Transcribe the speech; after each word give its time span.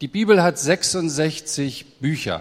Die 0.00 0.08
Bibel 0.08 0.42
hat 0.42 0.58
66 0.58 1.98
Bücher 2.00 2.40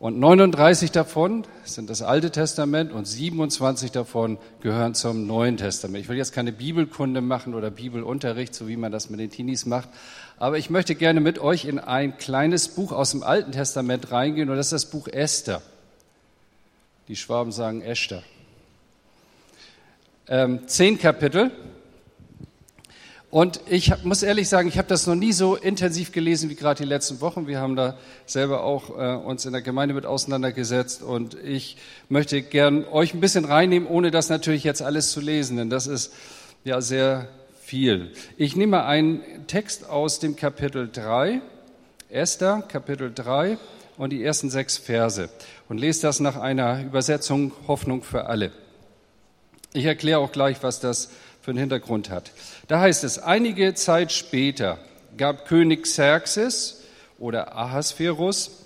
und 0.00 0.18
39 0.18 0.90
davon 0.90 1.46
sind 1.62 1.88
das 1.88 2.02
Alte 2.02 2.32
Testament 2.32 2.90
und 2.90 3.04
27 3.04 3.92
davon 3.92 4.38
gehören 4.60 4.96
zum 4.96 5.28
Neuen 5.28 5.58
Testament. 5.58 6.02
Ich 6.02 6.08
will 6.08 6.16
jetzt 6.16 6.32
keine 6.32 6.50
Bibelkunde 6.50 7.20
machen 7.20 7.54
oder 7.54 7.70
Bibelunterricht, 7.70 8.52
so 8.52 8.66
wie 8.66 8.76
man 8.76 8.90
das 8.90 9.10
mit 9.10 9.20
den 9.20 9.30
Teenies 9.30 9.64
macht, 9.64 9.88
aber 10.36 10.58
ich 10.58 10.70
möchte 10.70 10.96
gerne 10.96 11.20
mit 11.20 11.38
euch 11.38 11.66
in 11.66 11.78
ein 11.78 12.18
kleines 12.18 12.66
Buch 12.66 12.90
aus 12.90 13.12
dem 13.12 13.22
Alten 13.22 13.52
Testament 13.52 14.10
reingehen 14.10 14.50
und 14.50 14.56
das 14.56 14.66
ist 14.66 14.72
das 14.72 14.86
Buch 14.86 15.06
Esther. 15.06 15.62
Die 17.06 17.14
Schwaben 17.14 17.52
sagen 17.52 17.80
Esther. 17.80 18.24
Ähm, 20.26 20.66
zehn 20.66 20.98
Kapitel 20.98 21.52
und 23.34 23.58
ich 23.68 23.92
muss 24.04 24.22
ehrlich 24.22 24.48
sagen, 24.48 24.68
ich 24.68 24.78
habe 24.78 24.86
das 24.86 25.08
noch 25.08 25.16
nie 25.16 25.32
so 25.32 25.56
intensiv 25.56 26.12
gelesen 26.12 26.50
wie 26.50 26.54
gerade 26.54 26.84
die 26.84 26.88
letzten 26.88 27.20
Wochen. 27.20 27.48
Wir 27.48 27.58
haben 27.58 27.74
da 27.74 27.98
selber 28.26 28.62
auch 28.62 28.90
äh, 28.90 29.16
uns 29.16 29.44
in 29.44 29.50
der 29.50 29.60
Gemeinde 29.60 29.92
mit 29.92 30.06
auseinandergesetzt 30.06 31.02
und 31.02 31.34
ich 31.42 31.76
möchte 32.08 32.42
gern 32.42 32.84
euch 32.84 33.12
ein 33.12 33.18
bisschen 33.18 33.44
reinnehmen, 33.44 33.88
ohne 33.88 34.12
das 34.12 34.28
natürlich 34.28 34.62
jetzt 34.62 34.82
alles 34.82 35.10
zu 35.10 35.20
lesen, 35.20 35.56
denn 35.56 35.68
das 35.68 35.88
ist 35.88 36.12
ja 36.62 36.80
sehr 36.80 37.26
viel. 37.60 38.12
Ich 38.36 38.54
nehme 38.54 38.84
einen 38.84 39.24
Text 39.48 39.88
aus 39.88 40.20
dem 40.20 40.36
Kapitel 40.36 40.88
3, 40.88 41.40
Esther, 42.10 42.62
Kapitel 42.68 43.12
3 43.12 43.58
und 43.96 44.10
die 44.10 44.22
ersten 44.22 44.48
sechs 44.48 44.78
Verse 44.78 45.28
und 45.68 45.78
lese 45.78 46.02
das 46.02 46.20
nach 46.20 46.36
einer 46.36 46.84
Übersetzung 46.84 47.50
Hoffnung 47.66 48.04
für 48.04 48.26
alle. 48.26 48.52
Ich 49.72 49.86
erkläre 49.86 50.20
auch 50.20 50.30
gleich, 50.30 50.62
was 50.62 50.78
das 50.78 51.10
für 51.44 51.50
einen 51.50 51.58
Hintergrund 51.58 52.08
hat. 52.08 52.32
Da 52.68 52.80
heißt 52.80 53.04
es, 53.04 53.18
einige 53.18 53.74
Zeit 53.74 54.12
später 54.12 54.78
gab 55.18 55.46
König 55.46 55.82
Xerxes 55.82 56.84
oder 57.18 57.54
Ahasverus 57.54 58.64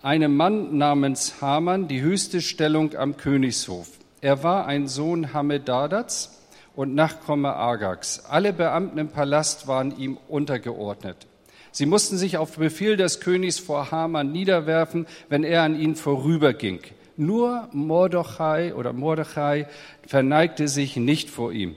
einem 0.00 0.34
Mann 0.34 0.78
namens 0.78 1.42
Haman 1.42 1.86
die 1.86 2.00
höchste 2.00 2.40
Stellung 2.40 2.96
am 2.96 3.18
Königshof. 3.18 3.90
Er 4.22 4.42
war 4.42 4.66
ein 4.66 4.88
Sohn 4.88 5.34
Hamedadats 5.34 6.40
und 6.74 6.94
Nachkomme 6.94 7.54
Agags. 7.54 8.24
Alle 8.26 8.54
Beamten 8.54 8.96
im 8.96 9.08
Palast 9.08 9.68
waren 9.68 9.94
ihm 9.98 10.16
untergeordnet. 10.28 11.26
Sie 11.72 11.84
mussten 11.84 12.16
sich 12.16 12.38
auf 12.38 12.56
Befehl 12.56 12.96
des 12.96 13.20
Königs 13.20 13.58
vor 13.58 13.90
Haman 13.90 14.32
niederwerfen, 14.32 15.06
wenn 15.28 15.44
er 15.44 15.62
an 15.62 15.78
ihnen 15.78 15.94
vorüberging. 15.94 16.80
Nur 17.18 17.68
Mordechai 17.72 18.74
oder 18.74 18.94
Mordechai 18.94 19.66
verneigte 20.06 20.68
sich 20.68 20.96
nicht 20.96 21.28
vor 21.28 21.52
ihm. 21.52 21.76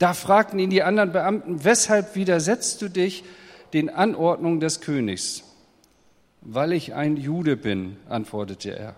Da 0.00 0.14
fragten 0.14 0.58
ihn 0.58 0.70
die 0.70 0.82
anderen 0.82 1.12
Beamten, 1.12 1.62
weshalb 1.62 2.16
widersetzt 2.16 2.80
du 2.80 2.88
dich 2.88 3.22
den 3.74 3.90
Anordnungen 3.90 4.58
des 4.58 4.80
Königs? 4.80 5.44
Weil 6.40 6.72
ich 6.72 6.94
ein 6.94 7.18
Jude 7.18 7.54
bin, 7.54 7.98
antwortete 8.08 8.70
er. 8.70 8.96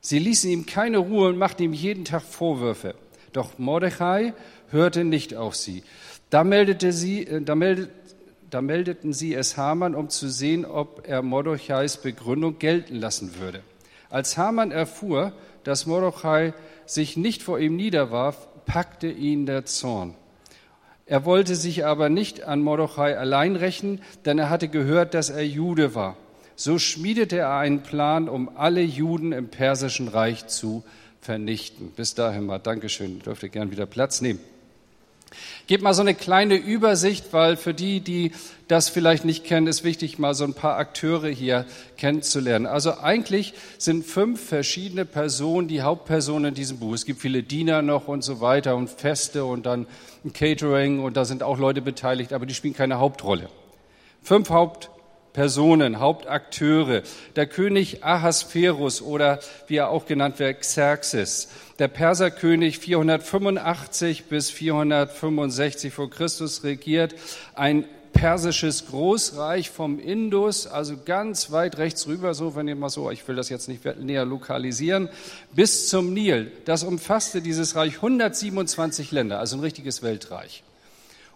Sie 0.00 0.18
ließen 0.18 0.50
ihm 0.50 0.66
keine 0.66 0.98
Ruhe 0.98 1.28
und 1.28 1.38
machten 1.38 1.62
ihm 1.62 1.72
jeden 1.72 2.04
Tag 2.04 2.22
Vorwürfe. 2.22 2.96
Doch 3.32 3.60
Mordechai 3.60 4.34
hörte 4.72 5.04
nicht 5.04 5.36
auf 5.36 5.54
sie. 5.54 5.84
Da, 6.30 6.42
meldete 6.42 6.92
sie, 6.92 7.28
äh, 7.28 7.40
da, 7.40 7.54
meldet, 7.54 7.90
da 8.50 8.60
meldeten 8.60 9.12
sie 9.12 9.34
es 9.34 9.56
Haman, 9.56 9.94
um 9.94 10.08
zu 10.08 10.28
sehen, 10.28 10.64
ob 10.64 11.06
er 11.06 11.22
Mordechais 11.22 11.98
Begründung 11.98 12.58
gelten 12.58 12.96
lassen 12.96 13.38
würde. 13.38 13.62
Als 14.08 14.36
Haman 14.36 14.72
erfuhr, 14.72 15.32
dass 15.62 15.86
Mordechai 15.86 16.54
sich 16.86 17.16
nicht 17.16 17.40
vor 17.44 17.60
ihm 17.60 17.76
niederwarf, 17.76 18.48
packte 18.66 19.08
ihn 19.08 19.46
der 19.46 19.64
Zorn. 19.64 20.16
Er 21.10 21.24
wollte 21.24 21.56
sich 21.56 21.84
aber 21.84 22.08
nicht 22.08 22.44
an 22.44 22.62
Mordechai 22.62 23.18
allein 23.18 23.56
rächen, 23.56 24.00
denn 24.24 24.38
er 24.38 24.48
hatte 24.48 24.68
gehört, 24.68 25.12
dass 25.12 25.28
er 25.28 25.44
Jude 25.44 25.96
war. 25.96 26.16
So 26.54 26.78
schmiedete 26.78 27.38
er 27.38 27.56
einen 27.56 27.82
Plan, 27.82 28.28
um 28.28 28.48
alle 28.56 28.80
Juden 28.80 29.32
im 29.32 29.48
persischen 29.48 30.06
Reich 30.06 30.46
zu 30.46 30.84
vernichten. 31.20 31.90
Bis 31.96 32.14
dahin 32.14 32.46
mal 32.46 32.60
Dankeschön. 32.60 33.18
Dürft 33.18 33.42
ihr 33.42 33.48
gern 33.48 33.72
wieder 33.72 33.86
Platz 33.86 34.20
nehmen. 34.20 34.38
Gebt 35.66 35.82
mal 35.82 35.94
so 35.94 36.02
eine 36.02 36.14
kleine 36.14 36.56
Übersicht, 36.56 37.32
weil 37.32 37.56
für 37.56 37.74
die, 37.74 38.00
die 38.00 38.32
das 38.68 38.88
vielleicht 38.88 39.24
nicht 39.24 39.44
kennen, 39.44 39.66
ist 39.66 39.84
wichtig, 39.84 40.18
mal 40.18 40.34
so 40.34 40.44
ein 40.44 40.54
paar 40.54 40.76
Akteure 40.76 41.28
hier 41.28 41.66
kennenzulernen. 41.96 42.66
Also 42.66 42.98
eigentlich 42.98 43.54
sind 43.78 44.04
fünf 44.04 44.44
verschiedene 44.44 45.04
Personen 45.04 45.68
die 45.68 45.82
Hauptpersonen 45.82 46.50
in 46.50 46.54
diesem 46.54 46.78
Buch. 46.78 46.94
Es 46.94 47.04
gibt 47.04 47.20
viele 47.20 47.42
Diener 47.42 47.82
noch 47.82 48.08
und 48.08 48.22
so 48.22 48.40
weiter 48.40 48.76
und 48.76 48.90
Feste 48.90 49.44
und 49.44 49.66
dann 49.66 49.86
Catering 50.34 51.00
und 51.00 51.16
da 51.16 51.24
sind 51.24 51.42
auch 51.42 51.58
Leute 51.58 51.82
beteiligt, 51.82 52.32
aber 52.32 52.46
die 52.46 52.54
spielen 52.54 52.74
keine 52.74 52.98
Hauptrolle. 52.98 53.48
Fünf 54.22 54.50
Hauptpersonen. 54.50 54.99
Personen, 55.32 56.00
Hauptakteure. 56.00 57.02
Der 57.36 57.46
König 57.46 58.04
Ahasverus 58.04 59.02
oder 59.02 59.40
wie 59.66 59.76
er 59.76 59.90
auch 59.90 60.06
genannt 60.06 60.38
wird, 60.38 60.60
Xerxes. 60.60 61.48
Der 61.78 61.88
Perserkönig 61.88 62.78
485 62.78 64.24
bis 64.24 64.50
465 64.50 65.92
vor 65.92 66.10
Christus 66.10 66.64
regiert. 66.64 67.14
Ein 67.54 67.84
persisches 68.12 68.86
Großreich 68.86 69.70
vom 69.70 69.98
Indus, 69.98 70.66
also 70.66 70.96
ganz 71.04 71.52
weit 71.52 71.78
rechts 71.78 72.06
rüber, 72.06 72.34
so 72.34 72.54
wenn 72.56 72.68
ihr 72.68 72.76
mal 72.76 72.90
so, 72.90 73.10
ich 73.10 73.26
will 73.26 73.36
das 73.36 73.48
jetzt 73.48 73.68
nicht 73.68 73.84
näher 74.00 74.24
lokalisieren, 74.24 75.08
bis 75.54 75.88
zum 75.88 76.12
Nil. 76.12 76.52
Das 76.64 76.82
umfasste 76.82 77.40
dieses 77.40 77.76
Reich 77.76 77.96
127 77.96 79.12
Länder, 79.12 79.38
also 79.38 79.56
ein 79.56 79.60
richtiges 79.60 80.02
Weltreich. 80.02 80.64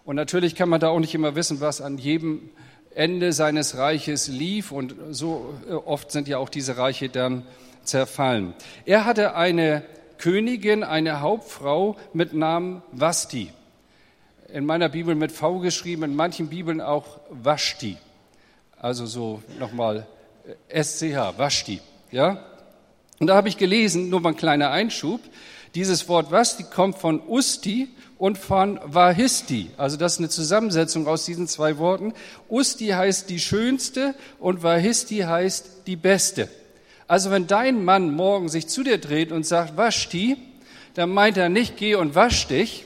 Und 0.03 0.15
natürlich 0.15 0.55
kann 0.55 0.69
man 0.69 0.79
da 0.79 0.89
auch 0.89 0.99
nicht 0.99 1.15
immer 1.15 1.35
wissen, 1.35 1.61
was 1.61 1.81
an 1.81 1.97
jedem 1.97 2.49
Ende 2.95 3.33
seines 3.33 3.77
Reiches 3.77 4.29
lief 4.29 4.71
und 4.71 4.95
so 5.11 5.53
äh, 5.69 5.73
oft 5.73 6.11
sind 6.11 6.27
ja 6.27 6.37
auch 6.37 6.49
diese 6.49 6.77
Reiche 6.77 7.09
dann 7.09 7.43
zerfallen. 7.83 8.53
Er 8.85 9.05
hatte 9.05 9.35
eine 9.35 9.83
Königin, 10.17 10.83
eine 10.83 11.19
Hauptfrau 11.19 11.97
mit 12.13 12.33
Namen 12.33 12.81
Vasti. 12.93 13.51
In 14.47 14.65
meiner 14.65 14.87
Bibel 14.87 15.13
mit 15.13 15.33
V 15.33 15.59
geschrieben, 15.59 16.03
in 16.03 16.15
manchen 16.15 16.47
Bibeln 16.47 16.79
auch 16.79 17.19
Vashti. 17.29 17.97
Also 18.79 19.05
so 19.05 19.43
nochmal 19.59 20.07
äh, 20.69 20.83
SCH, 20.83 21.37
Vashti. 21.37 21.81
Ja? 22.11 22.45
Und 23.19 23.27
da 23.27 23.35
habe 23.35 23.49
ich 23.49 23.57
gelesen, 23.57 24.09
nur 24.09 24.21
mal 24.21 24.29
ein 24.29 24.37
kleiner 24.37 24.71
Einschub, 24.71 25.19
dieses 25.75 26.07
Wort 26.07 26.31
Vasti 26.31 26.63
kommt 26.63 26.97
von 26.97 27.21
Usti 27.27 27.89
und 28.17 28.37
von 28.37 28.79
Vahisti. 28.83 29.71
Also 29.77 29.97
das 29.97 30.13
ist 30.13 30.19
eine 30.19 30.29
Zusammensetzung 30.29 31.07
aus 31.07 31.25
diesen 31.25 31.47
zwei 31.47 31.77
Worten. 31.77 32.13
Usti 32.49 32.87
heißt 32.87 33.29
die 33.29 33.39
schönste 33.39 34.15
und 34.39 34.63
Vahisti 34.63 35.19
heißt 35.19 35.87
die 35.87 35.95
beste. 35.95 36.49
Also 37.07 37.29
wenn 37.29 37.47
dein 37.47 37.83
Mann 37.83 38.13
morgen 38.13 38.49
sich 38.49 38.67
zu 38.67 38.83
dir 38.83 38.97
dreht 38.97 39.31
und 39.31 39.45
sagt, 39.45 39.77
wasch 39.77 40.09
die, 40.09 40.37
dann 40.95 41.09
meint 41.09 41.37
er 41.37 41.49
nicht, 41.49 41.77
geh 41.77 41.95
und 41.95 42.15
wasch 42.15 42.47
dich, 42.47 42.85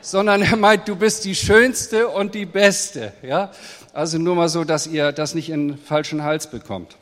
sondern 0.00 0.42
er 0.42 0.56
meint, 0.56 0.86
du 0.86 0.96
bist 0.96 1.24
die 1.24 1.34
schönste 1.34 2.08
und 2.08 2.34
die 2.34 2.46
beste. 2.46 3.12
Ja? 3.22 3.50
Also 3.92 4.18
nur 4.18 4.36
mal 4.36 4.48
so, 4.48 4.62
dass 4.62 4.86
ihr 4.86 5.12
das 5.12 5.34
nicht 5.34 5.50
in 5.50 5.68
den 5.68 5.78
falschen 5.78 6.22
Hals 6.22 6.48
bekommt. 6.48 6.96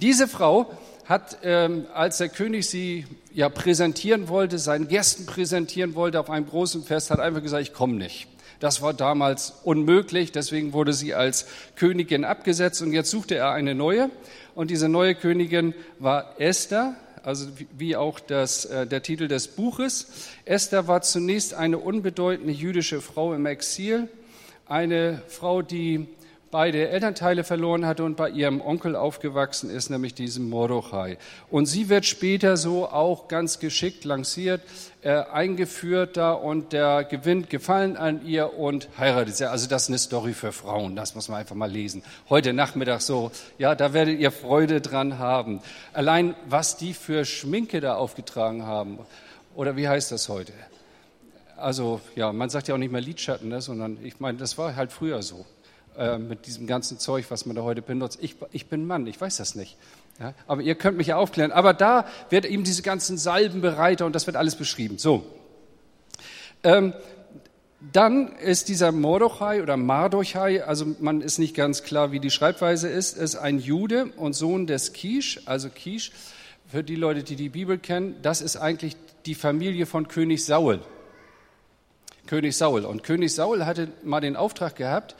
Diese 0.00 0.28
Frau 0.28 0.70
hat, 1.06 1.38
ähm, 1.42 1.86
als 1.94 2.18
der 2.18 2.28
König 2.28 2.68
sie 2.68 3.06
ja 3.34 3.48
präsentieren 3.48 4.28
wollte, 4.28 4.58
seinen 4.58 4.88
Gästen 4.88 5.26
präsentieren 5.26 5.94
wollte 5.94 6.20
auf 6.20 6.30
einem 6.30 6.46
großen 6.46 6.84
Fest, 6.84 7.10
hat 7.10 7.20
einfach 7.20 7.42
gesagt, 7.42 7.62
ich 7.62 7.74
komme 7.74 7.94
nicht. 7.94 8.28
Das 8.60 8.80
war 8.80 8.94
damals 8.94 9.52
unmöglich, 9.64 10.32
deswegen 10.32 10.72
wurde 10.72 10.92
sie 10.92 11.14
als 11.14 11.46
Königin 11.76 12.24
abgesetzt 12.24 12.80
und 12.80 12.92
jetzt 12.92 13.10
suchte 13.10 13.34
er 13.34 13.50
eine 13.50 13.74
neue. 13.74 14.10
Und 14.54 14.70
diese 14.70 14.88
neue 14.88 15.16
Königin 15.16 15.74
war 15.98 16.40
Esther, 16.40 16.94
also 17.24 17.48
wie 17.76 17.96
auch 17.96 18.20
das, 18.20 18.64
äh, 18.66 18.86
der 18.86 19.02
Titel 19.02 19.26
des 19.26 19.48
Buches. 19.48 20.06
Esther 20.44 20.86
war 20.86 21.02
zunächst 21.02 21.54
eine 21.54 21.78
unbedeutende 21.78 22.52
jüdische 22.52 23.00
Frau 23.00 23.34
im 23.34 23.46
Exil, 23.46 24.08
eine 24.66 25.20
Frau, 25.28 25.60
die 25.60 26.06
beide 26.54 26.88
Elternteile 26.88 27.42
verloren 27.42 27.84
hatte 27.84 28.04
und 28.04 28.16
bei 28.16 28.30
ihrem 28.30 28.60
Onkel 28.60 28.94
aufgewachsen 28.94 29.70
ist, 29.70 29.90
nämlich 29.90 30.14
diesem 30.14 30.48
Mordechai. 30.50 31.18
Und 31.50 31.66
sie 31.66 31.88
wird 31.88 32.06
später 32.06 32.56
so 32.56 32.86
auch 32.86 33.26
ganz 33.26 33.58
geschickt 33.58 34.04
lanciert, 34.04 34.60
äh, 35.02 35.10
eingeführt 35.10 36.16
da 36.16 36.30
und 36.30 36.72
der 36.72 37.02
gewinnt 37.02 37.50
Gefallen 37.50 37.96
an 37.96 38.24
ihr 38.24 38.56
und 38.56 38.88
heiratet 38.96 39.34
sie. 39.34 39.50
Also 39.50 39.68
das 39.68 39.82
ist 39.82 39.88
eine 39.88 39.98
Story 39.98 40.32
für 40.32 40.52
Frauen, 40.52 40.94
das 40.94 41.16
muss 41.16 41.28
man 41.28 41.40
einfach 41.40 41.56
mal 41.56 41.68
lesen. 41.68 42.04
Heute 42.28 42.52
Nachmittag 42.52 43.00
so, 43.00 43.32
ja, 43.58 43.74
da 43.74 43.92
werdet 43.92 44.20
ihr 44.20 44.30
Freude 44.30 44.80
dran 44.80 45.18
haben. 45.18 45.60
Allein 45.92 46.36
was 46.46 46.76
die 46.76 46.94
für 46.94 47.24
Schminke 47.24 47.80
da 47.80 47.96
aufgetragen 47.96 48.64
haben, 48.64 49.00
oder 49.56 49.76
wie 49.76 49.88
heißt 49.88 50.12
das 50.12 50.28
heute? 50.28 50.52
Also 51.56 52.00
ja, 52.14 52.32
man 52.32 52.48
sagt 52.48 52.68
ja 52.68 52.76
auch 52.76 52.78
nicht 52.78 52.92
mehr 52.92 53.00
Lidschatten, 53.00 53.48
ne, 53.48 53.60
sondern 53.60 53.98
ich 54.04 54.20
meine, 54.20 54.38
das 54.38 54.56
war 54.56 54.76
halt 54.76 54.92
früher 54.92 55.20
so. 55.20 55.44
Äh, 55.96 56.18
mit 56.18 56.46
diesem 56.46 56.66
ganzen 56.66 56.98
Zeug, 56.98 57.26
was 57.28 57.46
man 57.46 57.54
da 57.54 57.62
heute 57.62 57.82
benutzt. 57.82 58.18
Ich, 58.20 58.36
ich 58.50 58.66
bin 58.66 58.86
Mann, 58.86 59.06
ich 59.06 59.20
weiß 59.20 59.36
das 59.36 59.54
nicht. 59.54 59.76
Ja, 60.18 60.34
aber 60.46 60.62
ihr 60.62 60.74
könnt 60.74 60.96
mich 60.96 61.08
ja 61.08 61.16
aufklären. 61.16 61.52
Aber 61.52 61.72
da 61.74 62.06
wird 62.30 62.44
eben 62.46 62.64
diese 62.64 62.82
ganzen 62.82 63.16
Salbenbereiter 63.16 64.06
und 64.06 64.14
das 64.14 64.26
wird 64.26 64.36
alles 64.36 64.56
beschrieben. 64.56 64.98
So. 64.98 65.24
Ähm, 66.62 66.94
Dann 67.92 68.34
ist 68.38 68.68
dieser 68.68 68.92
Mordechai 68.92 69.62
oder 69.62 69.76
Mardochai, 69.76 70.64
also 70.64 70.86
man 71.00 71.20
ist 71.20 71.38
nicht 71.38 71.54
ganz 71.54 71.82
klar, 71.82 72.12
wie 72.12 72.20
die 72.20 72.30
Schreibweise 72.30 72.88
ist, 72.88 73.16
ist 73.16 73.36
ein 73.36 73.58
Jude 73.58 74.06
und 74.16 74.32
Sohn 74.32 74.66
des 74.66 74.94
Kisch, 74.94 75.40
also 75.44 75.68
Kisch, 75.68 76.10
für 76.66 76.82
die 76.82 76.96
Leute, 76.96 77.22
die 77.22 77.36
die 77.36 77.50
Bibel 77.50 77.78
kennen, 77.78 78.16
das 78.22 78.40
ist 78.40 78.56
eigentlich 78.56 78.96
die 79.26 79.34
Familie 79.34 79.84
von 79.84 80.08
König 80.08 80.44
Saul. 80.44 80.80
König 82.26 82.56
Saul. 82.56 82.86
Und 82.86 83.02
König 83.02 83.34
Saul 83.34 83.66
hatte 83.66 83.88
mal 84.02 84.20
den 84.20 84.34
Auftrag 84.34 84.76
gehabt, 84.76 85.14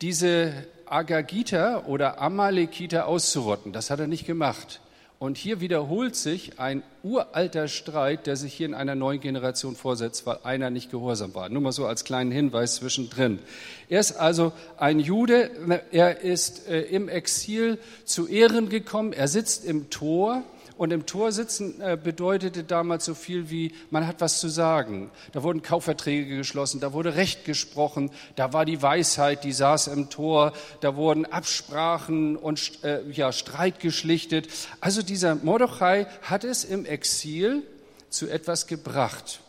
diese 0.00 0.52
Agagiter 0.86 1.88
oder 1.88 2.20
Amalekiter 2.20 3.06
auszurotten. 3.06 3.72
Das 3.72 3.90
hat 3.90 4.00
er 4.00 4.06
nicht 4.06 4.26
gemacht. 4.26 4.80
Und 5.18 5.36
hier 5.36 5.60
wiederholt 5.60 6.14
sich 6.14 6.60
ein 6.60 6.84
uralter 7.02 7.66
Streit, 7.66 8.28
der 8.28 8.36
sich 8.36 8.54
hier 8.54 8.66
in 8.66 8.74
einer 8.74 8.94
neuen 8.94 9.20
Generation 9.20 9.74
vorsetzt, 9.74 10.26
weil 10.26 10.38
einer 10.44 10.70
nicht 10.70 10.92
gehorsam 10.92 11.34
war. 11.34 11.48
Nur 11.48 11.60
mal 11.60 11.72
so 11.72 11.86
als 11.86 12.04
kleinen 12.04 12.30
Hinweis 12.30 12.76
zwischendrin. 12.76 13.40
Er 13.88 13.98
ist 13.98 14.12
also 14.12 14.52
ein 14.76 15.00
Jude, 15.00 15.50
er 15.90 16.20
ist 16.20 16.68
äh, 16.68 16.82
im 16.82 17.08
Exil 17.08 17.78
zu 18.04 18.28
Ehren 18.28 18.68
gekommen, 18.68 19.12
er 19.12 19.26
sitzt 19.26 19.64
im 19.64 19.90
Tor 19.90 20.44
und 20.78 20.92
im 20.92 21.04
Tor 21.06 21.32
sitzen 21.32 21.80
äh, 21.80 21.98
bedeutete 22.02 22.62
damals 22.62 23.04
so 23.04 23.14
viel 23.14 23.50
wie, 23.50 23.74
man 23.90 24.06
hat 24.06 24.20
was 24.20 24.38
zu 24.38 24.48
sagen. 24.48 25.10
Da 25.32 25.42
wurden 25.42 25.60
Kaufverträge 25.60 26.36
geschlossen, 26.36 26.80
da 26.80 26.92
wurde 26.92 27.16
Recht 27.16 27.44
gesprochen, 27.44 28.10
da 28.36 28.52
war 28.52 28.64
die 28.64 28.80
Weisheit, 28.80 29.42
die 29.42 29.52
saß 29.52 29.88
im 29.88 30.08
Tor, 30.08 30.52
da 30.80 30.94
wurden 30.94 31.26
Absprachen 31.26 32.36
und 32.36 32.84
äh, 32.84 33.02
ja, 33.10 33.32
Streit 33.32 33.80
geschlichtet. 33.80 34.48
Also 34.80 35.02
dieser 35.02 35.34
Mordechai 35.34 36.06
hat 36.22 36.44
es 36.44 36.64
im 36.64 36.86
Exil 36.86 37.64
zu 38.08 38.28
etwas 38.28 38.66
gebracht 38.66 39.40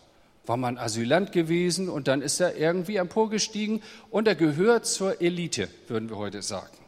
war 0.46 0.58
man 0.58 0.80
Asylant 0.80 1.32
gewesen 1.32 1.90
und 1.90 2.08
dann 2.08 2.24
ist 2.24 2.40
er 2.40 2.58
irgendwie 2.58 2.96
emporgestiegen 2.96 3.84
und 4.10 4.28
er 4.28 4.34
gehört 4.34 4.88
zur 4.88 5.22
Elite, 5.22 5.70
würden 5.88 6.10
wir 6.10 6.18
heute 6.18 6.42
sagen. 6.42 6.79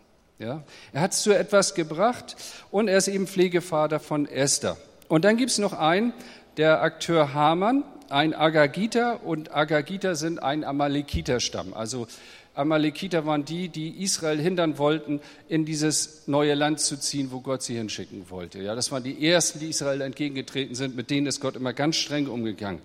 Ja? 0.41 0.63
Er 0.91 1.01
hat 1.01 1.13
es 1.13 1.21
zu 1.21 1.31
etwas 1.31 1.75
gebracht 1.75 2.35
und 2.71 2.87
er 2.87 2.97
ist 2.97 3.07
eben 3.07 3.27
Pflegevater 3.27 3.99
von 3.99 4.27
Esther. 4.27 4.77
Und 5.07 5.25
dann 5.25 5.37
gibt 5.37 5.51
es 5.51 5.57
noch 5.57 5.73
einen, 5.73 6.13
der 6.57 6.81
Akteur 6.81 7.33
Haman, 7.33 7.83
ein 8.09 8.33
Agagiter 8.33 9.23
und 9.23 9.55
Agagiter 9.55 10.15
sind 10.15 10.43
ein 10.43 10.63
Amalekiterstamm. 10.63 11.73
Also 11.73 12.07
Amalekiter 12.53 13.25
waren 13.25 13.45
die, 13.45 13.69
die 13.69 14.03
Israel 14.03 14.39
hindern 14.39 14.77
wollten, 14.77 15.21
in 15.47 15.63
dieses 15.63 16.27
neue 16.27 16.53
Land 16.53 16.81
zu 16.81 16.99
ziehen, 16.99 17.31
wo 17.31 17.39
Gott 17.39 17.63
sie 17.63 17.77
hinschicken 17.77 18.29
wollte. 18.29 18.59
Ja, 18.59 18.75
das 18.75 18.91
waren 18.91 19.03
die 19.03 19.25
ersten, 19.25 19.59
die 19.59 19.69
Israel 19.69 20.01
entgegengetreten 20.01 20.75
sind, 20.75 20.95
mit 20.95 21.09
denen 21.09 21.27
ist 21.27 21.39
Gott 21.39 21.55
immer 21.55 21.71
ganz 21.71 21.95
streng 21.95 22.27
umgegangen. 22.27 22.81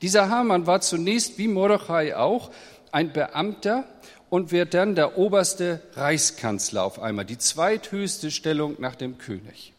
Dieser 0.00 0.30
Haman 0.30 0.66
war 0.66 0.80
zunächst, 0.80 1.38
wie 1.38 1.48
Mordechai 1.48 2.16
auch, 2.16 2.50
ein 2.92 3.12
Beamter 3.12 3.84
und 4.30 4.52
wird 4.52 4.74
dann 4.74 4.94
der 4.94 5.18
oberste 5.18 5.80
Reichskanzler 5.94 6.84
auf 6.84 7.00
einmal, 7.00 7.24
die 7.24 7.38
zweithöchste 7.38 8.30
Stellung 8.30 8.76
nach 8.78 8.94
dem 8.94 9.18
König. 9.18 9.72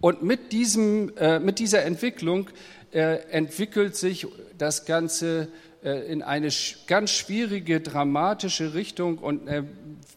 Und 0.00 0.22
mit, 0.22 0.52
diesem, 0.52 1.16
äh, 1.16 1.38
mit 1.38 1.58
dieser 1.58 1.84
Entwicklung 1.84 2.48
äh, 2.92 3.18
entwickelt 3.30 3.96
sich 3.96 4.26
das 4.56 4.86
Ganze 4.86 5.48
äh, 5.84 6.10
in 6.10 6.22
eine 6.22 6.48
ganz 6.86 7.10
schwierige, 7.10 7.80
dramatische 7.80 8.74
Richtung 8.74 9.18
und 9.18 9.46
äh, 9.46 9.62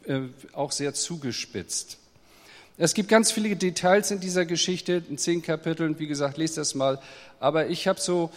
äh, 0.07 0.21
auch 0.53 0.71
sehr 0.71 0.93
zugespitzt. 0.93 1.97
Es 2.77 2.93
gibt 2.93 3.07
ganz 3.07 3.31
viele 3.31 3.55
Details 3.55 4.09
in 4.09 4.19
dieser 4.19 4.45
Geschichte, 4.45 5.03
in 5.07 5.17
zehn 5.17 5.41
Kapiteln, 5.41 5.99
wie 5.99 6.07
gesagt, 6.07 6.37
lest 6.37 6.57
das 6.57 6.73
mal. 6.73 6.99
Aber 7.39 7.67
ich 7.67 7.87
habe 7.87 7.99
so 7.99 8.31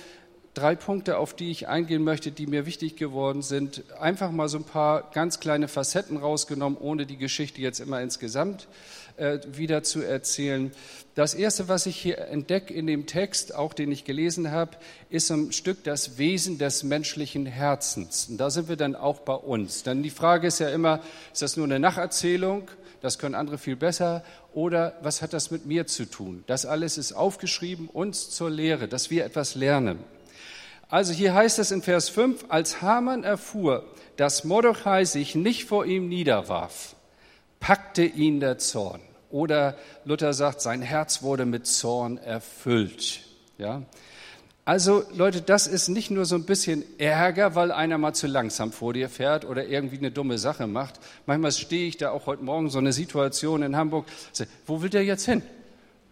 drei 0.56 0.74
Punkte, 0.74 1.18
auf 1.18 1.34
die 1.34 1.50
ich 1.50 1.68
eingehen 1.68 2.02
möchte, 2.02 2.32
die 2.32 2.46
mir 2.46 2.64
wichtig 2.64 2.96
geworden 2.96 3.42
sind. 3.42 3.84
Einfach 4.00 4.30
mal 4.30 4.48
so 4.48 4.56
ein 4.56 4.64
paar 4.64 5.10
ganz 5.12 5.38
kleine 5.38 5.68
Facetten 5.68 6.16
rausgenommen, 6.16 6.78
ohne 6.78 7.04
die 7.04 7.18
Geschichte 7.18 7.60
jetzt 7.60 7.78
immer 7.78 8.00
insgesamt 8.00 8.66
äh, 9.18 9.38
wieder 9.52 9.82
zu 9.82 10.00
erzählen. 10.00 10.72
Das 11.14 11.34
Erste, 11.34 11.68
was 11.68 11.84
ich 11.84 11.96
hier 11.96 12.18
entdecke 12.18 12.72
in 12.72 12.86
dem 12.86 13.06
Text, 13.06 13.54
auch 13.54 13.74
den 13.74 13.92
ich 13.92 14.04
gelesen 14.04 14.50
habe, 14.50 14.72
ist 15.10 15.30
ein 15.30 15.52
Stück 15.52 15.84
das 15.84 16.16
Wesen 16.16 16.56
des 16.56 16.84
menschlichen 16.84 17.44
Herzens. 17.44 18.28
Und 18.30 18.38
da 18.38 18.48
sind 18.48 18.70
wir 18.70 18.76
dann 18.76 18.96
auch 18.96 19.20
bei 19.20 19.34
uns. 19.34 19.82
Denn 19.82 20.02
die 20.02 20.10
Frage 20.10 20.46
ist 20.46 20.58
ja 20.58 20.70
immer, 20.70 21.00
ist 21.34 21.42
das 21.42 21.58
nur 21.58 21.66
eine 21.66 21.78
Nacherzählung? 21.78 22.70
Das 23.02 23.18
können 23.18 23.34
andere 23.34 23.58
viel 23.58 23.76
besser. 23.76 24.24
Oder 24.54 24.94
was 25.02 25.20
hat 25.20 25.34
das 25.34 25.50
mit 25.50 25.66
mir 25.66 25.86
zu 25.86 26.06
tun? 26.06 26.44
Das 26.46 26.64
alles 26.64 26.96
ist 26.96 27.12
aufgeschrieben, 27.12 27.88
uns 27.88 28.30
zur 28.30 28.48
Lehre, 28.48 28.88
dass 28.88 29.10
wir 29.10 29.26
etwas 29.26 29.54
lernen. 29.54 29.98
Also 30.88 31.12
hier 31.12 31.34
heißt 31.34 31.58
es 31.58 31.72
in 31.72 31.82
Vers 31.82 32.08
5, 32.08 32.46
als 32.48 32.80
Haman 32.80 33.24
erfuhr, 33.24 33.84
dass 34.16 34.44
Mordechai 34.44 35.04
sich 35.04 35.34
nicht 35.34 35.64
vor 35.64 35.84
ihm 35.84 36.08
niederwarf, 36.08 36.94
packte 37.58 38.04
ihn 38.04 38.38
der 38.38 38.58
Zorn. 38.58 39.00
Oder 39.30 39.76
Luther 40.04 40.32
sagt, 40.32 40.60
sein 40.60 40.82
Herz 40.82 41.22
wurde 41.22 41.44
mit 41.44 41.66
Zorn 41.66 42.18
erfüllt. 42.18 43.22
Ja? 43.58 43.82
Also 44.64 45.02
Leute, 45.12 45.42
das 45.42 45.66
ist 45.66 45.88
nicht 45.88 46.12
nur 46.12 46.24
so 46.24 46.36
ein 46.36 46.44
bisschen 46.44 46.84
Ärger, 46.98 47.56
weil 47.56 47.72
einer 47.72 47.98
mal 47.98 48.14
zu 48.14 48.28
langsam 48.28 48.70
vor 48.70 48.92
dir 48.92 49.08
fährt 49.08 49.44
oder 49.44 49.66
irgendwie 49.66 49.98
eine 49.98 50.12
dumme 50.12 50.38
Sache 50.38 50.68
macht. 50.68 51.00
Manchmal 51.26 51.50
stehe 51.50 51.88
ich 51.88 51.96
da 51.96 52.10
auch 52.10 52.26
heute 52.26 52.44
Morgen 52.44 52.70
so 52.70 52.78
eine 52.78 52.92
Situation 52.92 53.62
in 53.62 53.76
Hamburg, 53.76 54.06
wo 54.66 54.82
will 54.82 54.90
der 54.90 55.04
jetzt 55.04 55.24
hin? 55.24 55.42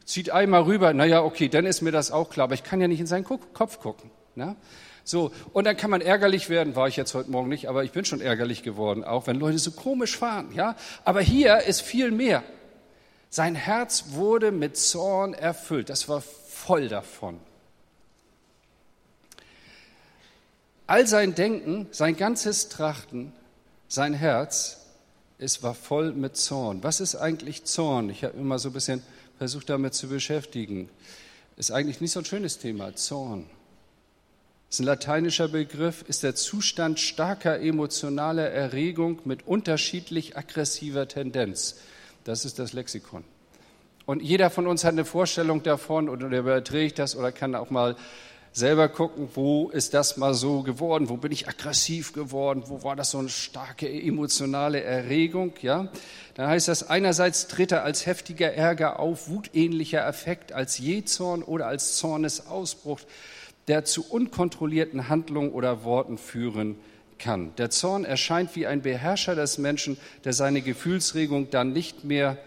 Zieht 0.05 0.31
einmal 0.31 0.63
rüber, 0.63 0.93
naja, 0.93 1.23
okay, 1.23 1.49
dann 1.49 1.65
ist 1.65 1.81
mir 1.81 1.93
das 1.93 2.11
auch 2.11 2.29
klar, 2.29 2.45
aber 2.45 2.55
ich 2.55 2.65
kann 2.65 2.81
ja 2.81 2.89
nicht 2.89 3.01
in 3.01 3.07
seinen 3.07 3.25
Kopf 3.25 3.79
gucken. 3.79 4.11
Ne? 4.37 4.57
So, 5.05 5.33
und 5.53 5.65
dann 5.65 5.77
kann 5.77 5.91
man 5.91 6.01
ärgerlich 6.01 6.49
werden, 6.49 6.77
war 6.77 6.89
ich 6.89 6.97
jetzt 6.97 7.15
heute 7.15 7.31
Morgen 7.31 7.49
nicht, 7.49 7.69
aber 7.69 7.85
ich 7.85 7.93
bin 7.93 8.05
schon 8.05 8.23
ärgerlich 8.23 8.63
geworden, 8.63 9.05
auch 9.05 9.27
wenn 9.27 9.39
Leute 9.39 9.59
so 9.59 9.71
komisch 9.71 10.17
fahren. 10.17 10.51
Ja? 10.55 10.77
Aber 11.05 11.21
hier 11.21 11.61
ist 11.61 11.83
viel 11.83 12.11
mehr. 12.11 12.43
Sein 13.29 13.55
Herz 13.55 14.07
wurde 14.11 14.51
mit 14.51 14.77
Zorn 14.77 15.35
erfüllt, 15.35 15.91
das 15.91 16.09
war 16.09 16.21
voll 16.21 16.89
davon. 16.89 17.39
All 20.87 21.07
sein 21.07 21.35
Denken, 21.35 21.87
sein 21.91 22.17
ganzes 22.17 22.69
Trachten, 22.69 23.33
sein 23.89 24.15
Herz, 24.15 24.87
es 25.39 25.63
war 25.63 25.75
voll 25.75 26.13
mit 26.13 26.37
Zorn. 26.37 26.83
Was 26.83 27.01
ist 27.01 27.17
eigentlich 27.17 27.65
Zorn? 27.65 28.09
Ich 28.09 28.25
habe 28.25 28.39
immer 28.39 28.59
so 28.59 28.71
ein 28.71 28.73
bisschen 28.73 29.03
versucht, 29.39 29.69
damit 29.69 29.95
zu 29.95 30.09
beschäftigen. 30.09 30.89
Ist 31.57 31.71
eigentlich 31.71 32.01
nicht 32.01 32.13
so 32.13 32.21
ein 32.21 32.25
schönes 32.25 32.59
Thema, 32.59 32.95
Zorn 32.95 33.47
ist 34.75 34.81
ein 34.81 34.87
lateinischer 34.87 35.47
Begriff, 35.47 36.03
ist 36.09 36.25
der 36.25 36.35
Zustand 36.35 36.99
starker 36.99 37.61
emotionaler 37.61 38.51
Erregung 38.51 39.21
mit 39.25 39.47
unterschiedlich 39.47 40.37
aggressiver 40.37 41.07
Tendenz. 41.07 41.77
Das 42.25 42.45
ist 42.45 42.59
das 42.59 42.73
Lexikon. 42.73 43.23
Und 44.05 44.21
jeder 44.21 44.51
von 44.51 44.67
uns 44.67 44.83
hat 44.83 44.95
eine 44.95 45.05
Vorstellung 45.05 45.63
davon 45.63 46.09
oder 46.09 46.27
überträgt 46.27 46.99
das 46.99 47.15
oder 47.15 47.31
kann 47.31 47.55
auch 47.55 47.71
mal 47.71 47.95
selber 48.53 48.89
gucken, 48.89 49.29
wo 49.35 49.69
ist 49.69 49.95
das 49.95 50.17
mal 50.17 50.35
so 50.35 50.63
geworden, 50.63 51.09
wo 51.09 51.19
bin 51.19 51.31
ich 51.31 51.47
aggressiv 51.47 52.13
geworden, 52.13 52.65
wo 52.67 52.83
war 52.83 52.97
das 52.97 53.13
so 53.13 53.19
eine 53.19 53.29
starke 53.29 53.89
emotionale 53.89 54.83
Erregung, 54.83 55.53
ja? 55.63 55.89
Dann 56.35 56.49
heißt 56.49 56.67
das, 56.67 56.91
einerseits 56.91 57.47
tritt 57.47 57.71
er 57.71 57.85
als 57.85 58.07
heftiger 58.07 58.53
Ärger 58.53 58.99
auf, 58.99 59.29
wutähnlicher 59.29 60.05
Affekt, 60.05 60.53
als 60.53 60.79
Jezorn 60.79 61.45
oder 61.45 61.69
als 61.69 61.95
Zornesausbruch 61.95 62.99
der 63.69 63.85
zu 63.85 64.09
unkontrollierten 64.09 65.09
Handlungen 65.09 65.53
oder 65.53 65.85
Worten 65.85 66.19
führen 66.19 66.77
kann. 67.19 67.55
Der 67.57 67.71
Zorn 67.71 68.05
erscheint 68.05 68.55
wie 68.57 68.67
ein 68.67 68.83
Beherrscher 68.83 69.35
des 69.35 69.59
Menschen, 69.59 69.97
der 70.25 70.33
seine 70.33 70.63
Gefühlsregung 70.63 71.51
dann 71.51 71.73
nicht 71.73 72.05
mehr 72.05 72.39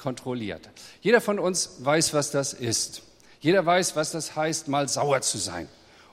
kontrolliert. 0.00 0.68
Jeder 1.00 1.20
von 1.20 1.38
uns 1.38 1.76
weiß, 1.80 2.14
was 2.14 2.30
das 2.30 2.52
ist. 2.52 3.02
Jeder 3.40 3.64
weiß, 3.64 3.96
was 3.96 4.12
das 4.12 4.36
heißt, 4.36 4.68
mal 4.68 4.88
sauer 4.88 5.20
zu 5.22 5.38
sein. 5.38 5.68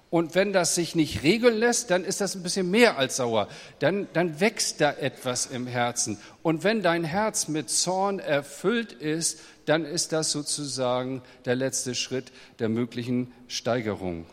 Und 0.10 0.36
wenn 0.36 0.54
das 0.54 0.76
sich 0.76 0.96
nicht 0.96 1.24
regeln 1.24 1.58
lässt, 1.58 1.92
dann 1.92 2.06
ist 2.06 2.22
das 2.22 2.36
ein 2.36 2.44
bisschen 2.44 2.72
mehr 2.72 2.98
als 2.98 3.18
sauer. 3.18 3.50
Dann, 3.80 4.08
dann 4.14 4.40
wächst 4.40 4.80
da 4.80 4.92
etwas 4.94 5.48
im 5.48 5.68
Herzen. 5.68 6.18
Und 6.44 6.64
wenn 6.64 6.82
dein 6.82 7.04
Herz 7.04 7.50
mit 7.50 7.70
Zorn 7.70 8.20
erfüllt 8.20 8.94
ist, 8.94 9.40
dann 9.66 9.84
ist 9.84 10.14
das 10.14 10.32
sozusagen 10.32 11.22
der 11.44 11.56
letzte 11.56 11.94
Schritt 11.94 12.32
der 12.60 12.70
möglichen 12.70 13.34
Steigerung. 13.50 14.26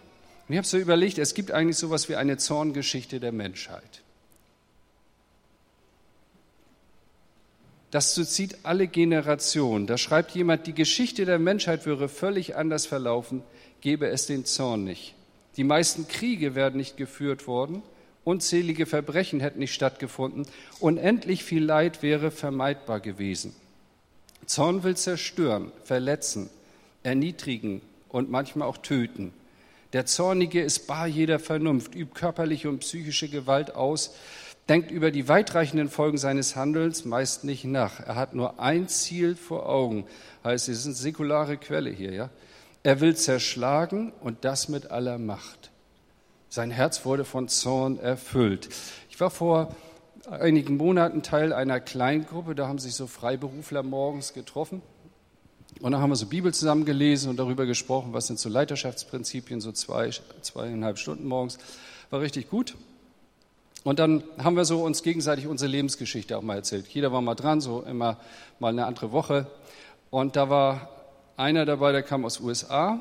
Und 0.47 0.53
ich 0.55 0.59
habe 0.59 0.67
so 0.67 0.77
überlegt, 0.77 1.19
es 1.19 1.35
gibt 1.35 1.53
eigentlich 1.53 1.79
so 1.79 1.87
etwas 1.87 2.09
wie 2.09 2.17
eine 2.17 2.37
Zorngeschichte 2.37 3.19
der 3.21 3.33
Menschheit. 3.33 4.03
Das 7.91 8.15
zieht 8.15 8.59
alle 8.65 8.89
Generationen. 8.89 9.87
Da 9.87 9.97
schreibt 9.97 10.33
jemand, 10.33 10.67
die 10.67 10.75
Geschichte 10.75 11.25
der 11.25 11.39
Menschheit 11.39 11.87
wäre 11.87 12.09
völlig 12.09 12.57
anders 12.57 12.87
verlaufen, 12.87 13.43
gäbe 13.81 14.09
es 14.09 14.27
den 14.27 14.45
Zorn 14.45 14.83
nicht. 14.83 15.15
Die 15.57 15.65
meisten 15.65 16.09
Kriege 16.09 16.57
wären 16.57 16.77
nicht 16.77 16.97
geführt 16.97 17.47
worden, 17.47 17.83
unzählige 18.25 18.87
Verbrechen 18.87 19.39
hätten 19.39 19.61
nicht 19.61 19.75
stattgefunden, 19.75 20.47
unendlich 20.81 21.45
viel 21.45 21.63
Leid 21.63 22.03
wäre 22.03 22.33
vermeidbar 22.33 22.99
gewesen. 22.99 23.55
Zorn 24.47 24.83
will 24.83 24.97
zerstören, 24.97 25.71
verletzen, 25.85 26.51
erniedrigen 27.05 27.81
und 28.09 28.29
manchmal 28.31 28.69
auch 28.69 28.79
töten. 28.79 29.33
Der 29.95 30.07
Zornige 30.07 30.61
ist 30.61 30.89
bar 30.89 31.07
jeder 31.07 31.39
Vernunft, 31.39 31.95
übt 31.95 32.19
körperliche 32.19 32.69
und 32.69 32.81
psychische 32.81 33.29
Gewalt 33.29 33.77
aus, 33.77 34.13
denkt 34.69 34.91
über 34.91 35.13
die 35.13 35.29
weitreichenden 35.29 35.89
Folgen 35.89 36.19
seines 36.19 36.57
Handelns 36.57 37.05
meist 37.05 37.45
nicht 37.45 37.65
nach. 37.65 38.01
Er 38.01 38.17
hat 38.17 38.35
nur 38.35 38.59
ein 38.59 38.89
Ziel 38.89 39.37
vor 39.37 39.69
Augen. 39.69 40.05
Heißt, 40.43 40.69
es 40.69 40.81
ist 40.81 40.87
eine 40.87 40.95
säkulare 40.97 41.59
Quelle 41.59 41.91
hier, 41.91 42.13
ja. 42.13 42.31
Er 42.83 43.01
will 43.01 43.15
zerschlagen 43.15 44.13
und 44.21 44.45
das 44.45 44.69
mit 44.69 44.91
aller 44.91 45.19
Macht. 45.19 45.71
Sein 46.49 46.73
Herz 46.73 47.05
wurde 47.05 47.25
von 47.25 47.47
Zorn 47.47 47.97
erfüllt. 48.01 48.71
Ich 49.11 49.21
war 49.21 49.31
vor 49.31 49.77
einigen 50.29 50.77
Monaten 50.77 51.23
Teil 51.23 51.53
einer 51.53 51.79
Kleingruppe, 51.79 52.57
da 52.57 52.67
haben 52.67 52.81
sich 52.81 52.95
so 52.95 53.07
Freiberufler 53.07 53.85
morgens 53.85 54.33
getroffen. 54.33 54.83
Und 55.81 55.93
dann 55.93 56.01
haben 56.01 56.11
wir 56.11 56.17
so 56.17 56.27
Bibel 56.27 56.55
zusammen 56.55 56.85
gelesen 56.85 57.31
und 57.31 57.37
darüber 57.37 57.67
gesprochen, 57.67 58.13
was 58.13 58.29
sind 58.29 58.39
so 58.39 58.49
Leiterschaftsprinzipien, 58.49 59.61
so 59.61 59.73
zwei, 59.73 60.11
zweieinhalb 60.41 60.99
Stunden 60.99 61.27
morgens. 61.27 61.59
War 62.11 62.21
richtig 62.21 62.49
gut. 62.49 62.75
Und 63.83 63.99
dann 63.99 64.25
haben 64.39 64.57
wir 64.57 64.65
so 64.65 64.83
uns 64.83 65.03
gegenseitig 65.03 65.47
unsere 65.47 65.71
Lebensgeschichte 65.71 66.39
auch 66.39 66.43
mal 66.43 66.57
erzählt. 66.57 66.87
Jeder 66.89 67.13
war 67.13 67.21
mal 67.21 67.35
dran, 67.35 67.61
so 67.61 67.83
immer 67.83 68.19
mal 68.59 68.71
eine 68.71 68.87
andere 68.87 69.13
Woche. 69.13 69.47
Und 70.11 70.37
da 70.37 70.49
war 70.49 70.89
einer 71.37 71.67
dabei, 71.67 71.93
der 71.93 72.03
kam 72.03 72.25
aus 72.25 72.41
USA. 72.41 73.01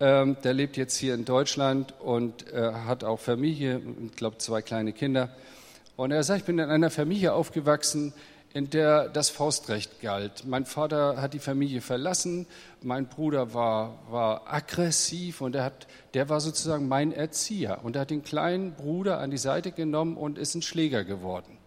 Ähm, 0.00 0.36
der 0.42 0.54
lebt 0.54 0.76
jetzt 0.78 0.96
hier 0.96 1.14
in 1.14 1.26
Deutschland 1.26 1.94
und 2.00 2.50
äh, 2.52 2.72
hat 2.72 3.04
auch 3.04 3.20
Familie, 3.20 3.82
ich 4.06 4.16
glaube 4.16 4.38
zwei 4.38 4.62
kleine 4.62 4.92
Kinder. 4.92 5.28
Und 5.96 6.10
er 6.10 6.24
sagt, 6.24 6.40
ich 6.40 6.46
bin 6.46 6.58
in 6.58 6.70
einer 6.70 6.88
Familie 6.88 7.34
aufgewachsen, 7.34 8.14
in 8.52 8.68
der 8.68 9.08
das 9.08 9.30
Faustrecht 9.30 10.00
galt. 10.00 10.44
Mein 10.46 10.66
Vater 10.66 11.20
hat 11.20 11.34
die 11.34 11.38
Familie 11.38 11.80
verlassen, 11.80 12.46
mein 12.82 13.06
Bruder 13.06 13.54
war, 13.54 13.98
war 14.10 14.52
aggressiv 14.52 15.40
und 15.40 15.54
er 15.54 15.64
hat, 15.64 15.86
der 16.14 16.28
war 16.28 16.40
sozusagen 16.40 16.88
mein 16.88 17.12
Erzieher. 17.12 17.84
Und 17.84 17.96
er 17.96 18.02
hat 18.02 18.10
den 18.10 18.24
kleinen 18.24 18.72
Bruder 18.72 19.18
an 19.18 19.30
die 19.30 19.38
Seite 19.38 19.70
genommen 19.70 20.16
und 20.16 20.36
ist 20.36 20.54
ein 20.54 20.62
Schläger 20.62 21.04
geworden. 21.04 21.58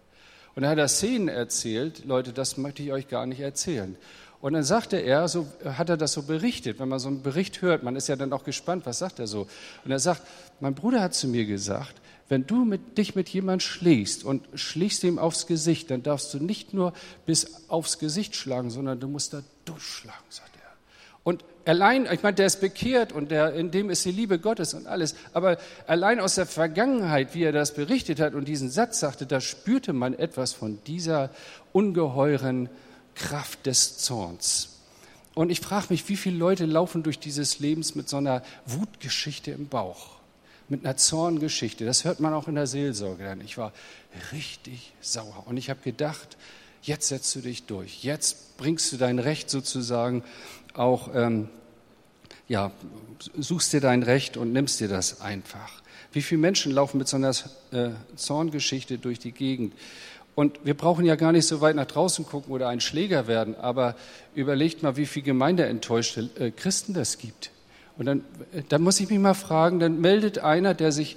Und 0.55 0.63
er 0.63 0.71
hat 0.71 0.77
da 0.77 0.87
Szenen 0.87 1.29
erzählt, 1.29 2.05
Leute, 2.05 2.33
das 2.33 2.57
möchte 2.57 2.83
ich 2.83 2.91
euch 2.91 3.07
gar 3.07 3.25
nicht 3.25 3.39
erzählen. 3.39 3.95
Und 4.41 4.53
dann 4.53 4.63
sagte 4.63 4.97
er, 4.97 5.29
so 5.29 5.47
hat 5.63 5.89
er 5.89 5.95
das 5.95 6.11
so 6.11 6.23
berichtet, 6.23 6.77
wenn 6.79 6.89
man 6.89 6.99
so 6.99 7.07
einen 7.07 7.23
Bericht 7.23 7.61
hört, 7.61 7.81
man 7.81 7.95
ist 7.95 8.09
ja 8.09 8.17
dann 8.17 8.33
auch 8.33 8.43
gespannt, 8.43 8.85
was 8.85 8.99
sagt 8.99 9.19
er 9.19 9.27
so. 9.27 9.47
Und 9.85 9.91
er 9.91 9.99
sagt, 9.99 10.21
mein 10.59 10.75
Bruder 10.75 11.01
hat 11.01 11.13
zu 11.13 11.29
mir 11.29 11.45
gesagt, 11.45 11.95
wenn 12.29 12.47
du 12.47 12.65
mit, 12.65 12.97
dich 12.97 13.15
mit 13.15 13.29
jemand 13.29 13.61
schlägst 13.63 14.23
und 14.23 14.47
schlägst 14.53 15.03
ihm 15.03 15.19
aufs 15.19 15.45
Gesicht, 15.45 15.91
dann 15.91 16.03
darfst 16.03 16.33
du 16.33 16.39
nicht 16.39 16.73
nur 16.73 16.93
bis 17.25 17.69
aufs 17.69 17.99
Gesicht 17.99 18.35
schlagen, 18.35 18.69
sondern 18.69 18.99
du 18.99 19.07
musst 19.07 19.33
da 19.33 19.43
durchschlagen, 19.65 20.25
sagt 20.29 20.55
er. 20.55 20.71
Und 21.23 21.43
allein, 21.65 22.07
ich 22.11 22.23
meine, 22.23 22.35
der 22.35 22.45
ist 22.45 22.61
bekehrt 22.61 23.11
und 23.11 23.31
der, 23.31 23.53
in 23.53 23.71
dem 23.71 23.89
ist 23.89 24.05
die 24.05 24.11
Liebe 24.11 24.39
Gottes 24.39 24.73
und 24.73 24.87
alles. 24.87 25.15
Aber 25.33 25.57
allein 25.87 26.19
aus 26.19 26.35
der 26.35 26.45
Vergangenheit, 26.45 27.35
wie 27.35 27.43
er 27.43 27.51
das 27.51 27.73
berichtet 27.73 28.19
hat 28.19 28.33
und 28.33 28.47
diesen 28.47 28.69
Satz 28.69 28.99
sagte, 28.99 29.25
da 29.25 29.41
spürte 29.41 29.93
man 29.93 30.13
etwas 30.13 30.53
von 30.53 30.79
dieser 30.85 31.29
ungeheuren 31.71 32.69
Kraft 33.15 33.65
des 33.65 33.97
Zorns. 33.99 34.69
Und 35.33 35.49
ich 35.49 35.61
frage 35.61 35.87
mich, 35.89 36.07
wie 36.09 36.17
viele 36.17 36.37
Leute 36.37 36.65
laufen 36.65 37.03
durch 37.03 37.19
dieses 37.19 37.59
Lebens 37.59 37.95
mit 37.95 38.07
so 38.07 38.17
einer 38.17 38.43
Wutgeschichte 38.65 39.51
im 39.51 39.67
Bauch? 39.67 40.12
Mit 40.69 40.85
einer 40.85 40.97
Zorngeschichte. 40.97 41.85
Das 41.85 42.03
hört 42.05 42.19
man 42.19 42.33
auch 42.33 42.47
in 42.47 42.55
der 42.55 42.67
Seelsorge. 42.67 43.23
Denn 43.23 43.41
ich 43.41 43.57
war 43.57 43.73
richtig 44.31 44.93
sauer. 45.01 45.43
Und 45.45 45.57
ich 45.57 45.69
habe 45.69 45.79
gedacht, 45.83 46.37
jetzt 46.81 47.07
setzt 47.07 47.35
du 47.35 47.41
dich 47.41 47.65
durch. 47.65 48.03
Jetzt 48.03 48.57
bringst 48.57 48.91
du 48.91 48.97
dein 48.97 49.19
Recht 49.19 49.49
sozusagen 49.49 50.23
auch, 50.73 51.13
ähm, 51.13 51.49
ja, 52.47 52.71
suchst 53.37 53.73
dir 53.73 53.81
dein 53.81 54.03
Recht 54.03 54.37
und 54.37 54.51
nimmst 54.51 54.79
dir 54.79 54.87
das 54.87 55.21
einfach. 55.21 55.81
Wie 56.11 56.21
viele 56.21 56.41
Menschen 56.41 56.71
laufen 56.71 56.97
mit 56.97 57.07
so 57.07 57.17
einer 57.17 57.31
äh, 57.71 57.89
Zorngeschichte 58.15 58.97
durch 58.97 59.19
die 59.19 59.31
Gegend? 59.31 59.73
Und 60.35 60.59
wir 60.63 60.73
brauchen 60.73 61.05
ja 61.05 61.15
gar 61.15 61.31
nicht 61.31 61.45
so 61.45 61.61
weit 61.61 61.75
nach 61.75 61.85
draußen 61.85 62.25
gucken 62.25 62.53
oder 62.53 62.69
ein 62.69 62.81
Schläger 62.81 63.27
werden, 63.27 63.55
aber 63.55 63.95
überlegt 64.33 64.81
mal, 64.81 64.95
wie 64.95 65.05
viele 65.05 65.25
gemeindeenttäuschte 65.25 66.29
äh, 66.39 66.51
Christen 66.51 66.93
das 66.93 67.17
gibt. 67.17 67.51
Und 67.97 68.05
dann, 68.05 68.23
dann 68.69 68.81
muss 68.81 68.99
ich 68.99 69.09
mich 69.09 69.19
mal 69.19 69.33
fragen, 69.33 69.79
dann 69.79 70.01
meldet 70.01 70.39
einer, 70.39 70.73
der 70.73 70.91
sich, 70.91 71.15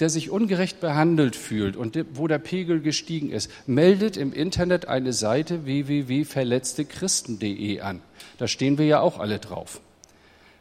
der 0.00 0.08
sich 0.08 0.30
ungerecht 0.30 0.80
behandelt 0.80 1.36
fühlt 1.36 1.76
und 1.76 2.02
wo 2.14 2.26
der 2.26 2.38
Pegel 2.38 2.80
gestiegen 2.80 3.30
ist, 3.30 3.50
meldet 3.66 4.16
im 4.16 4.32
Internet 4.32 4.88
eine 4.88 5.12
Seite 5.12 5.66
www.verletztechristen.de 5.66 7.80
an. 7.80 8.00
Da 8.38 8.48
stehen 8.48 8.78
wir 8.78 8.86
ja 8.86 9.00
auch 9.00 9.18
alle 9.18 9.38
drauf. 9.38 9.82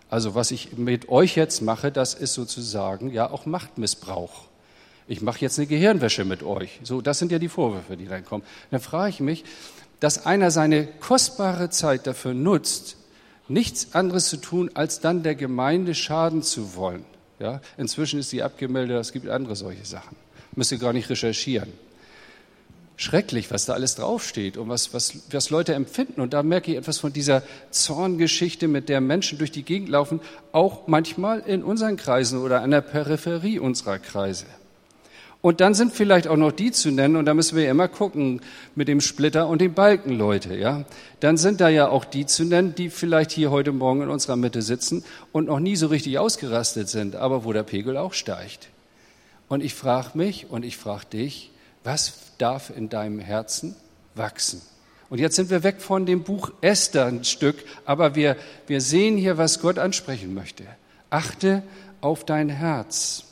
Also 0.10 0.36
was 0.36 0.51
ich 0.51 0.77
mit 0.77 1.10
euch 1.10 1.36
jetzt 1.36 1.62
mache, 1.62 1.91
das 1.91 2.13
ist 2.13 2.36
sozusagen 2.36 3.12
ja 3.12 3.32
auch 3.32 3.48
Machtmissbrauch. 3.48 4.43
Ich 5.08 5.22
mache 5.22 5.39
jetzt 5.39 5.58
eine 5.58 5.67
Gehirnwäsche 5.67 6.24
mit 6.24 6.43
euch. 6.43 6.79
So, 6.84 7.01
das 7.01 7.20
sind 7.20 7.32
ja 7.32 7.39
die 7.39 7.50
Vorwürfe, 7.50 7.98
die 7.98 8.05
dann 8.05 8.24
kommen. 8.24 8.43
Dann 8.72 8.79
frage 8.79 9.10
ich 9.10 9.20
mich, 9.20 9.43
dass 10.00 10.25
einer 10.25 10.51
seine 10.51 10.86
kostbare 10.86 11.70
Zeit 11.70 12.08
dafür 12.08 12.34
nutzt, 12.34 12.98
nichts 13.53 13.93
anderes 13.93 14.29
zu 14.29 14.38
tun, 14.38 14.72
als 14.74 15.00
dann 15.00 15.24
der 15.24 15.36
Gemeinde 15.36 15.95
schaden 15.95 16.43
zu 16.43 16.75
wollen. 16.75 17.05
Ja? 17.39 17.62
Inzwischen 17.77 18.19
ist 18.19 18.29
sie 18.29 18.43
abgemeldet, 18.43 19.00
es 19.00 19.12
gibt 19.12 19.29
andere 19.29 19.55
solche 19.55 19.86
Sachen. 19.86 20.15
Müsst 20.55 20.72
ihr 20.72 20.77
gar 20.77 20.93
nicht 20.93 21.10
recherchieren. 21.10 21.72
Schrecklich, 22.95 23.50
was 23.50 23.65
da 23.65 23.74
alles 23.74 23.95
draufsteht 23.95 24.55
und 24.57 24.69
was, 24.69 24.93
was, 24.93 25.24
was 25.31 25.50
Leute 25.50 25.74
empfinden. 25.74 26.22
Und 26.22 26.33
da 26.33 26.43
merke 26.43 26.72
ich 26.72 26.77
etwas 26.77 27.00
von 27.00 27.12
dieser 27.12 27.41
Zorngeschichte, 27.72 28.67
mit 28.67 28.88
der 28.88 29.01
Menschen 29.01 29.39
durch 29.39 29.51
die 29.51 29.63
Gegend 29.63 29.89
laufen, 29.89 30.22
auch 30.51 30.88
manchmal 30.88 31.39
in 31.39 31.63
unseren 31.63 31.98
Kreisen 31.98 32.39
oder 32.39 32.62
an 32.62 32.72
der 32.72 32.81
Peripherie 32.81 33.60
unserer 33.60 33.98
Kreise. 33.98 34.45
Und 35.44 35.60
dann 35.60 35.74
sind 35.74 35.92
vielleicht 35.92 36.30
auch 36.30 36.38
noch 36.38 36.54
die 36.54 36.72
zu 36.72 36.90
nennen, 36.90 37.18
und 37.18 37.26
da 37.26 37.34
müssen 37.34 37.58
wir 37.58 37.70
immer 37.70 37.90
gucken 37.90 38.40
mit 38.76 38.88
dem 38.88 39.02
Splitter 39.02 39.50
und 39.50 39.60
dem 39.60 39.74
Balken, 39.74 40.18
Leute, 40.18 40.56
ja. 40.56 40.86
Dann 41.20 41.36
sind 41.36 41.60
da 41.60 41.68
ja 41.68 41.90
auch 41.90 42.06
die 42.06 42.26
zu 42.26 42.46
nennen, 42.46 42.76
die 42.76 42.90
vielleicht 42.90 43.32
hier 43.34 43.52
heute 43.52 43.74
Morgen 43.74 44.04
in 44.04 44.10
unserer 44.10 44.38
Mitte 44.38 44.62
sitzen 44.62 45.04
und 45.34 45.48
noch 45.48 45.60
nie 45.60 45.76
so 45.76 45.88
richtig 45.88 46.18
ausgerastet 46.18 46.88
sind, 46.88 47.18
aber 47.18 47.44
wo 47.44 47.52
der 47.52 47.64
Pegel 47.64 47.98
auch 47.98 48.14
steigt. 48.14 48.70
Und 49.50 49.62
ich 49.62 49.74
frage 49.74 50.12
mich 50.18 50.50
und 50.50 50.64
ich 50.64 50.78
frage 50.78 51.08
dich, 51.12 51.52
was 51.84 52.14
darf 52.38 52.72
in 52.74 52.88
deinem 52.88 53.20
Herzen 53.20 53.76
wachsen? 54.16 54.62
Und 55.10 55.20
jetzt 55.20 55.36
sind 55.36 55.50
wir 55.50 55.64
weg 55.64 55.82
von 55.82 56.06
dem 56.06 56.24
Buch 56.24 56.54
Esther 56.62 57.08
ein 57.08 57.26
Stück, 57.26 57.58
aber 57.84 58.16
wir, 58.16 58.38
wir 58.68 58.80
sehen 58.80 59.18
hier, 59.18 59.38
was 59.38 59.60
Gott 59.60 59.78
ansprechen 59.78 60.34
möchte. 60.34 60.64
Achte 61.10 61.64
auf 62.00 62.24
dein 62.24 62.48
Herz. 62.48 63.26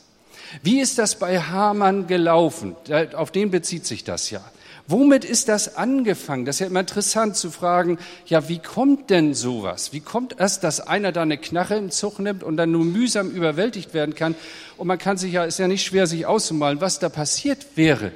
Wie 0.62 0.80
ist 0.80 0.98
das 0.98 1.18
bei 1.18 1.40
Hamann 1.40 2.06
gelaufen? 2.06 2.76
Auf 3.14 3.30
den 3.30 3.50
bezieht 3.50 3.86
sich 3.86 4.04
das 4.04 4.30
ja. 4.30 4.42
Womit 4.88 5.24
ist 5.24 5.48
das 5.48 5.76
angefangen? 5.76 6.44
Das 6.44 6.56
ist 6.56 6.60
ja 6.60 6.66
immer 6.66 6.80
interessant 6.80 7.36
zu 7.36 7.50
fragen, 7.50 7.98
ja, 8.26 8.48
wie 8.48 8.58
kommt 8.58 9.10
denn 9.10 9.32
sowas? 9.32 9.92
Wie 9.92 10.00
kommt 10.00 10.34
es, 10.38 10.60
dass 10.60 10.80
einer 10.80 11.12
da 11.12 11.22
eine 11.22 11.38
Knarre 11.38 11.76
im 11.76 11.90
Zug 11.90 12.18
nimmt 12.18 12.42
und 12.42 12.56
dann 12.56 12.72
nur 12.72 12.84
mühsam 12.84 13.30
überwältigt 13.30 13.94
werden 13.94 14.14
kann? 14.14 14.34
Und 14.76 14.88
man 14.88 14.98
kann 14.98 15.16
sich 15.16 15.32
ja, 15.32 15.44
ist 15.44 15.58
ja 15.58 15.68
nicht 15.68 15.84
schwer, 15.84 16.06
sich 16.06 16.26
auszumalen, 16.26 16.80
was 16.80 16.98
da 16.98 17.08
passiert 17.08 17.76
wäre. 17.76 18.12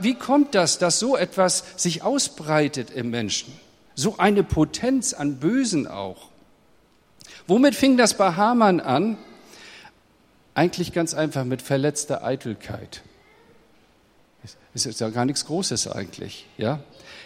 Wie 0.00 0.14
kommt 0.14 0.54
das, 0.54 0.78
dass 0.78 0.98
so 0.98 1.16
etwas 1.16 1.64
sich 1.76 2.02
ausbreitet 2.02 2.90
im 2.90 3.10
Menschen? 3.10 3.52
So 3.94 4.16
eine 4.18 4.42
Potenz 4.42 5.12
an 5.12 5.36
Bösen 5.36 5.86
auch. 5.86 6.30
Womit 7.46 7.74
fing 7.74 7.96
das 7.96 8.14
bei 8.14 8.32
Hamann 8.32 8.80
an? 8.80 9.18
Eigentlich 10.54 10.92
ganz 10.92 11.14
einfach 11.14 11.44
mit 11.44 11.62
verletzter 11.62 12.24
Eitelkeit. 12.24 13.02
Das 14.72 14.86
ist 14.86 15.00
ja 15.00 15.08
gar 15.08 15.24
nichts 15.24 15.46
Großes 15.46 15.88
eigentlich, 15.88 16.46
ja? 16.56 16.80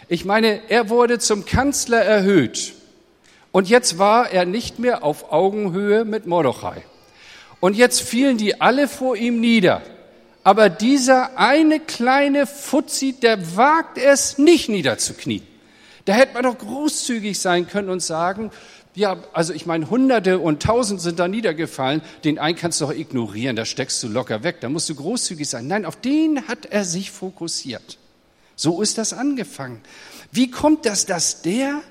Ich 0.07 0.25
meine, 0.25 0.69
er 0.69 0.89
wurde 0.89 1.19
zum 1.19 1.45
Kanzler 1.45 2.01
erhöht. 2.01 2.73
Und 3.51 3.69
jetzt 3.69 3.97
war 3.97 4.29
er 4.29 4.45
nicht 4.45 4.79
mehr 4.79 5.03
auf 5.03 5.31
Augenhöhe 5.31 6.05
mit 6.05 6.27
Mordechai. 6.27 6.83
Und 7.59 7.75
jetzt 7.75 8.01
fielen 8.01 8.37
die 8.37 8.61
alle 8.61 8.87
vor 8.87 9.15
ihm 9.15 9.39
nieder. 9.39 9.81
Aber 10.43 10.69
dieser 10.69 11.37
eine 11.37 11.79
kleine 11.79 12.47
Fuzzi, 12.47 13.13
der 13.13 13.55
wagt 13.55 13.97
es 13.97 14.37
nicht 14.37 14.69
niederzuknien. 14.69 15.45
Da 16.05 16.13
hätte 16.13 16.33
man 16.33 16.43
doch 16.43 16.57
großzügig 16.57 17.39
sein 17.39 17.67
können 17.67 17.89
und 17.89 17.99
sagen, 17.99 18.51
ja, 18.99 19.17
also 19.33 19.53
ich 19.53 19.65
meine, 19.65 19.89
Hunderte 19.89 20.39
und 20.39 20.61
Tausend 20.61 21.01
sind 21.01 21.19
da 21.19 21.27
niedergefallen. 21.27 22.01
Den 22.23 22.37
einen 22.37 22.57
kannst 22.57 22.81
du 22.81 22.85
doch 22.85 22.93
ignorieren, 22.93 23.55
da 23.55 23.65
steckst 23.65 24.03
du 24.03 24.07
locker 24.07 24.43
weg, 24.43 24.57
da 24.59 24.69
musst 24.69 24.89
du 24.89 24.95
großzügig 24.95 25.47
sein. 25.49 25.67
Nein, 25.67 25.85
auf 25.85 25.95
den 25.95 26.47
hat 26.47 26.65
er 26.65 26.85
sich 26.85 27.09
fokussiert. 27.09 27.97
So 28.55 28.81
ist 28.81 28.97
das 28.97 29.13
angefangen. 29.13 29.81
Wie 30.31 30.51
kommt 30.51 30.85
das, 30.85 31.05
dass 31.05 31.41
der, 31.41 31.81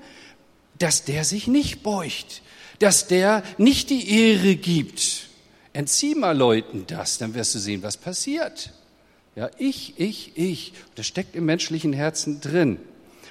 dass 0.78 1.04
der 1.04 1.24
sich 1.24 1.48
nicht 1.48 1.82
beugt, 1.82 2.42
dass 2.78 3.06
der 3.08 3.42
nicht 3.56 3.90
die 3.90 4.10
Ehre 4.10 4.54
gibt? 4.54 5.28
Entzieh 5.72 6.14
mal 6.14 6.36
Leuten 6.36 6.84
das, 6.86 7.18
dann 7.18 7.34
wirst 7.34 7.54
du 7.54 7.58
sehen, 7.58 7.82
was 7.82 7.96
passiert. 7.96 8.72
Ja, 9.34 9.50
ich, 9.56 9.94
ich, 9.98 10.32
ich. 10.34 10.72
Das 10.94 11.06
steckt 11.06 11.36
im 11.36 11.46
menschlichen 11.46 11.92
Herzen 11.92 12.40
drin. 12.40 12.78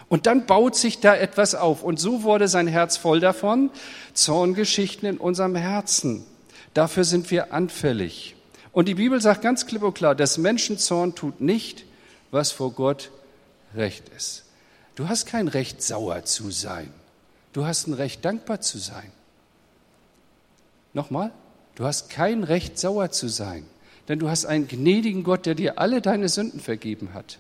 Und 0.10 0.26
dann 0.26 0.46
baut 0.46 0.76
sich 0.76 1.00
da 1.00 1.16
etwas 1.16 1.54
auf. 1.56 1.84
Und 1.84 2.00
so 2.00 2.24
wurde 2.24 2.48
sein 2.48 2.68
Herz 2.68 2.98
voll 2.98 3.20
davon. 3.20 3.70
Zorngeschichten 4.14 5.08
in 5.08 5.18
unserem 5.18 5.56
Herzen. 5.56 6.26
Dafür 6.74 7.04
sind 7.04 7.30
wir 7.32 7.54
anfällig. 7.54 8.36
Und 8.72 8.88
die 8.88 8.96
Bibel 8.96 9.20
sagt 9.20 9.42
ganz 9.42 9.66
klipp 9.66 9.84
und 9.84 9.96
klar, 9.96 10.16
des 10.16 10.38
Menschen 10.38 10.78
Zorn 10.78 11.16
tut 11.16 11.42
nicht, 11.42 11.86
was 12.32 12.52
vor 12.52 12.72
Gott 12.72 13.12
recht 13.76 14.10
ist. 14.16 14.44
Du 14.96 15.10
hast 15.10 15.26
kein 15.26 15.48
Recht, 15.48 15.82
sauer 15.82 16.24
zu 16.26 16.52
sein. 16.52 16.92
Du 17.54 17.66
hast 17.66 17.88
ein 17.88 17.94
Recht, 17.94 18.24
dankbar 18.24 18.62
zu 18.62 18.78
sein. 18.78 19.12
Nochmal, 20.94 21.32
du 21.76 21.86
hast 21.86 22.10
kein 22.10 22.44
Recht, 22.44 22.80
sauer 22.80 23.12
zu 23.12 23.28
sein, 23.28 23.66
denn 24.08 24.20
du 24.20 24.30
hast 24.30 24.46
einen 24.46 24.68
gnädigen 24.68 25.24
Gott, 25.24 25.46
der 25.46 25.56
dir 25.56 25.80
alle 25.80 26.02
deine 26.02 26.30
Sünden 26.30 26.60
vergeben 26.60 27.14
hat. 27.14 27.40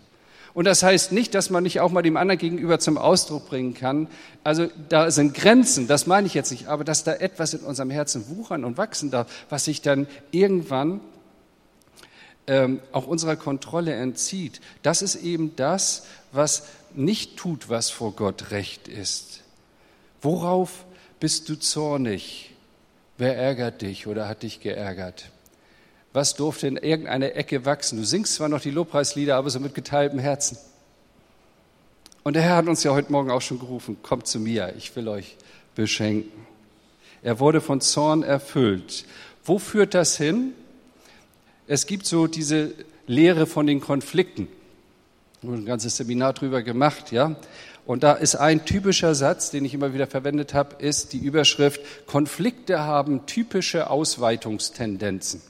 Und 0.57 0.65
das 0.65 0.81
heißt 0.81 1.11
nicht, 1.11 1.35
dass 1.35 1.51
man 1.51 1.61
nicht 1.61 1.81
auch 1.81 1.91
mal 1.91 2.01
dem 2.01 2.17
anderen 2.17 2.39
gegenüber 2.39 2.79
zum 2.79 2.97
Ausdruck 2.97 3.47
bringen 3.47 3.75
kann. 3.75 4.07
Also 4.43 4.65
da 4.89 5.11
sind 5.11 5.35
Grenzen, 5.35 5.87
das 5.87 6.07
meine 6.07 6.25
ich 6.25 6.33
jetzt 6.33 6.49
nicht, 6.49 6.65
aber 6.65 6.83
dass 6.83 7.03
da 7.03 7.13
etwas 7.13 7.53
in 7.53 7.59
unserem 7.59 7.91
Herzen 7.91 8.27
wuchern 8.27 8.63
und 8.63 8.75
wachsen 8.75 9.11
darf, 9.11 9.27
was 9.51 9.65
sich 9.65 9.83
dann 9.83 10.07
irgendwann 10.31 10.99
ähm, 12.47 12.81
auch 12.91 13.05
unserer 13.05 13.35
Kontrolle 13.35 13.93
entzieht. 13.93 14.59
Das 14.81 15.03
ist 15.03 15.17
eben 15.17 15.55
das, 15.55 16.07
was 16.31 16.63
nicht 16.95 17.37
tut, 17.37 17.69
was 17.69 17.91
vor 17.91 18.13
Gott 18.13 18.49
recht 18.49 18.87
ist. 18.87 19.41
Worauf 20.23 20.85
bist 21.19 21.49
du 21.49 21.59
zornig? 21.59 22.55
Wer 23.19 23.37
ärgert 23.37 23.83
dich 23.83 24.07
oder 24.07 24.27
hat 24.27 24.41
dich 24.41 24.59
geärgert? 24.59 25.29
Was 26.17 26.33
durfte 26.33 26.65
in 26.65 26.77
irgendeiner 26.77 27.35
Ecke 27.35 27.63
wachsen? 27.63 27.99
Du 27.99 28.03
singst 28.03 28.33
zwar 28.33 28.49
noch 28.49 28.59
die 28.59 28.71
Lobpreislieder, 28.71 29.35
aber 29.35 29.51
so 29.51 29.59
mit 29.59 29.75
geteiltem 29.75 30.17
Herzen. 30.17 30.57
Und 32.23 32.33
der 32.35 32.41
Herr 32.41 32.55
hat 32.55 32.67
uns 32.67 32.83
ja 32.83 32.89
heute 32.89 33.11
Morgen 33.11 33.29
auch 33.29 33.43
schon 33.43 33.59
gerufen, 33.59 33.97
kommt 34.01 34.25
zu 34.25 34.39
mir, 34.39 34.73
ich 34.79 34.95
will 34.95 35.09
euch 35.09 35.37
beschenken. 35.75 36.31
Er 37.21 37.39
wurde 37.39 37.61
von 37.61 37.81
Zorn 37.81 38.23
erfüllt. 38.23 39.05
Wo 39.45 39.59
führt 39.59 39.93
das 39.93 40.17
hin? 40.17 40.53
Es 41.67 41.85
gibt 41.85 42.07
so 42.07 42.25
diese 42.25 42.73
Lehre 43.05 43.45
von 43.45 43.67
den 43.67 43.79
Konflikten. 43.79 44.47
Ich 45.43 45.47
habe 45.47 45.57
ein 45.57 45.65
ganzes 45.67 45.97
Seminar 45.97 46.33
drüber 46.33 46.63
gemacht, 46.63 47.11
ja. 47.11 47.35
Und 47.85 48.01
da 48.01 48.13
ist 48.13 48.33
ein 48.33 48.65
typischer 48.65 49.13
Satz, 49.13 49.51
den 49.51 49.65
ich 49.65 49.75
immer 49.75 49.93
wieder 49.93 50.07
verwendet 50.07 50.55
habe, 50.55 50.83
ist 50.83 51.13
die 51.13 51.19
Überschrift, 51.19 51.79
Konflikte 52.07 52.79
haben 52.79 53.27
typische 53.27 53.91
Ausweitungstendenzen. 53.91 55.43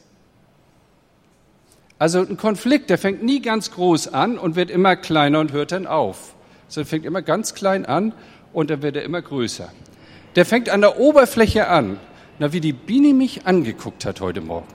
Also 1.99 2.19
ein 2.19 2.37
Konflikt, 2.37 2.89
der 2.89 2.97
fängt 2.97 3.23
nie 3.23 3.41
ganz 3.41 3.71
groß 3.71 4.09
an 4.09 4.37
und 4.37 4.55
wird 4.55 4.69
immer 4.69 4.95
kleiner 4.95 5.39
und 5.39 5.51
hört 5.51 5.71
dann 5.71 5.87
auf. 5.87 6.35
Also 6.67 6.85
fängt 6.85 7.05
immer 7.05 7.21
ganz 7.21 7.53
klein 7.53 7.85
an 7.85 8.13
und 8.53 8.69
dann 8.69 8.81
wird 8.81 8.95
er 8.95 9.03
immer 9.03 9.21
größer. 9.21 9.71
Der 10.35 10.45
fängt 10.45 10.69
an 10.69 10.81
der 10.81 10.99
Oberfläche 10.99 11.67
an, 11.67 11.99
na 12.39 12.53
wie 12.53 12.61
die 12.61 12.73
Biene 12.73 13.13
mich 13.13 13.47
angeguckt 13.47 14.05
hat 14.05 14.21
heute 14.21 14.41
Morgen. 14.41 14.67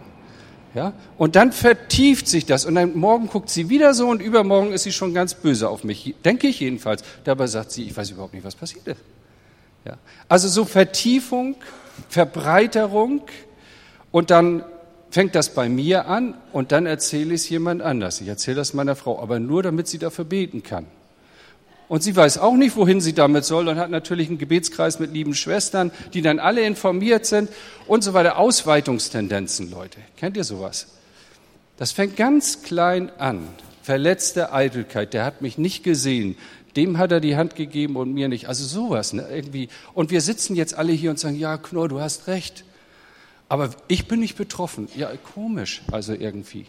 Ja? 0.74 0.94
Und 1.18 1.36
dann 1.36 1.52
vertieft 1.52 2.26
sich 2.26 2.46
das 2.46 2.64
und 2.64 2.74
dann 2.74 2.96
morgen 2.96 3.28
guckt 3.28 3.50
sie 3.50 3.68
wieder 3.68 3.94
so 3.94 4.08
und 4.08 4.20
übermorgen 4.20 4.72
ist 4.72 4.84
sie 4.84 4.92
schon 4.92 5.14
ganz 5.14 5.34
böse 5.34 5.68
auf 5.68 5.84
mich, 5.84 6.14
denke 6.24 6.48
ich 6.48 6.60
jedenfalls. 6.60 7.04
Dabei 7.24 7.46
sagt 7.46 7.70
sie, 7.70 7.84
ich 7.84 7.96
weiß 7.96 8.10
überhaupt 8.10 8.34
nicht, 8.34 8.44
was 8.44 8.56
passiert 8.56 8.86
ist. 8.88 9.00
Ja? 9.84 9.98
Also 10.28 10.48
so 10.48 10.64
Vertiefung, 10.64 11.56
Verbreiterung 12.08 13.22
und 14.10 14.30
dann 14.30 14.64
fängt 15.12 15.34
das 15.34 15.50
bei 15.50 15.68
mir 15.68 16.06
an 16.06 16.34
und 16.52 16.72
dann 16.72 16.86
erzähle 16.86 17.34
ich 17.34 17.42
es 17.42 17.48
jemand 17.50 17.82
anders. 17.82 18.22
Ich 18.22 18.28
erzähle 18.28 18.56
das 18.56 18.72
meiner 18.72 18.96
Frau, 18.96 19.20
aber 19.20 19.38
nur 19.38 19.62
damit 19.62 19.86
sie 19.86 19.98
dafür 19.98 20.24
beten 20.24 20.62
kann. 20.62 20.86
Und 21.86 22.02
sie 22.02 22.16
weiß 22.16 22.38
auch 22.38 22.54
nicht, 22.54 22.76
wohin 22.76 23.02
sie 23.02 23.12
damit 23.12 23.44
soll 23.44 23.68
und 23.68 23.76
hat 23.76 23.90
natürlich 23.90 24.28
einen 24.28 24.38
Gebetskreis 24.38 24.98
mit 24.98 25.12
lieben 25.12 25.34
Schwestern, 25.34 25.90
die 26.14 26.22
dann 26.22 26.38
alle 26.38 26.62
informiert 26.62 27.26
sind 27.26 27.50
und 27.86 28.02
so 28.02 28.14
weiter. 28.14 28.38
Ausweitungstendenzen, 28.38 29.70
Leute. 29.70 29.98
Kennt 30.16 30.38
ihr 30.38 30.44
sowas? 30.44 30.86
Das 31.76 31.92
fängt 31.92 32.16
ganz 32.16 32.62
klein 32.62 33.12
an. 33.18 33.46
Verletzte 33.82 34.54
Eitelkeit. 34.54 35.12
Der 35.12 35.26
hat 35.26 35.42
mich 35.42 35.58
nicht 35.58 35.84
gesehen. 35.84 36.36
Dem 36.74 36.96
hat 36.96 37.12
er 37.12 37.20
die 37.20 37.36
Hand 37.36 37.54
gegeben 37.54 37.96
und 37.96 38.14
mir 38.14 38.28
nicht. 38.28 38.48
Also 38.48 38.64
sowas, 38.64 39.12
ne? 39.12 39.26
irgendwie. 39.30 39.68
Und 39.92 40.10
wir 40.10 40.22
sitzen 40.22 40.56
jetzt 40.56 40.72
alle 40.72 40.92
hier 40.92 41.10
und 41.10 41.18
sagen, 41.18 41.36
ja, 41.36 41.58
Knorr, 41.58 41.88
du 41.88 42.00
hast 42.00 42.28
recht. 42.28 42.64
Aber 43.52 43.68
ich 43.86 44.08
bin 44.08 44.20
nicht 44.20 44.38
betroffen. 44.38 44.88
Ja, 44.96 45.10
komisch, 45.34 45.82
also 45.92 46.14
irgendwie. 46.14 46.64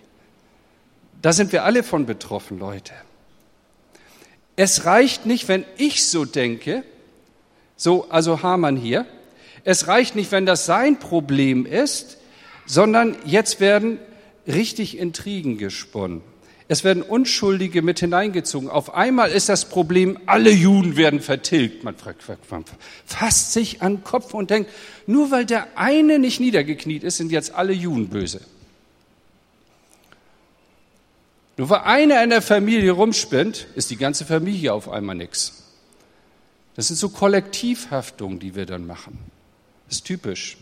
Da 1.21 1.31
sind 1.31 1.53
wir 1.53 1.63
alle 1.63 1.81
von 1.81 2.05
betroffen, 2.05 2.59
Leute. 2.59 2.91
Es 4.57 4.83
reicht 4.83 5.25
nicht, 5.25 5.47
wenn 5.47 5.63
ich 5.77 6.05
so 6.05 6.25
denke, 6.25 6.83
so, 7.77 8.09
also 8.09 8.43
Hamann 8.43 8.75
hier, 8.75 9.05
es 9.63 9.87
reicht 9.87 10.17
nicht, 10.17 10.33
wenn 10.33 10.45
das 10.45 10.65
sein 10.65 10.99
Problem 10.99 11.65
ist, 11.65 12.17
sondern 12.65 13.15
jetzt 13.23 13.61
werden 13.61 13.97
richtig 14.45 14.97
Intrigen 14.97 15.57
gesponnen. 15.57 16.21
Es 16.67 16.83
werden 16.83 17.03
Unschuldige 17.03 17.81
mit 17.81 17.99
hineingezogen. 17.99 18.69
Auf 18.69 18.93
einmal 18.93 19.31
ist 19.31 19.49
das 19.49 19.65
Problem, 19.65 20.17
alle 20.25 20.51
Juden 20.51 20.95
werden 20.95 21.19
vertilgt. 21.19 21.83
Man 21.83 21.95
fasst 23.05 23.53
sich 23.53 23.81
an 23.81 23.97
den 23.97 24.03
Kopf 24.03 24.33
und 24.33 24.49
denkt, 24.49 24.71
nur 25.05 25.31
weil 25.31 25.45
der 25.45 25.67
eine 25.77 26.19
nicht 26.19 26.39
niedergekniet 26.39 27.03
ist, 27.03 27.17
sind 27.17 27.31
jetzt 27.31 27.53
alle 27.53 27.73
Juden 27.73 28.09
böse. 28.09 28.41
Nur 31.57 31.69
weil 31.69 31.81
einer 31.81 32.23
in 32.23 32.29
der 32.29 32.41
Familie 32.41 32.91
rumspinnt, 32.91 33.67
ist 33.75 33.91
die 33.91 33.97
ganze 33.97 34.25
Familie 34.25 34.73
auf 34.73 34.89
einmal 34.89 35.15
nichts. 35.15 35.63
Das 36.75 36.87
sind 36.87 36.95
so 36.95 37.09
Kollektivhaftungen, 37.09 38.39
die 38.39 38.55
wir 38.55 38.65
dann 38.65 38.87
machen. 38.87 39.19
Das 39.87 39.97
ist 39.97 40.05
typisch. 40.05 40.57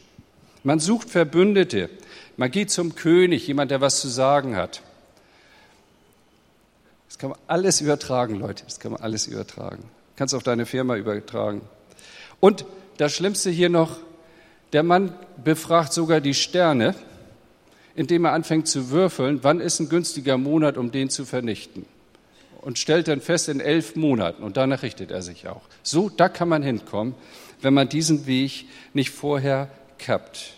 Man 0.64 0.80
sucht 0.80 1.10
Verbündete. 1.10 1.90
Man 2.38 2.52
geht 2.52 2.72
zum 2.72 2.96
König, 2.96 3.48
jemand, 3.48 3.72
der 3.72 3.82
was 3.82 4.02
zu 4.02 4.10
sagen 4.10 4.56
hat. 4.56 4.82
Kann 7.22 7.30
man 7.30 7.40
alles 7.48 7.80
übertragen, 7.80 8.40
Leute. 8.40 8.66
Das 8.66 8.82
kann 8.82 8.92
man 8.92 9.02
alles 9.02 9.28
übertragen. 9.28 9.84
Kannst 10.18 10.36
auf 10.36 10.44
deine 10.44 10.66
Firma 10.66 10.98
übertragen. 10.98 11.62
Und 12.42 12.66
das 12.98 13.14
Schlimmste 13.14 13.50
hier 13.50 13.70
noch, 13.70 13.98
der 14.74 14.84
Mann 14.84 15.14
befragt 15.42 15.94
sogar 15.94 16.20
die 16.20 16.34
Sterne 16.34 16.96
indem 17.96 18.26
er 18.26 18.34
anfängt 18.34 18.68
zu 18.68 18.90
würfeln, 18.90 19.40
wann 19.44 19.60
ist 19.60 19.80
ein 19.80 19.90
günstiger 19.90 20.38
Monat, 20.38 20.78
um 20.78 20.92
den 20.92 21.10
zu 21.10 21.26
vernichten. 21.26 21.86
Und 22.62 22.78
stellt 22.78 23.08
dann 23.08 23.22
fest, 23.22 23.50
in 23.50 23.60
elf 23.60 23.96
Monaten. 23.96 24.44
Und 24.44 24.56
danach 24.56 24.84
richtet 24.84 25.12
er 25.12 25.22
sich 25.22 25.48
auch. 25.48 25.64
So, 25.82 26.10
da 26.10 26.30
kann 26.30 26.48
man 26.48 26.62
hinkommen, 26.62 27.16
wenn 27.62 27.74
man 27.74 27.90
diesen 27.90 28.28
Weg 28.28 28.66
nicht 28.94 29.10
vorher 29.10 29.70
kappt. 29.98 30.54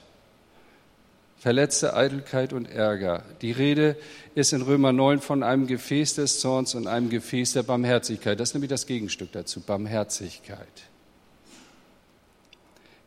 Verletzte 1.44 1.94
Eitelkeit 1.94 2.54
und 2.54 2.72
Ärger. 2.72 3.22
Die 3.42 3.52
Rede 3.52 3.98
ist 4.34 4.54
in 4.54 4.62
Römer 4.62 4.94
9 4.94 5.20
von 5.20 5.44
einem 5.44 5.68
Gefäß 5.68 6.16
des 6.16 6.40
Zorns 6.40 6.74
und 6.74 6.88
einem 6.88 7.10
Gefäß 7.10 7.52
der 7.52 7.64
Barmherzigkeit. 7.64 8.40
Das 8.40 8.52
ist 8.52 8.54
nämlich 8.54 8.70
das 8.70 8.88
Gegenstück 8.88 9.34
dazu, 9.34 9.60
Barmherzigkeit. 9.60 10.58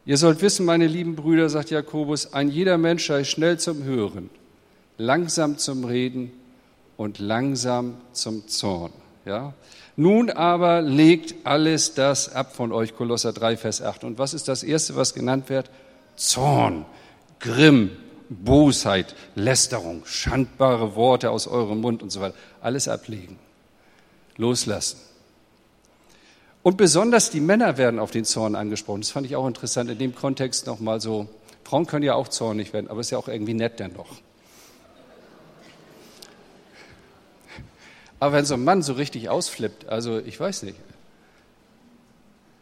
Ihr 0.04 0.18
sollt 0.18 0.42
wissen, 0.42 0.66
meine 0.66 0.86
lieben 0.86 1.16
Brüder, 1.16 1.48
sagt 1.48 1.70
Jakobus, 1.70 2.34
ein 2.34 2.50
jeder 2.50 2.76
Mensch 2.76 3.06
sei 3.06 3.24
schnell 3.24 3.58
zum 3.58 3.84
Hören, 3.84 4.28
langsam 4.98 5.56
zum 5.56 5.84
Reden 5.84 6.30
und 6.98 7.18
langsam 7.18 7.96
zum 8.12 8.46
Zorn. 8.48 8.92
Ja? 9.24 9.54
Nun 9.96 10.28
aber 10.28 10.82
legt 10.82 11.46
alles 11.46 11.94
das 11.94 12.34
ab 12.34 12.54
von 12.54 12.70
euch, 12.70 12.94
Kolosser 12.94 13.32
3, 13.32 13.56
Vers 13.56 13.80
8. 13.80 14.04
Und 14.04 14.18
was 14.18 14.34
ist 14.34 14.46
das 14.46 14.62
Erste, 14.62 14.94
was 14.94 15.14
genannt 15.14 15.48
wird? 15.48 15.70
Zorn, 16.16 16.84
Grimm, 17.40 17.92
Bosheit, 18.28 19.14
Lästerung, 19.34 20.04
schandbare 20.04 20.94
Worte 20.96 21.30
aus 21.30 21.46
eurem 21.46 21.80
Mund 21.80 22.02
und 22.02 22.10
so 22.10 22.20
weiter. 22.20 22.34
Alles 22.60 22.88
ablegen, 22.88 23.38
loslassen. 24.36 24.98
Und 26.62 26.76
besonders 26.76 27.30
die 27.30 27.40
Männer 27.40 27.78
werden 27.78 28.00
auf 28.00 28.10
den 28.10 28.24
Zorn 28.24 28.56
angesprochen. 28.56 29.00
Das 29.00 29.10
fand 29.10 29.26
ich 29.26 29.36
auch 29.36 29.46
interessant 29.46 29.88
in 29.88 29.98
dem 29.98 30.14
Kontext 30.14 30.66
nochmal 30.66 31.00
so. 31.00 31.28
Frauen 31.62 31.86
können 31.86 32.04
ja 32.04 32.14
auch 32.14 32.28
zornig 32.28 32.72
werden, 32.72 32.88
aber 32.88 33.00
ist 33.00 33.10
ja 33.10 33.18
auch 33.18 33.28
irgendwie 33.28 33.54
nett 33.54 33.78
dennoch. 33.78 34.16
Aber 38.18 38.32
wenn 38.32 38.44
so 38.44 38.54
ein 38.54 38.64
Mann 38.64 38.82
so 38.82 38.94
richtig 38.94 39.28
ausflippt, 39.28 39.88
also 39.88 40.18
ich 40.18 40.40
weiß 40.40 40.62
nicht. 40.64 40.78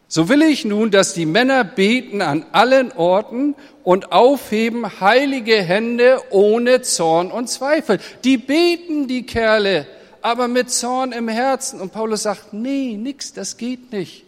So 0.07 0.29
will 0.29 0.43
ich 0.43 0.65
nun, 0.65 0.91
dass 0.91 1.13
die 1.13 1.25
Männer 1.25 1.63
beten 1.63 2.21
an 2.21 2.45
allen 2.51 2.91
Orten 2.91 3.55
und 3.83 4.11
aufheben 4.11 4.99
heilige 4.99 5.61
Hände 5.61 6.21
ohne 6.29 6.81
Zorn 6.81 7.31
und 7.31 7.49
Zweifel. 7.49 7.99
Die 8.23 8.37
beten, 8.37 9.07
die 9.07 9.25
Kerle, 9.25 9.87
aber 10.21 10.47
mit 10.47 10.69
Zorn 10.69 11.11
im 11.11 11.27
Herzen. 11.27 11.81
Und 11.81 11.91
Paulus 11.91 12.23
sagt, 12.23 12.53
nee, 12.53 12.97
nix, 12.97 13.33
das 13.33 13.57
geht 13.57 13.91
nicht. 13.91 14.25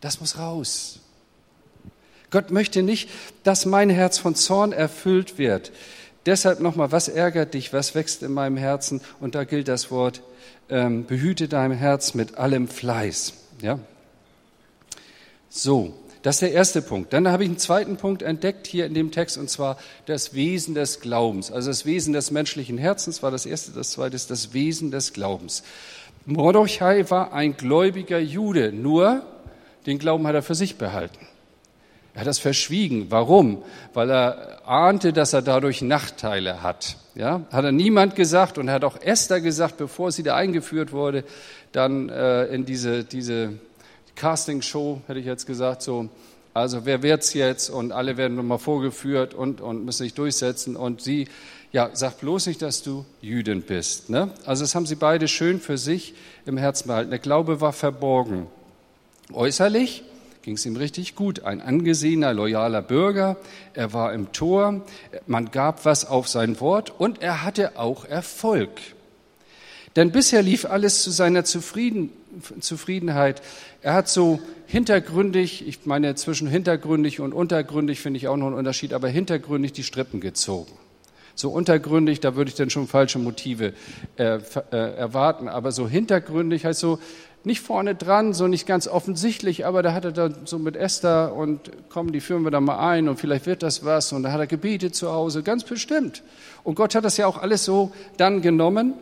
Das 0.00 0.20
muss 0.20 0.38
raus. 0.38 1.00
Gott 2.30 2.50
möchte 2.50 2.82
nicht, 2.82 3.08
dass 3.42 3.66
mein 3.66 3.90
Herz 3.90 4.18
von 4.18 4.34
Zorn 4.34 4.72
erfüllt 4.72 5.38
wird. 5.38 5.72
Deshalb 6.26 6.60
nochmal, 6.60 6.92
was 6.92 7.08
ärgert 7.08 7.54
dich, 7.54 7.72
was 7.72 7.94
wächst 7.94 8.22
in 8.22 8.32
meinem 8.32 8.56
Herzen? 8.56 9.00
Und 9.18 9.34
da 9.34 9.44
gilt 9.44 9.68
das 9.68 9.90
Wort, 9.90 10.22
ähm, 10.68 11.06
behüte 11.06 11.48
dein 11.48 11.72
Herz 11.72 12.14
mit 12.14 12.36
allem 12.36 12.68
Fleiß. 12.68 13.32
Ja? 13.62 13.78
So, 15.60 15.92
das 16.22 16.36
ist 16.36 16.42
der 16.42 16.52
erste 16.52 16.82
Punkt. 16.82 17.12
Dann 17.12 17.26
habe 17.26 17.42
ich 17.42 17.48
einen 17.48 17.58
zweiten 17.58 17.96
Punkt 17.96 18.22
entdeckt 18.22 18.68
hier 18.68 18.86
in 18.86 18.94
dem 18.94 19.10
Text, 19.10 19.36
und 19.36 19.50
zwar 19.50 19.76
das 20.06 20.32
Wesen 20.32 20.76
des 20.76 21.00
Glaubens. 21.00 21.50
Also 21.50 21.70
das 21.70 21.84
Wesen 21.84 22.12
des 22.12 22.30
menschlichen 22.30 22.78
Herzens 22.78 23.24
war 23.24 23.32
das 23.32 23.44
erste, 23.44 23.72
das 23.72 23.90
zweite 23.90 24.14
ist 24.14 24.30
das 24.30 24.52
Wesen 24.52 24.92
des 24.92 25.12
Glaubens. 25.12 25.64
Mordechai 26.26 27.10
war 27.10 27.32
ein 27.32 27.56
gläubiger 27.56 28.20
Jude, 28.20 28.72
nur 28.72 29.22
den 29.86 29.98
Glauben 29.98 30.28
hat 30.28 30.36
er 30.36 30.42
für 30.42 30.54
sich 30.54 30.76
behalten. 30.76 31.26
Er 32.14 32.20
hat 32.20 32.28
das 32.28 32.38
verschwiegen. 32.38 33.06
Warum? 33.10 33.64
Weil 33.94 34.10
er 34.10 34.68
ahnte, 34.68 35.12
dass 35.12 35.32
er 35.32 35.42
dadurch 35.42 35.82
Nachteile 35.82 36.62
hat. 36.62 36.98
Ja, 37.16 37.42
hat 37.50 37.64
er 37.64 37.72
niemand 37.72 38.14
gesagt 38.14 38.58
und 38.58 38.70
hat 38.70 38.84
auch 38.84 39.00
Esther 39.00 39.40
gesagt, 39.40 39.76
bevor 39.76 40.12
sie 40.12 40.22
da 40.22 40.36
eingeführt 40.36 40.92
wurde, 40.92 41.24
dann 41.72 42.10
äh, 42.10 42.44
in 42.44 42.64
diese, 42.64 43.02
diese 43.02 43.54
Casting-Show, 44.18 45.02
hätte 45.06 45.20
ich 45.20 45.26
jetzt 45.26 45.46
gesagt, 45.46 45.82
so, 45.82 46.08
also 46.52 46.84
wer 46.84 47.02
wird's 47.02 47.34
jetzt? 47.34 47.70
Und 47.70 47.92
alle 47.92 48.16
werden 48.16 48.36
nochmal 48.36 48.58
vorgeführt 48.58 49.32
und, 49.32 49.60
und 49.60 49.84
müssen 49.84 50.02
sich 50.02 50.14
durchsetzen. 50.14 50.76
Und 50.76 51.00
sie, 51.00 51.28
ja, 51.72 51.90
sag 51.92 52.18
bloß 52.18 52.46
nicht, 52.48 52.60
dass 52.60 52.82
du 52.82 53.06
Jüdin 53.20 53.62
bist. 53.62 54.10
Ne? 54.10 54.30
Also 54.44 54.64
das 54.64 54.74
haben 54.74 54.86
sie 54.86 54.96
beide 54.96 55.28
schön 55.28 55.60
für 55.60 55.78
sich 55.78 56.14
im 56.46 56.56
Herzen 56.56 56.88
behalten. 56.88 57.10
Der 57.10 57.20
Glaube 57.20 57.60
war 57.60 57.72
verborgen. 57.72 58.48
Äußerlich 59.32 60.02
ging 60.42 60.54
es 60.54 60.66
ihm 60.66 60.76
richtig 60.76 61.14
gut. 61.14 61.44
Ein 61.44 61.60
angesehener, 61.60 62.34
loyaler 62.34 62.82
Bürger. 62.82 63.36
Er 63.74 63.92
war 63.92 64.12
im 64.12 64.32
Tor. 64.32 64.82
Man 65.26 65.50
gab 65.52 65.84
was 65.84 66.06
auf 66.06 66.26
sein 66.26 66.60
Wort 66.60 66.92
und 66.98 67.22
er 67.22 67.44
hatte 67.44 67.78
auch 67.78 68.04
Erfolg. 68.04 68.70
Denn 69.96 70.12
bisher 70.12 70.42
lief 70.42 70.64
alles 70.64 71.02
zu 71.02 71.10
seiner 71.10 71.44
Zufrieden, 71.44 72.10
Zufriedenheit. 72.60 73.42
Er 73.80 73.94
hat 73.94 74.08
so 74.08 74.40
hintergründig, 74.66 75.66
ich 75.66 75.86
meine 75.86 76.14
zwischen 76.16 76.48
hintergründig 76.48 77.20
und 77.20 77.32
untergründig 77.32 78.00
finde 78.00 78.18
ich 78.18 78.28
auch 78.28 78.36
noch 78.36 78.48
einen 78.48 78.56
Unterschied, 78.56 78.92
aber 78.92 79.08
hintergründig 79.08 79.72
die 79.72 79.84
Strippen 79.84 80.20
gezogen. 80.20 80.72
So 81.36 81.50
untergründig, 81.50 82.18
da 82.18 82.34
würde 82.34 82.48
ich 82.48 82.56
dann 82.56 82.68
schon 82.68 82.88
falsche 82.88 83.20
Motive 83.20 83.72
äh, 84.16 84.40
äh, 84.72 84.76
erwarten, 84.76 85.48
aber 85.48 85.70
so 85.70 85.88
hintergründig 85.88 86.64
heißt 86.64 86.80
so, 86.80 86.98
nicht 87.44 87.60
vorne 87.60 87.94
dran, 87.94 88.34
so 88.34 88.48
nicht 88.48 88.66
ganz 88.66 88.88
offensichtlich, 88.88 89.64
aber 89.64 89.84
da 89.84 89.94
hat 89.94 90.04
er 90.04 90.10
dann 90.10 90.34
so 90.44 90.58
mit 90.58 90.74
Esther 90.74 91.34
und 91.34 91.70
komm, 91.88 92.10
die 92.10 92.20
führen 92.20 92.42
wir 92.42 92.50
da 92.50 92.60
mal 92.60 92.78
ein 92.90 93.08
und 93.08 93.20
vielleicht 93.20 93.46
wird 93.46 93.62
das 93.62 93.84
was 93.84 94.12
und 94.12 94.24
da 94.24 94.32
hat 94.32 94.40
er 94.40 94.48
gebetet 94.48 94.96
zu 94.96 95.12
Hause, 95.12 95.44
ganz 95.44 95.62
bestimmt. 95.62 96.24
Und 96.64 96.74
Gott 96.74 96.96
hat 96.96 97.04
das 97.04 97.16
ja 97.16 97.28
auch 97.28 97.38
alles 97.38 97.64
so 97.64 97.92
dann 98.16 98.42
genommen 98.42 98.94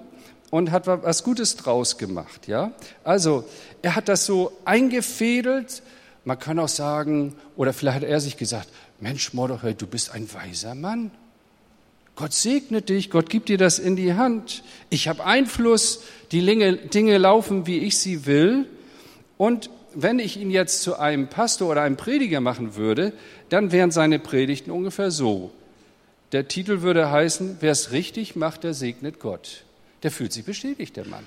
und 0.51 0.71
hat 0.71 0.87
was 0.87 1.25
Gutes 1.25 1.57
draus 1.57 1.99
gemacht, 1.99 2.49
ja. 2.49 2.73
Also, 3.05 3.45
er 3.83 3.97
hat 3.97 4.09
das 4.09 4.27
so 4.27 4.53
eingefädelt, 4.65 5.83
man 6.25 6.39
kann 6.39 6.59
auch 6.59 6.69
sagen, 6.69 7.35
oder 7.57 7.73
vielleicht 7.73 7.97
hat 7.97 8.03
er 8.03 8.21
sich 8.21 8.37
gesagt, 8.37 8.69
Mensch, 9.01 9.33
Mordechai, 9.35 9.75
du 9.75 9.87
bist 9.87 10.13
ein 10.13 10.33
weiser 10.33 10.75
Mann. 10.75 11.11
Gott 12.17 12.33
segne 12.33 12.81
dich, 12.81 13.11
Gott 13.11 13.29
gibt 13.29 13.51
dir 13.51 13.59
das 13.59 13.79
in 13.79 13.95
die 13.95 14.15
Hand. 14.15 14.63
Ich 14.89 15.07
habe 15.07 15.25
Einfluss, 15.25 16.03
die 16.33 16.41
Dinge 16.41 17.19
laufen, 17.19 17.67
wie 17.67 17.79
ich 17.79 17.99
sie 17.99 18.25
will. 18.25 18.65
Und 19.37 19.69
wenn 19.95 20.19
ich 20.19 20.39
ihn 20.39 20.51
jetzt 20.51 20.81
zu 20.81 20.99
einem 20.99 21.29
Pastor 21.29 21.71
oder 21.71 21.83
einem 21.83 21.97
Prediger 21.97 22.41
machen 22.41 22.75
würde, 22.75 23.13
dann 23.51 23.71
wären 23.71 23.91
seine 23.91 24.19
Predigten 24.19 24.71
ungefähr 24.71 25.11
so. 25.11 25.51
Der 26.33 26.49
Titel 26.49 26.81
würde 26.81 27.11
heißen, 27.11 27.59
wer 27.61 27.73
es 27.73 27.93
richtig 27.93 28.35
macht, 28.35 28.65
der 28.65 28.73
segnet 28.73 29.21
Gott. 29.21 29.66
Der 30.03 30.11
fühlt 30.11 30.33
sich 30.33 30.45
bestätigt, 30.45 30.97
der 30.97 31.07
Mann. 31.07 31.25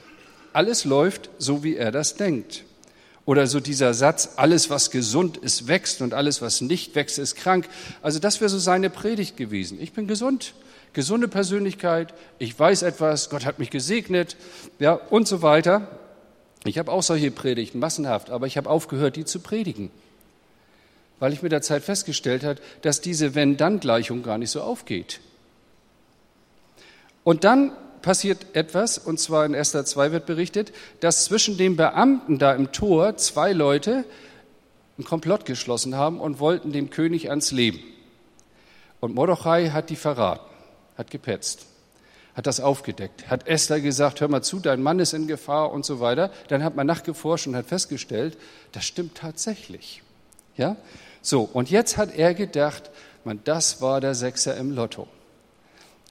Alles 0.54 0.86
läuft 0.86 1.30
so, 1.38 1.64
wie 1.64 1.76
er 1.76 1.92
das 1.92 2.16
denkt. 2.16 2.64
Oder 3.26 3.46
so 3.46 3.60
dieser 3.60 3.94
Satz, 3.94 4.32
alles 4.38 4.70
was 4.70 4.90
gesund 4.90 5.38
ist, 5.38 5.68
wächst 5.68 6.02
und 6.02 6.14
alles 6.14 6.42
was 6.42 6.62
nicht 6.62 6.96
wächst, 6.96 7.20
ist 7.20 7.36
krank. 7.36 7.70
Also 8.02 8.20
das 8.20 8.42
wäre 8.42 8.50
so 8.50 8.58
seine 8.58 8.90
Predigt 8.90 9.38
gewesen. 9.38 9.80
Ich 9.80 9.94
bin 9.94 10.08
gesund 10.08 10.54
gesunde 10.94 11.28
Persönlichkeit, 11.28 12.14
ich 12.40 12.58
weiß 12.58 12.82
etwas, 12.84 13.30
Gott 13.30 13.46
hat 13.46 13.60
mich 13.60 13.70
gesegnet, 13.70 14.36
ja, 14.80 14.94
und 14.94 15.28
so 15.28 15.42
weiter. 15.42 15.88
Ich 16.66 16.78
habe 16.78 16.92
auch 16.92 17.04
solche 17.04 17.32
Predigten, 17.32 17.80
massenhaft, 17.80 18.30
aber 18.30 18.48
ich 18.48 18.58
habe 18.58 18.70
aufgehört, 18.70 19.16
die 19.16 19.26
zu 19.26 19.40
predigen, 19.40 19.92
weil 21.20 21.32
ich 21.32 21.42
mit 21.42 21.52
der 21.52 21.62
Zeit 21.62 21.84
festgestellt 21.84 22.44
habe, 22.44 22.60
dass 22.82 23.02
diese 23.02 23.36
Wenn-Dann-Gleichung 23.36 24.24
gar 24.24 24.38
nicht 24.38 24.52
so 24.52 24.62
aufgeht. 24.62 25.22
Und 27.24 27.44
dann 27.44 27.72
passiert 28.02 28.46
etwas, 28.54 28.98
und 28.98 29.20
zwar 29.20 29.46
in 29.46 29.54
Esther 29.54 29.86
2 29.86 30.12
wird 30.12 30.26
berichtet, 30.26 30.72
dass 31.00 31.26
zwischen 31.26 31.58
den 31.58 31.76
Beamten 31.76 32.40
da 32.40 32.54
im 32.54 32.72
Tor 32.72 33.18
zwei 33.18 33.54
Leute 33.54 34.06
einen 34.98 35.06
Komplott 35.06 35.46
geschlossen 35.46 35.96
haben 35.96 36.20
und 36.20 36.40
wollten 36.40 36.72
dem 36.72 36.90
König 36.90 37.30
ans 37.30 37.52
Leben. 37.52 37.80
Und 39.00 39.16
Mordechai 39.16 39.70
hat 39.70 39.90
die 39.90 39.96
verraten 39.96 40.50
hat 41.00 41.10
gepetzt, 41.10 41.66
hat 42.36 42.46
das 42.46 42.60
aufgedeckt, 42.60 43.30
hat 43.30 43.48
Esther 43.48 43.80
gesagt, 43.80 44.20
hör 44.20 44.28
mal 44.28 44.44
zu, 44.44 44.60
dein 44.60 44.84
Mann 44.84 45.00
ist 45.00 45.14
in 45.14 45.28
Gefahr 45.28 45.72
und 45.72 45.86
so 45.86 46.02
weiter. 46.02 46.30
Dann 46.50 46.62
hat 46.62 46.76
man 46.76 46.86
nachgeforscht 46.86 47.48
und 47.48 47.56
hat 47.56 47.68
festgestellt, 47.68 48.38
das 48.74 48.84
stimmt 48.84 49.16
tatsächlich. 49.16 50.04
Ja? 50.58 50.76
So, 51.22 51.50
und 51.54 51.72
jetzt 51.72 51.96
hat 51.96 52.14
er 52.14 52.34
gedacht, 52.34 52.92
man, 53.24 53.40
das 53.46 53.82
war 53.82 54.02
der 54.02 54.14
Sechser 54.14 54.58
im 54.58 54.72
Lotto. 54.72 55.08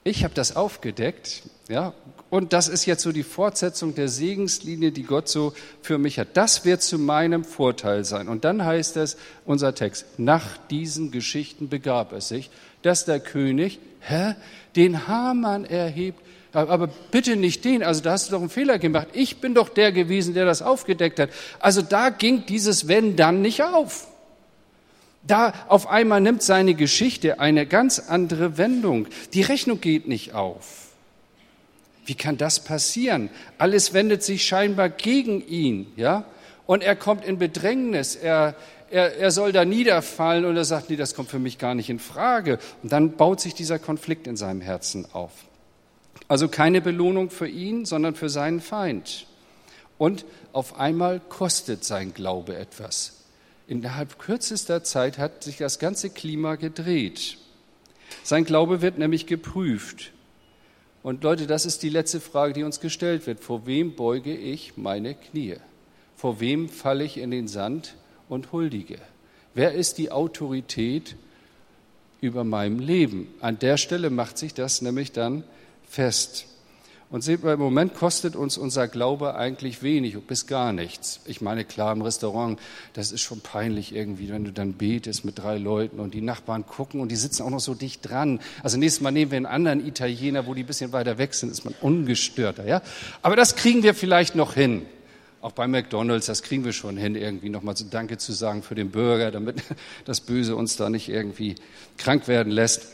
Ich 0.03 0.23
habe 0.23 0.33
das 0.33 0.55
aufgedeckt, 0.55 1.43
ja, 1.67 1.93
und 2.29 2.53
das 2.53 2.67
ist 2.67 2.85
jetzt 2.85 3.01
so 3.01 3.11
die 3.11 3.23
Fortsetzung 3.23 3.95
der 3.95 4.07
Segenslinie, 4.07 4.91
die 4.91 5.03
Gott 5.03 5.27
so 5.27 5.53
für 5.81 5.97
mich 5.97 6.19
hat. 6.19 6.29
Das 6.35 6.63
wird 6.63 6.81
zu 6.81 6.99
meinem 6.99 7.43
Vorteil 7.43 8.05
sein. 8.05 8.27
Und 8.27 8.45
dann 8.45 8.63
heißt 8.63 8.97
es, 8.97 9.17
unser 9.45 9.73
Text, 9.73 10.05
nach 10.17 10.57
diesen 10.69 11.11
Geschichten 11.11 11.69
begab 11.69 12.13
es 12.13 12.27
sich, 12.27 12.49
dass 12.81 13.05
der 13.05 13.19
König, 13.19 13.79
hä, 13.99 14.35
den 14.75 15.07
Hamann 15.07 15.65
erhebt, 15.65 16.21
aber 16.53 16.87
bitte 17.11 17.35
nicht 17.35 17.63
den, 17.65 17.83
also 17.83 18.01
da 18.01 18.11
hast 18.11 18.27
du 18.27 18.31
doch 18.31 18.39
einen 18.39 18.49
Fehler 18.49 18.79
gemacht. 18.79 19.09
Ich 19.13 19.37
bin 19.37 19.53
doch 19.53 19.69
der 19.69 19.91
gewesen, 19.91 20.33
der 20.33 20.45
das 20.45 20.61
aufgedeckt 20.61 21.19
hat. 21.19 21.29
Also 21.59 21.81
da 21.81 22.09
ging 22.09 22.45
dieses 22.47 22.87
Wenn 22.87 23.15
dann 23.15 23.41
nicht 23.41 23.63
auf. 23.63 24.07
Da 25.29 25.53
auf 25.67 25.87
einmal 25.87 26.21
nimmt 26.21 26.41
seine 26.41 26.73
Geschichte 26.73 27.39
eine 27.39 27.67
ganz 27.67 27.99
andere 27.99 28.57
Wendung. 28.57 29.07
Die 29.33 29.43
Rechnung 29.43 29.79
geht 29.79 30.07
nicht 30.07 30.33
auf. 30.33 30.87
Wie 32.07 32.15
kann 32.15 32.37
das 32.37 32.63
passieren? 32.63 33.29
Alles 33.59 33.93
wendet 33.93 34.23
sich 34.23 34.43
scheinbar 34.43 34.89
gegen 34.89 35.47
ihn, 35.47 35.93
ja? 35.95 36.25
Und 36.65 36.81
er 36.81 36.95
kommt 36.95 37.25
in 37.25 37.37
Bedrängnis. 37.37 38.15
Er, 38.15 38.55
er, 38.89 39.17
er 39.17 39.29
soll 39.29 39.51
da 39.51 39.65
niederfallen 39.65 40.45
und 40.45 40.57
er 40.57 40.65
sagt, 40.65 40.89
nee, 40.89 40.95
das 40.95 41.13
kommt 41.13 41.29
für 41.29 41.37
mich 41.37 41.59
gar 41.59 41.75
nicht 41.75 41.91
in 41.91 41.99
Frage. 41.99 42.57
Und 42.81 42.91
dann 42.91 43.11
baut 43.11 43.39
sich 43.39 43.53
dieser 43.53 43.77
Konflikt 43.77 44.25
in 44.25 44.35
seinem 44.35 44.61
Herzen 44.61 45.05
auf. 45.13 45.31
Also 46.27 46.47
keine 46.47 46.81
Belohnung 46.81 47.29
für 47.29 47.47
ihn, 47.47 47.85
sondern 47.85 48.15
für 48.15 48.29
seinen 48.29 48.61
Feind. 48.61 49.27
Und 49.99 50.25
auf 50.53 50.79
einmal 50.79 51.19
kostet 51.19 51.83
sein 51.83 52.15
Glaube 52.15 52.55
etwas. 52.55 53.18
Innerhalb 53.69 54.17
kürzester 54.17 54.83
Zeit 54.83 55.19
hat 55.19 55.43
sich 55.43 55.57
das 55.57 55.77
ganze 55.77 56.09
Klima 56.09 56.55
gedreht. 56.55 57.37
Sein 58.23 58.43
Glaube 58.43 58.81
wird 58.81 58.97
nämlich 58.97 59.27
geprüft. 59.27 60.11
Und 61.03 61.23
Leute, 61.23 61.45
das 61.45 61.67
ist 61.67 61.83
die 61.83 61.89
letzte 61.89 62.19
Frage, 62.19 62.53
die 62.53 62.63
uns 62.63 62.79
gestellt 62.79 63.27
wird. 63.27 63.41
Vor 63.41 63.67
wem 63.67 63.95
beuge 63.95 64.35
ich 64.35 64.75
meine 64.75 65.13
Knie? 65.13 65.57
Vor 66.15 66.39
wem 66.39 66.67
falle 66.67 67.03
ich 67.03 67.17
in 67.17 67.29
den 67.29 67.47
Sand 67.47 67.95
und 68.27 68.51
huldige? 68.51 68.97
Wer 69.53 69.73
ist 69.73 69.99
die 69.99 70.11
Autorität 70.11 71.15
über 72.21 72.43
meinem 72.43 72.79
Leben? 72.79 73.27
An 73.39 73.59
der 73.59 73.77
Stelle 73.77 74.09
macht 74.09 74.39
sich 74.39 74.55
das 74.55 74.81
nämlich 74.81 75.11
dann 75.11 75.43
fest. 75.87 76.47
Und 77.11 77.23
seht 77.23 77.43
mal, 77.43 77.53
im 77.53 77.59
Moment 77.59 77.95
kostet 77.95 78.35
uns 78.35 78.55
unser 78.55 78.87
Glaube 78.87 79.33
eigentlich 79.33 79.81
wenig 79.81 80.15
bis 80.27 80.45
gar 80.45 80.73
nichts. 80.73 81.21
Ich 81.25 81.41
meine, 81.41 81.65
klar, 81.65 81.91
im 81.91 82.03
Restaurant, 82.03 82.59
das 82.93 83.11
ist 83.11 83.21
schon 83.21 83.41
peinlich 83.41 83.95
irgendwie, 83.95 84.29
wenn 84.29 84.43
du 84.43 84.51
dann 84.51 84.73
betest 84.73 85.25
mit 85.25 85.39
drei 85.39 85.57
Leuten 85.57 85.99
und 85.99 86.13
die 86.13 86.21
Nachbarn 86.21 86.67
gucken 86.67 87.01
und 87.01 87.11
die 87.11 87.15
sitzen 87.15 87.41
auch 87.41 87.49
noch 87.49 87.61
so 87.61 87.73
dicht 87.73 88.07
dran. 88.07 88.39
Also 88.61 88.77
nächstes 88.77 89.01
Mal 89.01 89.09
nehmen 89.09 89.31
wir 89.31 89.37
einen 89.37 89.47
anderen 89.47 89.87
Italiener, 89.87 90.45
wo 90.45 90.53
die 90.53 90.61
ein 90.61 90.67
bisschen 90.67 90.91
weiter 90.91 91.17
weg 91.17 91.33
sind, 91.33 91.51
ist 91.51 91.65
man 91.65 91.73
ungestörter, 91.81 92.67
ja. 92.67 92.83
Aber 93.23 93.35
das 93.35 93.55
kriegen 93.55 93.81
wir 93.81 93.95
vielleicht 93.95 94.35
noch 94.35 94.53
hin. 94.53 94.85
Auch 95.41 95.53
bei 95.53 95.67
McDonalds, 95.67 96.27
das 96.27 96.43
kriegen 96.43 96.63
wir 96.63 96.73
schon 96.73 96.95
hin, 96.95 97.15
irgendwie 97.15 97.49
nochmal 97.49 97.75
so 97.75 97.85
Danke 97.89 98.19
zu 98.19 98.33
sagen 98.33 98.61
für 98.61 98.75
den 98.75 98.91
Bürger, 98.91 99.31
damit 99.31 99.63
das 100.05 100.21
Böse 100.21 100.55
uns 100.55 100.75
da 100.75 100.91
nicht 100.91 101.09
irgendwie 101.09 101.55
krank 101.97 102.27
werden 102.27 102.51
lässt. 102.51 102.85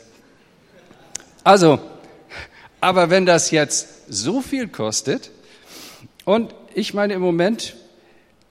Also, 1.44 1.80
aber 2.80 3.10
wenn 3.10 3.26
das 3.26 3.50
jetzt 3.50 3.88
so 4.08 4.40
viel 4.40 4.68
kostet, 4.68 5.30
und 6.24 6.54
ich 6.74 6.92
meine, 6.94 7.14
im 7.14 7.22
Moment 7.22 7.76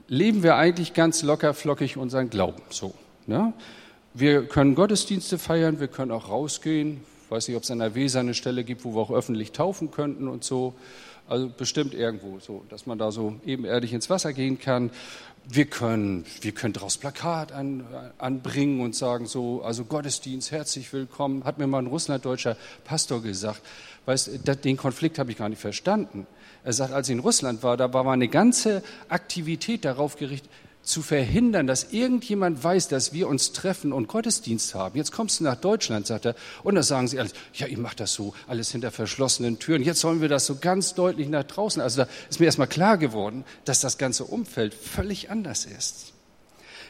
leben 0.07 0.43
wir 0.43 0.55
eigentlich 0.55 0.93
ganz 0.93 1.23
locker 1.23 1.53
flockig 1.53 1.97
unseren 1.97 2.29
Glauben, 2.29 2.61
so. 2.69 2.93
Ne? 3.27 3.53
Wir 4.13 4.47
können 4.47 4.75
Gottesdienste 4.75 5.37
feiern, 5.37 5.79
wir 5.79 5.89
können 5.89 6.11
auch 6.11 6.29
rausgehen. 6.29 7.01
Ich 7.25 7.31
weiß 7.31 7.47
nicht, 7.47 7.57
ob 7.57 7.63
es 7.63 7.71
an 7.71 7.79
der 7.79 7.95
Weser 7.95 8.21
eine 8.21 8.33
Stelle 8.33 8.63
gibt, 8.63 8.85
wo 8.85 8.95
wir 8.95 9.01
auch 9.01 9.11
öffentlich 9.11 9.51
taufen 9.51 9.91
könnten 9.91 10.27
und 10.27 10.43
so. 10.43 10.75
Also 11.27 11.49
bestimmt 11.49 11.93
irgendwo, 11.93 12.39
so, 12.39 12.63
dass 12.69 12.85
man 12.85 12.99
da 12.99 13.11
so 13.11 13.35
ebenerdig 13.45 13.93
ins 13.93 14.09
Wasser 14.09 14.31
gehen 14.31 14.59
kann. 14.59 14.91
Wir 15.47 15.65
können, 15.65 16.25
wir 16.41 16.51
können 16.51 16.73
daraus 16.73 16.97
Plakat 16.97 17.51
an, 17.51 17.85
anbringen 18.19 18.79
und 18.79 18.95
sagen 18.95 19.25
so, 19.25 19.63
also 19.63 19.85
Gottesdienst, 19.85 20.51
herzlich 20.51 20.93
willkommen. 20.93 21.43
Hat 21.43 21.57
mir 21.57 21.67
mal 21.67 21.79
ein 21.79 21.87
russlanddeutscher 21.87 22.57
Pastor 22.83 23.21
gesagt. 23.21 23.61
Weißt, 24.05 24.29
den 24.63 24.77
Konflikt 24.77 25.19
habe 25.19 25.31
ich 25.31 25.37
gar 25.37 25.49
nicht 25.49 25.61
verstanden. 25.61 26.27
Er 26.63 26.73
sagt, 26.73 26.93
als 26.93 27.09
ich 27.09 27.13
in 27.13 27.19
Russland 27.19 27.63
war, 27.63 27.77
da 27.77 27.93
war 27.93 28.03
mal 28.03 28.13
eine 28.13 28.27
ganze 28.27 28.83
Aktivität 29.09 29.85
darauf 29.85 30.15
gerichtet, 30.15 30.49
zu 30.85 31.01
verhindern, 31.01 31.67
dass 31.67 31.91
irgendjemand 31.91 32.63
weiß, 32.63 32.87
dass 32.87 33.11
wir 33.11 33.27
uns 33.27 33.51
treffen 33.51 33.91
und 33.91 34.07
Gottesdienst 34.07 34.75
haben. 34.75 34.95
Jetzt 34.95 35.11
kommst 35.11 35.39
du 35.39 35.43
nach 35.43 35.55
Deutschland, 35.55 36.05
sagt 36.07 36.25
er, 36.25 36.35
und 36.63 36.75
da 36.75 36.83
sagen 36.83 37.07
sie 37.07 37.19
alles, 37.19 37.33
ja, 37.53 37.65
ihr 37.67 37.79
macht 37.79 37.99
das 37.99 38.13
so, 38.13 38.33
alles 38.47 38.71
hinter 38.71 38.91
verschlossenen 38.91 39.57
Türen. 39.57 39.81
Jetzt 39.81 39.99
sollen 39.99 40.21
wir 40.21 40.29
das 40.29 40.45
so 40.45 40.57
ganz 40.57 40.93
deutlich 40.93 41.27
nach 41.27 41.43
draußen. 41.43 41.81
Also 41.81 42.03
da 42.03 42.07
ist 42.29 42.39
mir 42.39 42.45
erstmal 42.45 42.67
klar 42.67 42.97
geworden, 42.97 43.43
dass 43.65 43.81
das 43.81 43.97
ganze 43.97 44.25
Umfeld 44.25 44.73
völlig 44.73 45.31
anders 45.31 45.65
ist. 45.65 46.13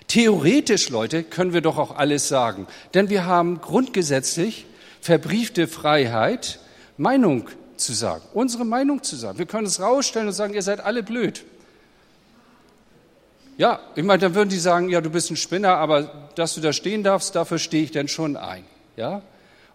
Theoretisch, 0.08 0.90
Leute, 0.90 1.24
können 1.24 1.54
wir 1.54 1.62
doch 1.62 1.78
auch 1.78 1.96
alles 1.96 2.28
sagen, 2.28 2.68
denn 2.94 3.10
wir 3.10 3.26
haben 3.26 3.62
grundgesetzlich 3.62 4.66
verbriefte 5.02 5.68
Freiheit, 5.68 6.60
Meinung 6.98 7.50
zu 7.78 7.94
sagen, 7.94 8.24
unsere 8.34 8.66
Meinung 8.66 9.04
zu 9.04 9.16
sagen. 9.16 9.38
Wir 9.38 9.46
können 9.46 9.68
es 9.68 9.80
rausstellen 9.80 10.28
und 10.28 10.34
sagen, 10.34 10.54
ihr 10.54 10.62
seid 10.62 10.80
alle 10.80 11.04
blöd. 11.04 11.44
Ja, 13.58 13.80
ich 13.96 14.04
meine, 14.04 14.20
dann 14.20 14.36
würden 14.36 14.50
die 14.50 14.60
sagen, 14.60 14.90
ja, 14.90 15.00
du 15.02 15.10
bist 15.10 15.32
ein 15.32 15.38
Spinner, 15.38 15.78
aber 15.78 16.30
dass 16.36 16.56
du 16.56 16.62
da 16.62 16.74
stehen 16.74 17.04
darfst, 17.04 17.36
dafür 17.36 17.58
stehe 17.58 17.84
ich 17.84 17.92
denn 17.92 18.08
schon 18.08 18.36
ein. 18.36 18.66
Ja? 18.98 19.22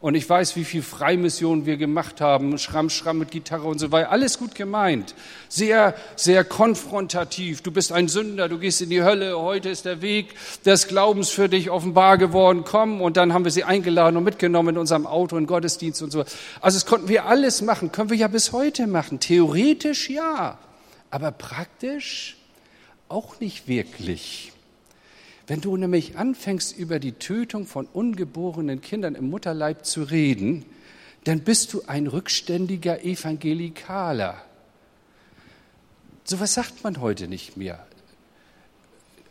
Und 0.00 0.14
ich 0.14 0.28
weiß, 0.28 0.56
wie 0.56 0.64
viel 0.64 0.82
Freimissionen 0.82 1.66
wir 1.66 1.76
gemacht 1.76 2.22
haben, 2.22 2.56
Schramm, 2.56 2.88
Schramm 2.88 3.18
mit 3.18 3.30
Gitarre 3.30 3.68
und 3.68 3.78
so 3.78 3.92
weiter. 3.92 4.10
Alles 4.10 4.38
gut 4.38 4.54
gemeint. 4.54 5.14
Sehr, 5.48 5.94
sehr 6.16 6.42
konfrontativ. 6.42 7.60
Du 7.60 7.70
bist 7.70 7.92
ein 7.92 8.08
Sünder, 8.08 8.48
du 8.48 8.58
gehst 8.58 8.80
in 8.80 8.88
die 8.88 9.02
Hölle. 9.02 9.38
Heute 9.38 9.68
ist 9.68 9.84
der 9.84 10.00
Weg 10.00 10.34
des 10.64 10.88
Glaubens 10.88 11.28
für 11.28 11.50
dich 11.50 11.68
offenbar 11.68 12.16
geworden. 12.16 12.64
Komm. 12.64 13.02
Und 13.02 13.18
dann 13.18 13.34
haben 13.34 13.44
wir 13.44 13.52
sie 13.52 13.64
eingeladen 13.64 14.16
und 14.16 14.24
mitgenommen 14.24 14.70
in 14.70 14.78
unserem 14.78 15.06
Auto, 15.06 15.36
in 15.36 15.46
Gottesdienst 15.46 16.02
und 16.02 16.10
so. 16.10 16.24
Also 16.62 16.78
es 16.78 16.86
konnten 16.86 17.08
wir 17.08 17.26
alles 17.26 17.60
machen. 17.60 17.92
Können 17.92 18.08
wir 18.08 18.16
ja 18.16 18.28
bis 18.28 18.52
heute 18.52 18.86
machen. 18.86 19.20
Theoretisch 19.20 20.08
ja. 20.08 20.58
Aber 21.10 21.30
praktisch? 21.30 22.36
auch 23.10 23.40
nicht 23.40 23.68
wirklich. 23.68 24.52
Wenn 25.50 25.60
du 25.60 25.76
nämlich 25.76 26.16
anfängst, 26.16 26.78
über 26.78 27.00
die 27.00 27.10
Tötung 27.10 27.66
von 27.66 27.86
ungeborenen 27.86 28.80
Kindern 28.80 29.16
im 29.16 29.30
Mutterleib 29.30 29.84
zu 29.84 30.04
reden, 30.04 30.64
dann 31.24 31.40
bist 31.40 31.72
du 31.72 31.82
ein 31.88 32.06
rückständiger 32.06 33.04
Evangelikaler. 33.04 34.40
So 36.22 36.38
was 36.38 36.54
sagt 36.54 36.84
man 36.84 37.00
heute 37.00 37.26
nicht 37.26 37.56
mehr. 37.56 37.84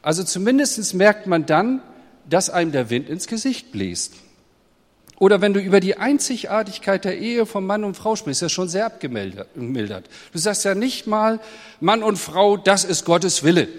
Also 0.02 0.26
zumindest 0.26 0.94
merkt 0.94 1.26
man 1.26 1.46
dann, 1.46 1.82
dass 2.30 2.50
einem 2.50 2.74
der 2.74 2.90
Wind 2.90 3.08
ins 3.08 3.28
Gesicht 3.28 3.72
bläst. 3.72 4.16
Oder 5.20 5.40
wenn 5.40 5.54
du 5.54 5.62
über 5.62 5.80
die 5.80 5.96
Einzigartigkeit 5.96 7.06
der 7.06 7.18
Ehe 7.18 7.46
von 7.46 7.66
Mann 7.66 7.86
und 7.86 7.96
Frau 7.96 8.18
sprichst, 8.18 8.42
ist 8.42 8.48
das 8.48 8.52
schon 8.52 8.68
sehr 8.68 8.88
abgemildert. 8.88 10.10
Du 10.34 10.38
sagst 10.38 10.66
ja 10.66 10.76
nicht 10.76 11.08
mal, 11.08 11.40
Mann 11.80 12.04
und 12.04 12.18
Frau, 12.18 12.58
das 12.58 12.84
ist 12.84 13.06
Gottes 13.06 13.44
Wille. 13.46 13.70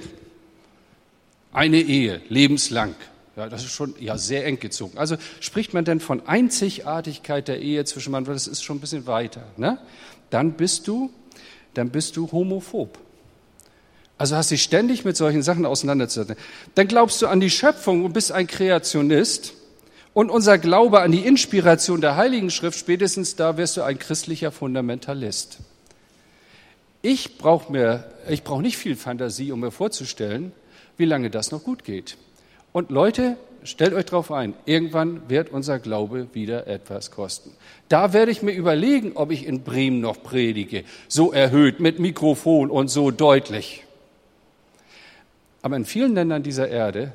Eine 1.53 1.79
Ehe, 1.79 2.21
lebenslang. 2.29 2.95
Ja, 3.37 3.49
das 3.49 3.65
ist 3.65 3.73
schon 3.73 3.95
ja, 3.99 4.19
sehr 4.19 4.45
eng 4.45 4.61
gezogen. 4.61 4.99
Also 4.99 5.17
spricht 5.41 5.73
man 5.73 5.85
denn 5.85 6.01
von 6.01 6.27
Einzigartigkeit 6.27 7.49
der 7.49 7.61
Ehe 7.61 7.85
zwischen 7.85 8.13
Mann 8.13 8.27
Frau, 8.27 8.33
das 8.33 8.47
ist 8.47 8.63
schon 8.63 8.77
ein 8.77 8.81
bisschen 8.81 9.07
weiter. 9.07 9.45
Ne? 9.57 9.79
Dann 10.31 10.53
bist 10.53 10.87
du, 10.89 11.11
dann 11.75 11.91
bist 11.91 12.17
du 12.17 12.31
homophob. 12.31 12.99
Also 14.19 14.37
hast 14.37 14.51
dich 14.51 14.63
ständig 14.63 15.05
mit 15.05 15.17
solchen 15.17 15.43
Sachen 15.43 15.65
auseinanderzusetzen. 15.65 16.37
Dann 16.75 16.87
glaubst 16.89 17.23
du 17.23 17.27
an 17.27 17.41
die 17.41 17.49
Schöpfung 17.49 18.05
und 18.05 18.13
bist 18.13 18.33
ein 18.33 18.47
Kreationist 18.47 19.55
und 20.13 20.29
unser 20.29 20.59
Glaube 20.59 21.01
an 21.01 21.13
die 21.13 21.25
Inspiration 21.25 22.01
der 22.01 22.17
Heiligen 22.17 22.51
Schrift, 22.51 22.79
spätestens 22.79 23.37
da 23.37 23.57
wirst 23.57 23.77
du 23.77 23.83
ein 23.83 23.99
christlicher 23.99 24.53
Fundamentalist. 24.53 25.59
Ich 27.01 27.39
brauche 27.39 27.73
brauche 28.45 28.61
nicht 28.61 28.77
viel 28.77 28.97
Fantasie, 28.97 29.53
um 29.53 29.61
mir 29.61 29.71
vorzustellen, 29.71 30.53
wie 31.01 31.05
lange 31.07 31.31
das 31.31 31.51
noch 31.51 31.65
gut 31.65 31.83
geht. 31.83 32.17
Und 32.73 32.91
Leute, 32.91 33.37
stellt 33.65 33.95
euch 33.95 34.05
darauf 34.05 34.31
ein, 34.31 34.55
irgendwann 34.65 35.29
wird 35.29 35.51
unser 35.51 35.81
Glaube 35.81 36.29
wieder 36.33 36.69
etwas 36.69 37.11
kosten. 37.11 37.53
Da 37.89 38.13
werde 38.13 38.31
ich 38.31 38.43
mir 38.43 38.53
überlegen, 38.53 39.13
ob 39.17 39.33
ich 39.33 39.45
in 39.47 39.63
Bremen 39.65 40.01
noch 40.01 40.23
predige, 40.23 40.85
so 41.09 41.33
erhöht, 41.33 41.81
mit 41.81 41.99
Mikrofon 41.99 42.71
und 42.71 42.89
so 42.89 43.11
deutlich. 43.11 43.85
Aber 45.63 45.77
in 45.77 45.85
vielen 45.85 46.15
Ländern 46.15 46.43
dieser 46.43 46.69
Erde 46.69 47.13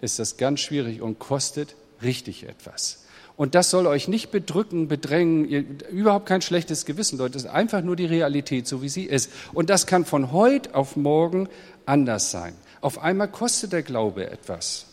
ist 0.00 0.18
das 0.18 0.36
ganz 0.36 0.60
schwierig 0.60 1.00
und 1.00 1.18
kostet 1.18 1.74
richtig 2.02 2.44
etwas. 2.44 3.04
Und 3.36 3.56
das 3.56 3.70
soll 3.70 3.86
euch 3.88 4.06
nicht 4.06 4.30
bedrücken, 4.30 4.86
bedrängen, 4.86 5.48
ihr, 5.48 5.64
überhaupt 5.90 6.26
kein 6.26 6.40
schlechtes 6.40 6.84
Gewissen, 6.84 7.18
Leute. 7.18 7.32
Das 7.32 7.44
ist 7.44 7.50
einfach 7.50 7.82
nur 7.82 7.96
die 7.96 8.04
Realität, 8.04 8.68
so 8.68 8.80
wie 8.80 8.88
sie 8.88 9.04
ist. 9.04 9.30
Und 9.52 9.70
das 9.70 9.86
kann 9.86 10.04
von 10.04 10.30
heute 10.30 10.74
auf 10.74 10.94
morgen 10.94 11.48
anders 11.84 12.30
sein. 12.30 12.54
Auf 12.84 12.98
einmal 12.98 13.28
kostet 13.28 13.72
der 13.72 13.82
Glaube 13.82 14.30
etwas. 14.30 14.84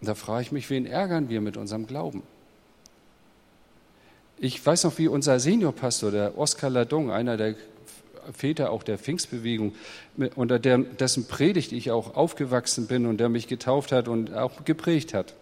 Und 0.00 0.06
da 0.06 0.14
frage 0.14 0.42
ich 0.42 0.52
mich, 0.52 0.70
wen 0.70 0.86
ärgern 0.86 1.28
wir 1.28 1.40
mit 1.40 1.56
unserem 1.56 1.88
Glauben? 1.88 2.22
Ich 4.38 4.64
weiß 4.64 4.84
noch, 4.84 4.98
wie 4.98 5.08
unser 5.08 5.40
Seniorpastor, 5.40 6.12
der 6.12 6.38
Oskar 6.38 6.70
Ladong, 6.70 7.10
einer 7.10 7.36
der 7.36 7.56
Väter 8.32 8.70
auch 8.70 8.84
der 8.84 8.98
Pfingstbewegung, 8.98 9.74
unter 10.36 10.60
dessen 10.60 11.26
Predigt 11.26 11.72
ich 11.72 11.90
auch 11.90 12.14
aufgewachsen 12.14 12.86
bin 12.86 13.06
und 13.06 13.18
der 13.18 13.28
mich 13.28 13.48
getauft 13.48 13.90
hat 13.90 14.06
und 14.06 14.32
auch 14.32 14.64
geprägt 14.64 15.12
hat. 15.12 15.34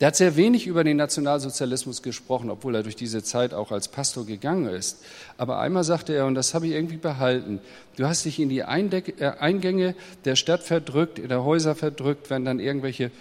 Der 0.00 0.08
hat 0.08 0.16
sehr 0.16 0.34
wenig 0.34 0.66
über 0.66 0.82
den 0.82 0.96
Nationalsozialismus 0.96 2.02
gesprochen, 2.02 2.50
obwohl 2.50 2.74
er 2.74 2.82
durch 2.82 2.96
diese 2.96 3.22
Zeit 3.22 3.54
auch 3.54 3.70
als 3.70 3.86
Pastor 3.86 4.26
gegangen 4.26 4.66
ist. 4.66 5.04
Aber 5.38 5.60
einmal 5.60 5.84
sagte 5.84 6.14
er, 6.14 6.26
und 6.26 6.34
das 6.34 6.52
habe 6.52 6.66
ich 6.66 6.72
irgendwie 6.72 6.96
behalten, 6.96 7.60
du 7.96 8.06
hast 8.06 8.24
dich 8.24 8.40
in 8.40 8.48
die 8.48 8.58
äh, 8.58 9.32
Eingänge 9.38 9.94
der 10.24 10.34
Stadt 10.34 10.64
verdrückt, 10.64 11.20
in 11.20 11.28
der 11.28 11.44
Häuser 11.44 11.76
verdrückt, 11.76 12.28
wenn 12.28 12.44
dann 12.44 12.58
irgendwelche 12.58 13.12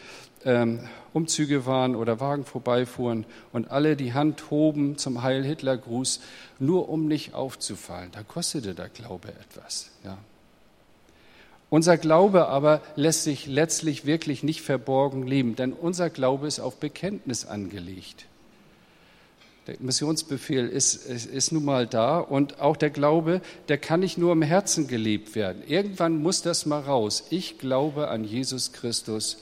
ähm, 0.45 0.79
Umzüge 1.13 1.67
waren 1.67 1.95
oder 1.95 2.19
Wagen 2.19 2.43
vorbeifuhren 2.43 3.25
und 3.51 3.69
alle 3.69 3.95
die 3.95 4.13
Hand 4.13 4.49
hoben 4.49 4.97
zum 4.97 5.21
Heil-Hitler-Gruß, 5.21 6.21
nur 6.57 6.89
um 6.89 7.07
nicht 7.07 7.35
aufzufallen. 7.35 8.09
Da 8.11 8.23
kostete 8.23 8.73
der 8.73 8.89
Glaube 8.89 9.29
etwas. 9.29 9.91
Ja. 10.03 10.17
Unser 11.73 11.97
Glaube 11.97 12.49
aber 12.49 12.83
lässt 12.95 13.23
sich 13.23 13.47
letztlich 13.47 14.05
wirklich 14.05 14.43
nicht 14.43 14.61
verborgen 14.61 15.25
leben, 15.25 15.55
denn 15.55 15.73
unser 15.73 16.11
Glaube 16.11 16.45
ist 16.45 16.59
auf 16.59 16.75
Bekenntnis 16.75 17.45
angelegt. 17.45 18.27
Der 19.65 19.77
Missionsbefehl 19.79 20.67
ist, 20.67 20.93
ist, 20.93 21.25
ist, 21.25 21.51
nun 21.51 21.65
mal 21.65 21.87
da 21.87 22.19
und 22.19 22.59
auch 22.59 22.77
der 22.77 22.91
Glaube, 22.91 23.41
der 23.69 23.79
kann 23.79 24.01
nicht 24.01 24.19
nur 24.19 24.33
im 24.33 24.43
Herzen 24.43 24.87
gelebt 24.87 25.33
werden. 25.33 25.63
Irgendwann 25.67 26.21
muss 26.21 26.43
das 26.43 26.67
mal 26.67 26.81
raus. 26.81 27.23
Ich 27.31 27.57
glaube 27.57 28.09
an 28.09 28.23
Jesus 28.23 28.71
Christus, 28.73 29.39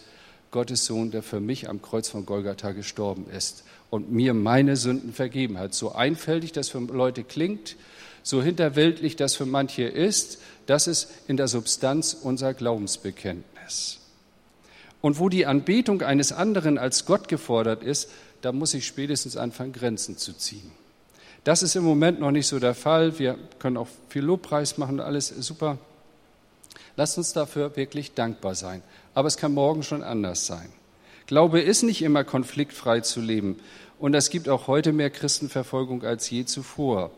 Gottes 0.52 0.86
Sohn, 0.86 1.12
der 1.12 1.24
für 1.24 1.42
mich 1.42 1.68
am 1.68 1.82
Kreuz 1.82 2.08
von 2.08 2.26
Golgatha 2.26 2.72
gestorben 2.72 3.26
ist 3.30 3.66
und 3.90 4.10
mir 4.10 4.34
meine 4.34 4.78
Sünden 4.78 5.12
vergeben 5.12 5.58
hat. 5.58 5.74
So 5.74 5.92
einfältig 5.92 6.54
das 6.54 6.70
für 6.70 6.80
Leute 6.80 7.26
klingt, 7.26 7.76
so 8.24 8.42
hinterweltlich 8.42 9.18
das 9.18 9.36
für 9.36 9.46
manche 9.46 9.84
ist, 9.84 10.40
das 10.66 10.88
ist 10.88 11.10
in 11.28 11.38
der 11.38 11.48
Substanz 11.48 12.18
unser 12.22 12.54
Glaubensbekenntnis. 12.54 14.00
Und 15.02 15.20
wo 15.20 15.30
die 15.30 15.46
Anbetung 15.46 16.02
eines 16.02 16.32
anderen 16.32 16.78
als 16.78 17.06
Gott 17.06 17.28
gefordert 17.28 17.84
ist, 17.84 18.10
da 18.42 18.52
muss 18.52 18.74
ich 18.74 18.86
spätestens 18.86 19.38
anfangen, 19.38 19.74
Grenzen 19.74 20.18
zu 20.18 20.34
ziehen. 20.34 20.72
Das 21.44 21.64
ist 21.64 21.76
im 21.76 21.84
Moment 21.84 22.20
noch 22.20 22.32
nicht 22.32 22.48
so 22.48 22.60
der 22.60 22.76
Fall. 22.76 23.18
Wir 23.18 23.38
können 23.58 23.78
auch 23.78 23.88
viel 24.10 24.24
Lobpreis 24.24 24.78
machen, 24.78 25.00
alles 25.00 25.30
super. 25.30 25.78
Lasst 26.96 27.18
uns 27.18 27.34
dafür 27.34 27.76
wirklich 27.76 28.14
dankbar 28.14 28.54
sein. 28.54 28.84
Aber 29.16 29.28
es 29.28 29.38
kann 29.38 29.54
morgen 29.54 29.82
schon 29.82 30.04
anders 30.04 30.46
sein. 30.46 30.70
Glaube 31.26 31.62
ist 31.62 31.84
nicht 31.84 32.02
immer 32.02 32.24
konfliktfrei 32.24 33.00
zu 33.00 33.22
leben. 33.22 33.60
Und 34.00 34.14
es 34.14 34.30
gibt 34.30 34.50
auch 34.50 34.68
heute 34.68 34.94
mehr 34.94 35.10
Christenverfolgung 35.10 36.04
als 36.04 36.30
je 36.30 36.46
zuvor. 36.46 37.12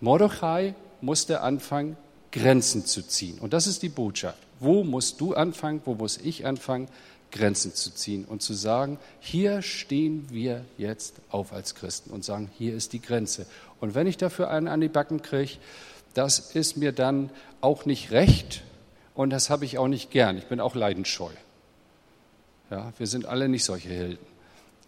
Mordechai 0.00 0.74
musste 1.00 1.42
anfangen, 1.42 1.96
Grenzen 2.32 2.84
zu 2.84 3.02
ziehen. 3.02 3.38
Und 3.38 3.52
das 3.52 3.66
ist 3.66 3.82
die 3.82 3.88
Botschaft. 3.88 4.38
Wo 4.58 4.84
musst 4.84 5.20
du 5.20 5.34
anfangen, 5.34 5.82
wo 5.84 5.94
muss 5.94 6.18
ich 6.18 6.46
anfangen, 6.46 6.88
Grenzen 7.30 7.74
zu 7.74 7.90
ziehen 7.94 8.24
und 8.24 8.42
zu 8.42 8.52
sagen, 8.52 8.98
hier 9.20 9.62
stehen 9.62 10.26
wir 10.30 10.64
jetzt 10.76 11.14
auf 11.30 11.52
als 11.52 11.74
Christen 11.74 12.10
und 12.10 12.24
sagen, 12.24 12.50
hier 12.58 12.74
ist 12.74 12.92
die 12.92 13.00
Grenze. 13.00 13.46
Und 13.80 13.94
wenn 13.94 14.06
ich 14.06 14.18
dafür 14.18 14.50
einen 14.50 14.68
an 14.68 14.80
die 14.80 14.88
Backen 14.88 15.22
kriege, 15.22 15.54
das 16.14 16.54
ist 16.54 16.76
mir 16.76 16.92
dann 16.92 17.30
auch 17.60 17.86
nicht 17.86 18.10
recht 18.10 18.62
und 19.14 19.30
das 19.30 19.50
habe 19.50 19.64
ich 19.64 19.78
auch 19.78 19.88
nicht 19.88 20.10
gern. 20.10 20.36
Ich 20.36 20.46
bin 20.46 20.60
auch 20.60 20.74
leidensscheu. 20.74 21.30
Ja, 22.70 22.92
wir 22.98 23.06
sind 23.06 23.26
alle 23.26 23.48
nicht 23.48 23.64
solche 23.64 23.88
Helden. 23.88 24.26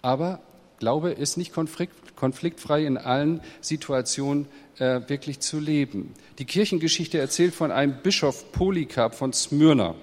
Aber 0.02 0.40
Glaube 0.78 1.12
ist 1.12 1.36
nicht 1.36 1.52
konflikt, 1.52 1.94
konfliktfrei 2.16 2.84
in 2.84 2.96
allen 2.96 3.40
Situationen 3.60 4.46
äh, 4.78 5.00
wirklich 5.08 5.40
zu 5.40 5.58
leben. 5.58 6.14
Die 6.38 6.44
Kirchengeschichte 6.44 7.18
erzählt 7.18 7.54
von 7.54 7.70
einem 7.70 7.94
Bischof 8.02 8.52
Polycarp 8.52 9.14
von 9.14 9.32
Smyrna. 9.32 9.94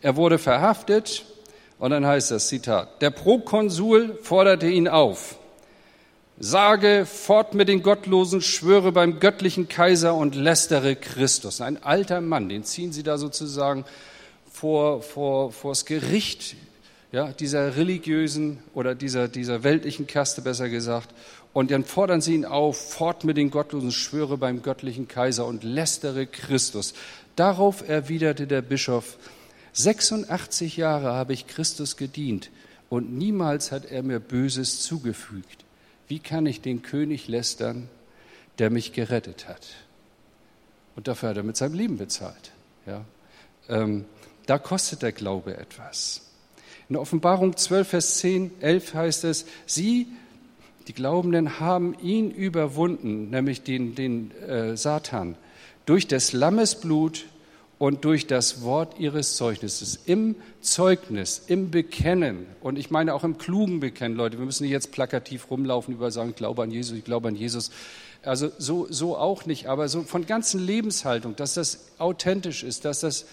Er 0.00 0.16
wurde 0.16 0.38
verhaftet 0.38 1.24
und 1.78 1.90
dann 1.90 2.06
heißt 2.06 2.30
das 2.30 2.48
Zitat, 2.48 3.02
der 3.02 3.10
Prokonsul 3.10 4.18
forderte 4.22 4.68
ihn 4.68 4.88
auf, 4.88 5.36
sage 6.38 7.04
fort 7.06 7.54
mit 7.54 7.68
den 7.68 7.82
Gottlosen, 7.82 8.40
schwöre 8.40 8.92
beim 8.92 9.20
göttlichen 9.20 9.68
Kaiser 9.68 10.14
und 10.14 10.34
lästere 10.34 10.96
Christus. 10.96 11.60
Ein 11.60 11.82
alter 11.82 12.20
Mann, 12.20 12.48
den 12.48 12.64
ziehen 12.64 12.92
sie 12.92 13.02
da 13.02 13.18
sozusagen 13.18 13.84
vor, 14.50 15.02
vor, 15.02 15.52
vors 15.52 15.84
Gericht 15.84 16.56
ja, 17.12 17.32
dieser 17.32 17.76
religiösen 17.76 18.58
oder 18.74 18.94
dieser, 18.94 19.28
dieser 19.28 19.62
weltlichen 19.62 20.06
Kaste 20.06 20.42
besser 20.42 20.68
gesagt. 20.68 21.08
Und 21.52 21.70
dann 21.70 21.84
fordern 21.84 22.20
sie 22.20 22.34
ihn 22.34 22.44
auf, 22.44 22.76
fort 22.76 23.24
mit 23.24 23.36
den 23.36 23.50
Gottlosen, 23.50 23.92
schwöre 23.92 24.36
beim 24.36 24.62
göttlichen 24.62 25.08
Kaiser 25.08 25.46
und 25.46 25.64
lästere 25.64 26.26
Christus. 26.26 26.94
Darauf 27.36 27.88
erwiderte 27.88 28.46
der 28.46 28.62
Bischof, 28.62 29.16
86 29.72 30.76
Jahre 30.76 31.12
habe 31.12 31.32
ich 31.32 31.46
Christus 31.46 31.96
gedient 31.96 32.50
und 32.88 33.12
niemals 33.16 33.72
hat 33.72 33.86
er 33.86 34.02
mir 34.02 34.18
Böses 34.18 34.80
zugefügt. 34.80 35.64
Wie 36.08 36.18
kann 36.18 36.46
ich 36.46 36.60
den 36.60 36.82
König 36.82 37.28
lästern, 37.28 37.88
der 38.58 38.70
mich 38.70 38.92
gerettet 38.92 39.48
hat? 39.48 39.66
Und 40.96 41.06
dafür 41.06 41.30
hat 41.30 41.36
er 41.36 41.42
mit 41.42 41.56
seinem 41.56 41.74
Leben 41.74 41.96
bezahlt. 41.96 42.50
Ja? 42.86 43.04
Ähm, 43.68 44.04
da 44.46 44.58
kostet 44.58 45.02
der 45.02 45.12
Glaube 45.12 45.56
etwas. 45.56 46.27
In 46.88 46.96
Offenbarung 46.96 47.56
12, 47.56 47.88
Vers 47.88 48.18
10, 48.18 48.50
11 48.60 48.94
heißt 48.94 49.24
es, 49.24 49.44
sie, 49.66 50.06
die 50.86 50.94
Glaubenden, 50.94 51.60
haben 51.60 51.94
ihn 52.00 52.30
überwunden, 52.30 53.28
nämlich 53.28 53.62
den, 53.62 53.94
den 53.94 54.30
äh, 54.40 54.76
Satan, 54.76 55.36
durch 55.84 56.06
des 56.06 56.32
Lammes 56.32 56.76
Blut 56.76 57.26
und 57.78 58.04
durch 58.04 58.26
das 58.26 58.62
Wort 58.62 58.98
ihres 58.98 59.36
Zeugnisses. 59.36 60.00
Im 60.06 60.34
Zeugnis, 60.62 61.42
im 61.46 61.70
Bekennen 61.70 62.46
und 62.60 62.78
ich 62.78 62.90
meine 62.90 63.14
auch 63.14 63.22
im 63.22 63.38
klugen 63.38 63.80
Bekennen, 63.80 64.16
Leute, 64.16 64.38
wir 64.38 64.46
müssen 64.46 64.64
nicht 64.64 64.72
jetzt 64.72 64.90
plakativ 64.90 65.50
rumlaufen, 65.50 65.94
über 65.94 66.10
sagen, 66.10 66.30
ich 66.30 66.36
glaube 66.36 66.62
an 66.62 66.70
Jesus, 66.70 66.96
ich 66.96 67.04
glaube 67.04 67.28
an 67.28 67.36
Jesus. 67.36 67.70
Also 68.22 68.50
so, 68.58 68.86
so 68.90 69.16
auch 69.16 69.46
nicht, 69.46 69.66
aber 69.66 69.88
so 69.88 70.02
von 70.02 70.26
ganzen 70.26 70.58
Lebenshaltung, 70.58 71.36
dass 71.36 71.54
das 71.54 71.92
authentisch 71.98 72.64
ist, 72.64 72.84
dass 72.84 73.00
das 73.00 73.26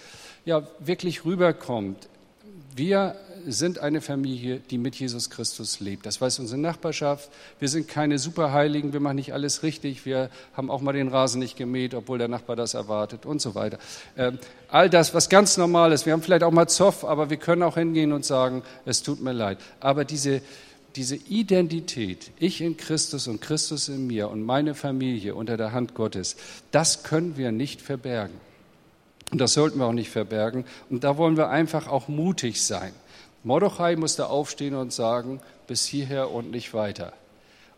ja 0.43 0.67
wirklich 0.79 1.25
rüberkommt. 1.25 2.07
Wir 2.75 3.15
sind 3.45 3.79
eine 3.79 4.01
Familie, 4.01 4.59
die 4.59 4.77
mit 4.77 4.95
Jesus 4.95 5.29
Christus 5.29 5.79
lebt. 5.79 6.05
Das 6.05 6.19
weiß 6.19 6.39
unsere 6.39 6.59
Nachbarschaft. 6.59 7.29
Wir 7.59 7.69
sind 7.69 7.87
keine 7.87 8.17
Superheiligen, 8.17 8.93
wir 8.93 8.99
machen 8.99 9.17
nicht 9.17 9.33
alles 9.33 9.63
richtig. 9.63 10.05
Wir 10.05 10.29
haben 10.53 10.69
auch 10.69 10.81
mal 10.81 10.93
den 10.93 11.07
Rasen 11.07 11.39
nicht 11.39 11.57
gemäht, 11.57 11.93
obwohl 11.93 12.17
der 12.17 12.27
Nachbar 12.27 12.55
das 12.55 12.73
erwartet 12.73 13.25
und 13.25 13.41
so 13.41 13.55
weiter. 13.55 13.77
Ähm, 14.17 14.39
all 14.69 14.89
das, 14.89 15.13
was 15.13 15.29
ganz 15.29 15.57
normal 15.57 15.91
ist. 15.91 16.05
Wir 16.05 16.13
haben 16.13 16.21
vielleicht 16.21 16.43
auch 16.43 16.51
mal 16.51 16.67
Zoff, 16.67 17.03
aber 17.03 17.29
wir 17.29 17.37
können 17.37 17.63
auch 17.63 17.75
hingehen 17.75 18.11
und 18.11 18.25
sagen, 18.25 18.63
es 18.85 19.03
tut 19.03 19.21
mir 19.21 19.33
leid. 19.33 19.57
Aber 19.79 20.05
diese, 20.05 20.41
diese 20.95 21.15
Identität, 21.15 22.31
ich 22.39 22.61
in 22.61 22.77
Christus 22.77 23.27
und 23.27 23.41
Christus 23.41 23.89
in 23.89 24.07
mir 24.07 24.29
und 24.29 24.43
meine 24.43 24.75
Familie 24.75 25.35
unter 25.35 25.57
der 25.57 25.71
Hand 25.71 25.93
Gottes, 25.93 26.35
das 26.71 27.03
können 27.03 27.37
wir 27.37 27.51
nicht 27.51 27.81
verbergen. 27.81 28.35
Und 29.31 29.41
das 29.41 29.53
sollten 29.53 29.79
wir 29.79 29.85
auch 29.85 29.93
nicht 29.93 30.09
verbergen. 30.09 30.65
Und 30.89 31.03
da 31.03 31.17
wollen 31.17 31.35
wir 31.35 31.49
einfach 31.49 31.87
auch 31.87 32.07
mutig 32.07 32.63
sein. 32.63 32.93
Mordechai 33.45 33.95
musste 33.95 34.27
aufstehen 34.27 34.75
und 34.75 34.91
sagen, 34.91 35.39
bis 35.67 35.85
hierher 35.85 36.31
und 36.31 36.51
nicht 36.51 36.73
weiter. 36.73 37.13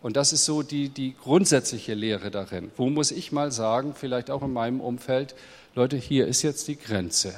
Und 0.01 0.15
das 0.15 0.31
ist 0.31 0.45
so 0.45 0.63
die, 0.63 0.87
die 0.87 1.13
grundsätzliche 1.15 1.93
Lehre 1.93 2.31
darin. 2.31 2.71
Wo 2.77 2.89
muss 2.89 3.11
ich 3.11 3.33
mal 3.33 3.51
sagen, 3.51 3.93
vielleicht 3.93 4.31
auch 4.31 4.43
in 4.43 4.53
meinem 4.53 4.79
Umfeld, 4.79 5.35
Leute, 5.75 5.97
hier 5.97 6.25
ist 6.25 6.41
jetzt 6.41 6.69
die 6.69 6.77
Grenze. 6.77 7.35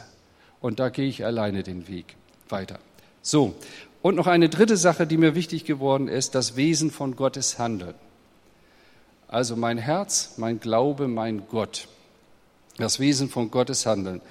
Und 0.61 0.79
da 0.79 0.89
gehe 0.89 1.07
ich 1.07 1.25
alleine 1.25 1.63
den 1.63 1.87
Weg 1.87 2.15
weiter. 2.49 2.77
So, 3.23 3.55
und 4.03 4.15
noch 4.15 4.27
eine 4.27 4.47
dritte 4.47 4.77
Sache, 4.77 5.07
die 5.07 5.17
mir 5.17 5.33
wichtig 5.33 5.65
geworden 5.65 6.07
ist, 6.07 6.35
das 6.35 6.55
Wesen 6.55 6.91
von 6.91 7.15
Gottes 7.15 7.57
Handeln. 7.57 7.95
Also 9.27 9.55
mein 9.55 9.79
Herz, 9.79 10.35
mein 10.37 10.59
Glaube, 10.59 11.07
mein 11.07 11.47
Gott. 11.49 11.87
Das 12.77 12.99
Wesen 12.99 13.29
von 13.29 13.49
Gottes 13.51 13.85
Handeln. 13.85 14.21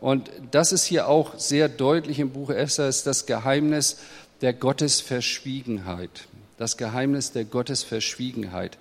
Und 0.00 0.30
das 0.50 0.72
ist 0.72 0.84
hier 0.84 1.08
auch 1.08 1.38
sehr 1.38 1.68
deutlich 1.68 2.18
im 2.18 2.30
Buch 2.30 2.50
Esther, 2.50 2.88
ist 2.88 3.06
das 3.06 3.26
Geheimnis 3.26 3.98
der 4.40 4.52
Gottesverschwiegenheit. 4.52 6.28
Das 6.58 6.76
Geheimnis 6.76 7.32
der 7.32 7.44
Gottesverschwiegenheit. 7.44 8.78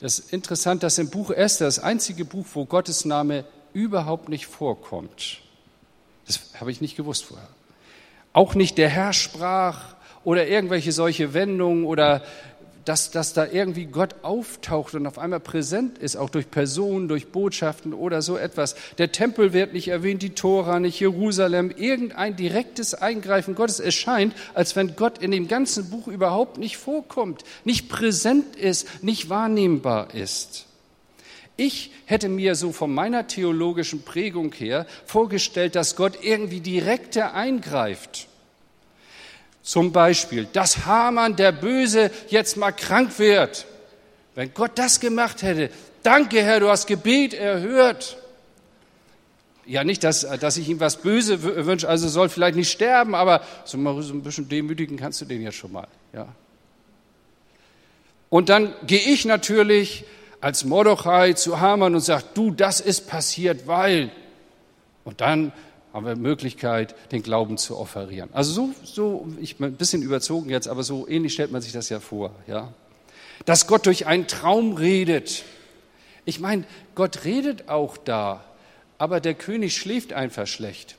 Das 0.00 0.18
ist 0.18 0.32
interessant, 0.32 0.82
dass 0.82 0.98
im 0.98 1.10
Buch 1.10 1.30
Esther, 1.30 1.66
das 1.66 1.78
einzige 1.78 2.24
Buch, 2.24 2.46
wo 2.54 2.64
Gottes 2.64 3.04
Name 3.04 3.44
überhaupt 3.72 4.28
nicht 4.28 4.46
vorkommt. 4.46 5.40
Das 6.26 6.40
habe 6.58 6.70
ich 6.70 6.80
nicht 6.80 6.96
gewusst 6.96 7.24
vorher. 7.24 7.48
Auch 8.32 8.54
nicht 8.54 8.78
der 8.78 8.88
Herr 8.88 9.12
sprach 9.12 9.94
oder 10.24 10.46
irgendwelche 10.46 10.92
solche 10.92 11.34
Wendungen 11.34 11.84
oder 11.84 12.22
dass, 12.84 13.10
dass 13.10 13.32
da 13.32 13.46
irgendwie 13.46 13.86
Gott 13.86 14.16
auftaucht 14.22 14.94
und 14.94 15.06
auf 15.06 15.18
einmal 15.18 15.40
präsent 15.40 15.98
ist, 15.98 16.16
auch 16.16 16.30
durch 16.30 16.50
Personen, 16.50 17.08
durch 17.08 17.28
Botschaften 17.28 17.94
oder 17.94 18.22
so 18.22 18.36
etwas. 18.36 18.74
Der 18.98 19.12
Tempel 19.12 19.52
wird 19.52 19.72
nicht 19.72 19.88
erwähnt, 19.88 20.22
die 20.22 20.34
Tora 20.34 20.80
nicht, 20.80 20.98
Jerusalem, 20.98 21.70
irgendein 21.70 22.36
direktes 22.36 22.94
Eingreifen 22.94 23.54
Gottes. 23.54 23.78
Es 23.78 23.94
scheint, 23.94 24.34
als 24.54 24.74
wenn 24.74 24.96
Gott 24.96 25.18
in 25.18 25.30
dem 25.30 25.48
ganzen 25.48 25.90
Buch 25.90 26.08
überhaupt 26.08 26.58
nicht 26.58 26.76
vorkommt, 26.76 27.44
nicht 27.64 27.88
präsent 27.88 28.56
ist, 28.56 29.04
nicht 29.04 29.30
wahrnehmbar 29.30 30.14
ist. 30.14 30.66
Ich 31.56 31.92
hätte 32.06 32.28
mir 32.28 32.54
so 32.54 32.72
von 32.72 32.92
meiner 32.92 33.28
theologischen 33.28 34.02
Prägung 34.02 34.52
her 34.52 34.86
vorgestellt, 35.04 35.76
dass 35.76 35.96
Gott 35.96 36.18
irgendwie 36.22 36.60
direkter 36.60 37.34
eingreift 37.34 38.28
zum 39.62 39.92
Beispiel, 39.92 40.46
dass 40.52 40.86
Hamann, 40.86 41.36
der 41.36 41.52
Böse, 41.52 42.10
jetzt 42.28 42.56
mal 42.56 42.72
krank 42.72 43.18
wird. 43.18 43.66
Wenn 44.34 44.52
Gott 44.54 44.72
das 44.74 45.00
gemacht 45.00 45.42
hätte, 45.42 45.70
danke 46.02 46.42
Herr, 46.42 46.60
du 46.60 46.68
hast 46.68 46.86
Gebet 46.86 47.34
erhört. 47.34 48.16
Ja, 49.64 49.84
nicht, 49.84 50.02
dass, 50.02 50.22
dass 50.40 50.56
ich 50.56 50.68
ihm 50.68 50.80
was 50.80 50.96
Böse 50.96 51.66
wünsche, 51.66 51.88
also 51.88 52.08
soll 52.08 52.28
vielleicht 52.28 52.56
nicht 52.56 52.72
sterben, 52.72 53.14
aber 53.14 53.42
so, 53.64 53.78
ein 53.78 54.22
bisschen 54.22 54.48
demütigen 54.48 54.96
kannst 54.96 55.20
du 55.20 55.24
den 55.24 55.40
ja 55.40 55.52
schon 55.52 55.72
mal. 55.72 55.86
Ja. 56.12 56.26
Und 58.28 58.48
dann 58.48 58.74
gehe 58.86 58.98
ich 58.98 59.24
natürlich 59.24 60.04
als 60.40 60.64
Mordechai 60.64 61.34
zu 61.34 61.60
Hamann 61.60 61.94
und 61.94 62.00
sage, 62.00 62.24
du, 62.34 62.50
das 62.50 62.80
ist 62.80 63.06
passiert, 63.06 63.68
weil. 63.68 64.10
Und 65.04 65.20
dann 65.20 65.52
haben 65.92 66.06
wir 66.06 66.16
Möglichkeit, 66.16 66.94
den 67.12 67.22
Glauben 67.22 67.58
zu 67.58 67.76
offerieren. 67.76 68.30
Also 68.32 68.52
so, 68.52 68.74
so 68.84 69.28
ich 69.40 69.56
bin 69.56 69.68
ein 69.68 69.76
bisschen 69.76 70.02
überzogen 70.02 70.48
jetzt, 70.48 70.68
aber 70.68 70.82
so 70.82 71.06
ähnlich 71.06 71.34
stellt 71.34 71.52
man 71.52 71.60
sich 71.60 71.72
das 71.72 71.88
ja 71.88 72.00
vor, 72.00 72.34
ja. 72.46 72.72
Dass 73.44 73.66
Gott 73.66 73.86
durch 73.86 74.06
einen 74.06 74.26
Traum 74.26 74.74
redet. 74.74 75.44
Ich 76.24 76.40
meine, 76.40 76.64
Gott 76.94 77.24
redet 77.24 77.68
auch 77.68 77.96
da, 77.96 78.44
aber 78.98 79.20
der 79.20 79.34
König 79.34 79.76
schläft 79.76 80.12
einfach 80.12 80.46
schlecht. 80.46 80.96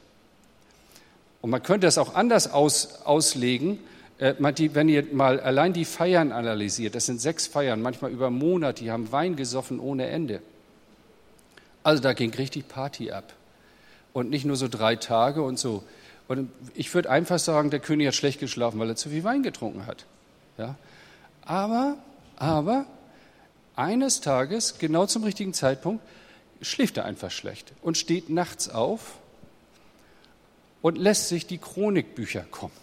Und 1.41 1.49
man 1.49 1.63
könnte 1.63 1.87
das 1.87 1.97
auch 1.97 2.15
anders 2.15 2.51
aus, 2.51 3.01
auslegen, 3.05 3.79
äh, 4.19 4.35
wenn 4.37 4.89
ihr 4.89 5.07
mal 5.13 5.39
allein 5.39 5.73
die 5.73 5.85
Feiern 5.85 6.31
analysiert, 6.31 6.95
das 6.95 7.05
sind 7.05 7.19
sechs 7.19 7.47
Feiern, 7.47 7.81
manchmal 7.81 8.11
über 8.11 8.29
Monate, 8.29 8.83
die 8.83 8.91
haben 8.91 9.11
Wein 9.11 9.35
gesoffen 9.35 9.79
ohne 9.79 10.07
Ende. 10.07 10.41
Also 11.81 12.03
da 12.03 12.13
ging 12.13 12.33
richtig 12.33 12.67
Party 12.67 13.11
ab 13.11 13.33
und 14.13 14.29
nicht 14.29 14.45
nur 14.45 14.55
so 14.55 14.67
drei 14.67 14.95
Tage 14.95 15.41
und 15.41 15.59
so. 15.59 15.83
Und 16.27 16.51
ich 16.73 16.93
würde 16.93 17.09
einfach 17.09 17.39
sagen, 17.39 17.69
der 17.69 17.79
König 17.79 18.07
hat 18.07 18.15
schlecht 18.15 18.39
geschlafen, 18.39 18.79
weil 18.79 18.89
er 18.89 18.95
zu 18.95 19.09
viel 19.09 19.23
Wein 19.23 19.43
getrunken 19.43 19.85
hat. 19.85 20.05
Ja? 20.57 20.75
Aber, 21.41 21.97
aber 22.37 22.85
eines 23.75 24.21
Tages, 24.21 24.77
genau 24.77 25.05
zum 25.05 25.23
richtigen 25.23 25.53
Zeitpunkt, 25.53 26.03
schläft 26.61 26.97
er 26.97 27.05
einfach 27.05 27.31
schlecht 27.31 27.73
und 27.81 27.97
steht 27.97 28.29
nachts 28.29 28.69
auf 28.69 29.17
und 30.81 30.97
lässt 30.97 31.27
sich 31.27 31.45
die 31.45 31.57
Chronikbücher 31.57 32.45
kommen. 32.51 32.73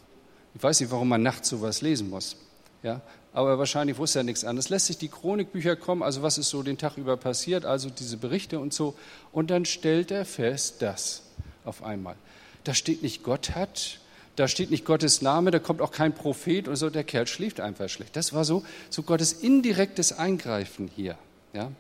Ich 0.54 0.62
weiß 0.62 0.80
nicht, 0.80 0.90
warum 0.90 1.08
man 1.08 1.22
nachts 1.22 1.48
sowas 1.48 1.80
lesen 1.80 2.10
muss. 2.10 2.36
Ja? 2.82 3.00
Aber 3.32 3.58
wahrscheinlich 3.58 3.98
wusste 3.98 4.20
er 4.20 4.22
nichts 4.24 4.44
anderes. 4.44 4.68
Lässt 4.70 4.86
sich 4.86 4.98
die 4.98 5.09
Chronikbücher 5.09 5.76
kommen, 5.76 6.02
also 6.02 6.22
was 6.22 6.38
ist 6.38 6.50
so 6.50 6.62
den 6.62 6.78
Tag 6.78 6.96
über 6.96 7.16
passiert, 7.16 7.64
also 7.64 7.90
diese 7.90 8.16
Berichte 8.16 8.59
und 8.59 8.74
so. 8.74 8.94
Und 9.32 9.50
dann 9.50 9.64
stellt 9.64 10.11
er 10.11 10.24
fest, 10.24 10.82
dass 10.82 11.22
auf 11.64 11.82
einmal, 11.82 12.16
da 12.64 12.74
steht 12.74 13.02
nicht 13.02 13.22
Gott 13.22 13.55
hat, 13.55 14.00
da 14.36 14.48
steht 14.48 14.70
nicht 14.70 14.84
Gottes 14.84 15.22
Name, 15.22 15.50
da 15.50 15.59
kommt 15.59 15.80
auch 15.80 15.92
kein 15.92 16.14
Prophet 16.14 16.66
und 16.66 16.76
so, 16.76 16.90
der 16.90 17.05
Kerl 17.05 17.26
schläft 17.26 17.61
einfach 17.61 17.88
schlecht. 17.88 18.16
Das 18.16 18.32
war 18.32 18.44
so, 18.44 18.64
so 18.88 19.02
Gottes 19.02 19.32
indirektes 19.32 20.12
Eingreifen 20.12 20.90
hier. 20.94 21.16
Ja? 21.53 21.70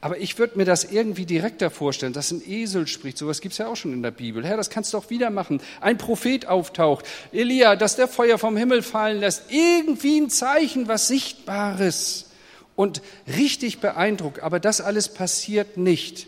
Aber 0.00 0.18
ich 0.18 0.38
würde 0.38 0.58
mir 0.58 0.64
das 0.64 0.84
irgendwie 0.84 1.26
direkter 1.26 1.70
vorstellen, 1.70 2.12
dass 2.12 2.30
ein 2.30 2.42
Esel 2.46 2.86
spricht. 2.86 3.18
Sowas 3.18 3.40
gibt 3.40 3.52
es 3.52 3.58
ja 3.58 3.68
auch 3.68 3.76
schon 3.76 3.92
in 3.92 4.02
der 4.02 4.10
Bibel. 4.10 4.44
Herr, 4.44 4.56
das 4.56 4.70
kannst 4.70 4.92
du 4.92 4.98
auch 4.98 5.10
wieder 5.10 5.30
machen. 5.30 5.60
Ein 5.80 5.98
Prophet 5.98 6.46
auftaucht. 6.46 7.04
Elia, 7.32 7.76
dass 7.76 7.96
der 7.96 8.08
Feuer 8.08 8.38
vom 8.38 8.56
Himmel 8.56 8.82
fallen 8.82 9.20
lässt. 9.20 9.44
Irgendwie 9.50 10.18
ein 10.20 10.30
Zeichen, 10.30 10.88
was 10.88 11.08
Sichtbares. 11.08 12.30
Und 12.76 13.02
richtig 13.36 13.80
beeindruckt. 13.80 14.40
Aber 14.40 14.58
das 14.58 14.80
alles 14.80 15.08
passiert 15.08 15.76
nicht. 15.76 16.26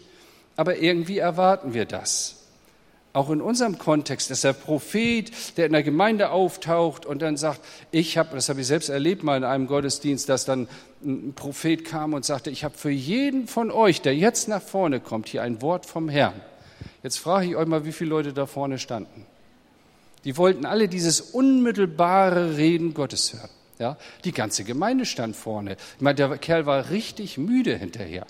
Aber 0.56 0.76
irgendwie 0.76 1.18
erwarten 1.18 1.72
wir 1.72 1.86
das. 1.86 2.41
Auch 3.14 3.28
in 3.28 3.42
unserem 3.42 3.78
Kontext, 3.78 4.30
dass 4.30 4.40
der 4.40 4.54
Prophet, 4.54 5.30
der 5.58 5.66
in 5.66 5.72
der 5.72 5.82
Gemeinde 5.82 6.30
auftaucht 6.30 7.04
und 7.04 7.20
dann 7.20 7.36
sagt, 7.36 7.60
ich 7.90 8.16
habe, 8.16 8.34
das 8.34 8.48
habe 8.48 8.62
ich 8.62 8.66
selbst 8.66 8.88
erlebt 8.88 9.22
mal 9.22 9.36
in 9.36 9.44
einem 9.44 9.66
Gottesdienst, 9.66 10.28
dass 10.30 10.46
dann 10.46 10.66
ein 11.04 11.34
Prophet 11.34 11.84
kam 11.84 12.14
und 12.14 12.24
sagte, 12.24 12.48
ich 12.48 12.64
habe 12.64 12.76
für 12.76 12.90
jeden 12.90 13.48
von 13.48 13.70
euch, 13.70 14.00
der 14.00 14.16
jetzt 14.16 14.48
nach 14.48 14.62
vorne 14.62 14.98
kommt, 15.00 15.28
hier 15.28 15.42
ein 15.42 15.60
Wort 15.60 15.84
vom 15.84 16.08
Herrn. 16.08 16.40
Jetzt 17.02 17.18
frage 17.18 17.46
ich 17.46 17.56
euch 17.56 17.66
mal, 17.66 17.84
wie 17.84 17.92
viele 17.92 18.10
Leute 18.10 18.32
da 18.32 18.46
vorne 18.46 18.78
standen. 18.78 19.26
Die 20.24 20.36
wollten 20.38 20.64
alle 20.64 20.88
dieses 20.88 21.20
unmittelbare 21.20 22.56
Reden 22.56 22.94
Gottes 22.94 23.34
hören. 23.34 23.50
Ja, 23.78 23.98
die 24.24 24.32
ganze 24.32 24.64
Gemeinde 24.64 25.04
stand 25.04 25.34
vorne. 25.34 25.76
Ich 25.96 26.00
meine, 26.00 26.14
der 26.14 26.38
Kerl 26.38 26.66
war 26.66 26.90
richtig 26.90 27.36
müde 27.36 27.76
hinterher. 27.76 28.26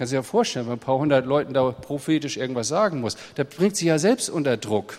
Kann 0.00 0.06
sich 0.06 0.14
ja 0.14 0.22
vorstellen, 0.22 0.64
wenn 0.64 0.72
ein 0.72 0.78
paar 0.78 0.96
hundert 0.96 1.26
Leuten 1.26 1.52
da 1.52 1.72
prophetisch 1.72 2.38
irgendwas 2.38 2.68
sagen 2.68 3.02
muss, 3.02 3.18
der 3.36 3.44
bringt 3.44 3.76
sich 3.76 3.88
ja 3.88 3.98
selbst 3.98 4.30
unter 4.30 4.56
Druck. 4.56 4.98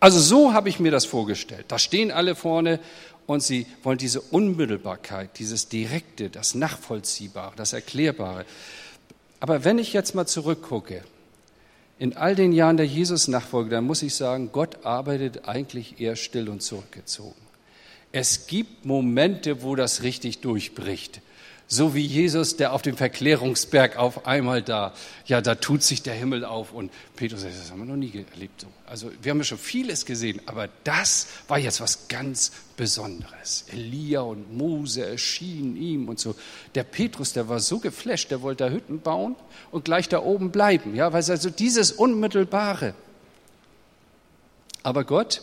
Also 0.00 0.18
so 0.18 0.54
habe 0.54 0.70
ich 0.70 0.80
mir 0.80 0.90
das 0.90 1.04
vorgestellt. 1.04 1.66
Da 1.68 1.78
stehen 1.78 2.10
alle 2.10 2.34
vorne 2.34 2.80
und 3.26 3.42
sie 3.42 3.66
wollen 3.82 3.98
diese 3.98 4.22
Unmittelbarkeit, 4.22 5.38
dieses 5.38 5.68
Direkte, 5.68 6.30
das 6.30 6.54
Nachvollziehbare, 6.54 7.52
das 7.54 7.74
Erklärbare. 7.74 8.46
Aber 9.40 9.62
wenn 9.62 9.78
ich 9.78 9.92
jetzt 9.92 10.14
mal 10.14 10.26
zurückgucke, 10.26 11.04
in 11.98 12.16
all 12.16 12.34
den 12.34 12.54
Jahren 12.54 12.78
der 12.78 12.86
Jesus-Nachfolge, 12.86 13.68
dann 13.68 13.84
muss 13.84 14.02
ich 14.02 14.14
sagen, 14.14 14.52
Gott 14.52 14.86
arbeitet 14.86 15.46
eigentlich 15.46 16.00
eher 16.00 16.16
still 16.16 16.48
und 16.48 16.62
zurückgezogen. 16.62 17.42
Es 18.10 18.46
gibt 18.46 18.86
Momente, 18.86 19.62
wo 19.62 19.76
das 19.76 20.02
richtig 20.02 20.38
durchbricht. 20.38 21.20
So 21.72 21.94
wie 21.94 22.04
Jesus, 22.04 22.56
der 22.56 22.74
auf 22.74 22.82
dem 22.82 22.98
Verklärungsberg 22.98 23.96
auf 23.96 24.26
einmal 24.26 24.60
da, 24.60 24.92
ja, 25.24 25.40
da 25.40 25.54
tut 25.54 25.82
sich 25.82 26.02
der 26.02 26.12
Himmel 26.12 26.44
auf. 26.44 26.74
Und 26.74 26.92
Petrus 27.16 27.40
sagt, 27.40 27.54
das 27.58 27.70
haben 27.70 27.78
wir 27.78 27.86
noch 27.86 27.96
nie 27.96 28.12
erlebt. 28.30 28.66
Also 28.84 29.10
wir 29.22 29.30
haben 29.30 29.38
ja 29.38 29.44
schon 29.44 29.56
vieles 29.56 30.04
gesehen, 30.04 30.42
aber 30.44 30.68
das 30.84 31.28
war 31.48 31.58
jetzt 31.58 31.80
was 31.80 32.08
ganz 32.08 32.52
Besonderes. 32.76 33.64
Elia 33.72 34.20
und 34.20 34.54
Mose 34.54 35.06
erschienen 35.06 35.78
ihm 35.78 36.10
und 36.10 36.20
so. 36.20 36.34
Der 36.74 36.84
Petrus, 36.84 37.32
der 37.32 37.48
war 37.48 37.58
so 37.58 37.78
geflasht, 37.78 38.30
der 38.30 38.42
wollte 38.42 38.64
da 38.64 38.70
Hütten 38.70 39.00
bauen 39.00 39.34
und 39.70 39.86
gleich 39.86 40.10
da 40.10 40.22
oben 40.22 40.50
bleiben. 40.50 40.94
Ja, 40.94 41.14
weil 41.14 41.24
also 41.24 41.48
dieses 41.48 41.90
Unmittelbare. 41.90 42.92
Aber 44.82 45.04
Gott, 45.04 45.40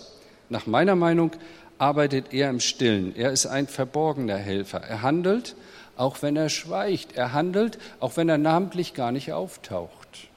nach 0.49 0.67
meiner 0.67 0.95
Meinung, 0.95 1.31
arbeitet 1.79 2.33
er 2.33 2.51
im 2.51 2.59
Stillen. 2.59 3.15
Er 3.15 3.31
ist 3.31 3.47
ein 3.47 3.67
verborgener 3.67 4.37
Helfer. 4.37 4.81
Er 4.81 5.01
handelt 5.01 5.55
auch 5.99 6.21
wenn 6.21 6.37
er 6.37 6.47
schweigt. 6.47 7.17
Er 7.17 7.33
handelt, 7.33 7.77
auch 7.99 8.15
wenn 8.15 8.29
er 8.29 8.37
namentlich 8.37 8.93
gar 8.93 9.11
nicht 9.11 9.33
auftaucht. 9.33 10.29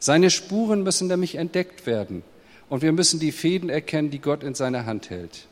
Seine 0.00 0.30
Spuren 0.30 0.82
müssen 0.82 1.06
nämlich 1.06 1.36
entdeckt 1.36 1.86
werden 1.86 2.24
und 2.68 2.82
wir 2.82 2.92
müssen 2.92 3.20
die 3.20 3.32
Fäden 3.32 3.70
erkennen, 3.70 4.10
die 4.10 4.20
Gott 4.20 4.42
in 4.42 4.54
seiner 4.54 4.84
Hand 4.84 5.10
hält. 5.10 5.46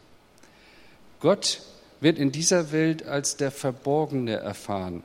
Gott 1.20 1.60
wird 2.00 2.18
in 2.18 2.32
dieser 2.32 2.72
Welt 2.72 3.06
als 3.06 3.36
der 3.36 3.52
Verborgene 3.52 4.36
erfahren, 4.36 5.04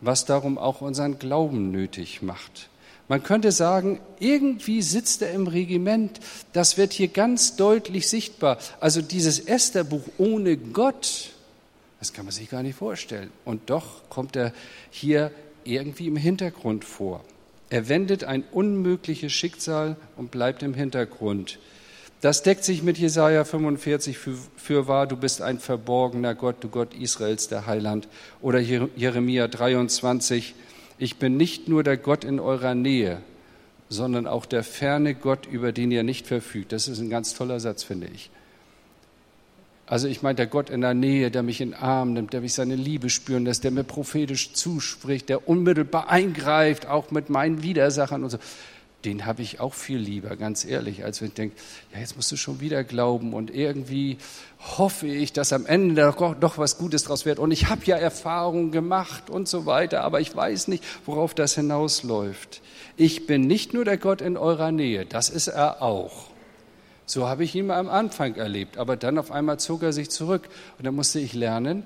was 0.00 0.24
darum 0.24 0.58
auch 0.58 0.80
unseren 0.80 1.18
Glauben 1.20 1.70
nötig 1.70 2.22
macht. 2.22 2.68
Man 3.08 3.22
könnte 3.22 3.52
sagen, 3.52 4.00
irgendwie 4.18 4.82
sitzt 4.82 5.22
er 5.22 5.30
im 5.30 5.46
Regiment. 5.46 6.18
Das 6.52 6.76
wird 6.76 6.92
hier 6.92 7.08
ganz 7.08 7.54
deutlich 7.54 8.08
sichtbar. 8.08 8.58
Also 8.80 9.02
dieses 9.02 9.38
Estherbuch 9.38 10.02
ohne 10.18 10.56
Gott 10.56 11.30
das 11.98 12.12
kann 12.12 12.24
man 12.24 12.32
sich 12.32 12.50
gar 12.50 12.62
nicht 12.62 12.76
vorstellen. 12.76 13.30
Und 13.44 13.70
doch 13.70 14.08
kommt 14.08 14.36
er 14.36 14.52
hier 14.90 15.30
irgendwie 15.64 16.06
im 16.06 16.16
Hintergrund 16.16 16.84
vor. 16.84 17.24
Er 17.68 17.88
wendet 17.88 18.24
ein 18.24 18.44
unmögliches 18.52 19.32
Schicksal 19.32 19.96
und 20.16 20.30
bleibt 20.30 20.62
im 20.62 20.74
Hintergrund. 20.74 21.58
Das 22.20 22.42
deckt 22.42 22.64
sich 22.64 22.82
mit 22.82 22.96
Jesaja 22.96 23.44
45 23.44 24.16
für, 24.16 24.36
für 24.56 24.88
wahr, 24.88 25.06
du 25.06 25.16
bist 25.16 25.42
ein 25.42 25.58
verborgener 25.58 26.34
Gott, 26.34 26.56
du 26.60 26.68
Gott 26.68 26.94
Israels, 26.94 27.48
der 27.48 27.66
Heiland. 27.66 28.08
Oder 28.40 28.60
Jeremia 28.60 29.48
23, 29.48 30.54
ich 30.98 31.16
bin 31.16 31.36
nicht 31.36 31.68
nur 31.68 31.82
der 31.82 31.96
Gott 31.96 32.24
in 32.24 32.40
eurer 32.40 32.74
Nähe, 32.74 33.20
sondern 33.88 34.26
auch 34.26 34.46
der 34.46 34.64
ferne 34.64 35.14
Gott, 35.14 35.46
über 35.46 35.72
den 35.72 35.90
ihr 35.90 36.02
nicht 36.02 36.26
verfügt. 36.26 36.72
Das 36.72 36.88
ist 36.88 37.00
ein 37.00 37.10
ganz 37.10 37.34
toller 37.34 37.60
Satz, 37.60 37.82
finde 37.82 38.08
ich. 38.12 38.30
Also 39.86 40.08
ich 40.08 40.20
meine, 40.20 40.34
der 40.34 40.48
Gott 40.48 40.68
in 40.68 40.80
der 40.80 40.94
Nähe, 40.94 41.30
der 41.30 41.44
mich 41.44 41.60
in 41.60 41.70
den 41.70 41.80
Arm 41.80 42.12
nimmt, 42.12 42.32
der 42.32 42.40
mich 42.40 42.54
seine 42.54 42.74
Liebe 42.74 43.08
spüren 43.08 43.44
lässt, 43.44 43.62
der 43.62 43.70
mir 43.70 43.84
prophetisch 43.84 44.52
zuspricht, 44.52 45.28
der 45.28 45.48
unmittelbar 45.48 46.08
eingreift, 46.10 46.86
auch 46.86 47.12
mit 47.12 47.30
meinen 47.30 47.62
Widersachern 47.62 48.24
und 48.24 48.30
so. 48.30 48.38
Den 49.04 49.24
habe 49.24 49.42
ich 49.42 49.60
auch 49.60 49.74
viel 49.74 49.98
lieber, 49.98 50.34
ganz 50.34 50.64
ehrlich, 50.64 51.04
als 51.04 51.20
wenn 51.20 51.28
ich 51.28 51.34
denke, 51.34 51.56
ja, 51.94 52.00
jetzt 52.00 52.16
musst 52.16 52.32
du 52.32 52.36
schon 52.36 52.60
wieder 52.60 52.82
glauben 52.82 53.34
und 53.34 53.54
irgendwie 53.54 54.18
hoffe 54.58 55.06
ich, 55.06 55.32
dass 55.32 55.52
am 55.52 55.66
Ende 55.66 56.12
doch, 56.18 56.34
doch 56.34 56.58
was 56.58 56.78
Gutes 56.78 57.04
draus 57.04 57.24
wird. 57.24 57.38
Und 57.38 57.52
ich 57.52 57.68
habe 57.68 57.82
ja 57.84 57.96
Erfahrungen 57.96 58.72
gemacht 58.72 59.30
und 59.30 59.46
so 59.46 59.66
weiter, 59.66 60.02
aber 60.02 60.20
ich 60.20 60.34
weiß 60.34 60.66
nicht, 60.66 60.82
worauf 61.04 61.34
das 61.34 61.54
hinausläuft. 61.54 62.60
Ich 62.96 63.26
bin 63.26 63.42
nicht 63.42 63.72
nur 63.72 63.84
der 63.84 63.98
Gott 63.98 64.20
in 64.20 64.36
eurer 64.36 64.72
Nähe, 64.72 65.06
das 65.06 65.30
ist 65.30 65.46
er 65.46 65.82
auch. 65.82 66.30
So 67.06 67.28
habe 67.28 67.44
ich 67.44 67.54
ihn 67.54 67.70
am 67.70 67.88
Anfang 67.88 68.34
erlebt, 68.34 68.78
aber 68.78 68.96
dann 68.96 69.16
auf 69.16 69.30
einmal 69.30 69.58
zog 69.60 69.82
er 69.82 69.92
sich 69.92 70.10
zurück 70.10 70.48
und 70.76 70.84
dann 70.84 70.94
musste 70.94 71.20
ich 71.20 71.32
lernen, 71.32 71.84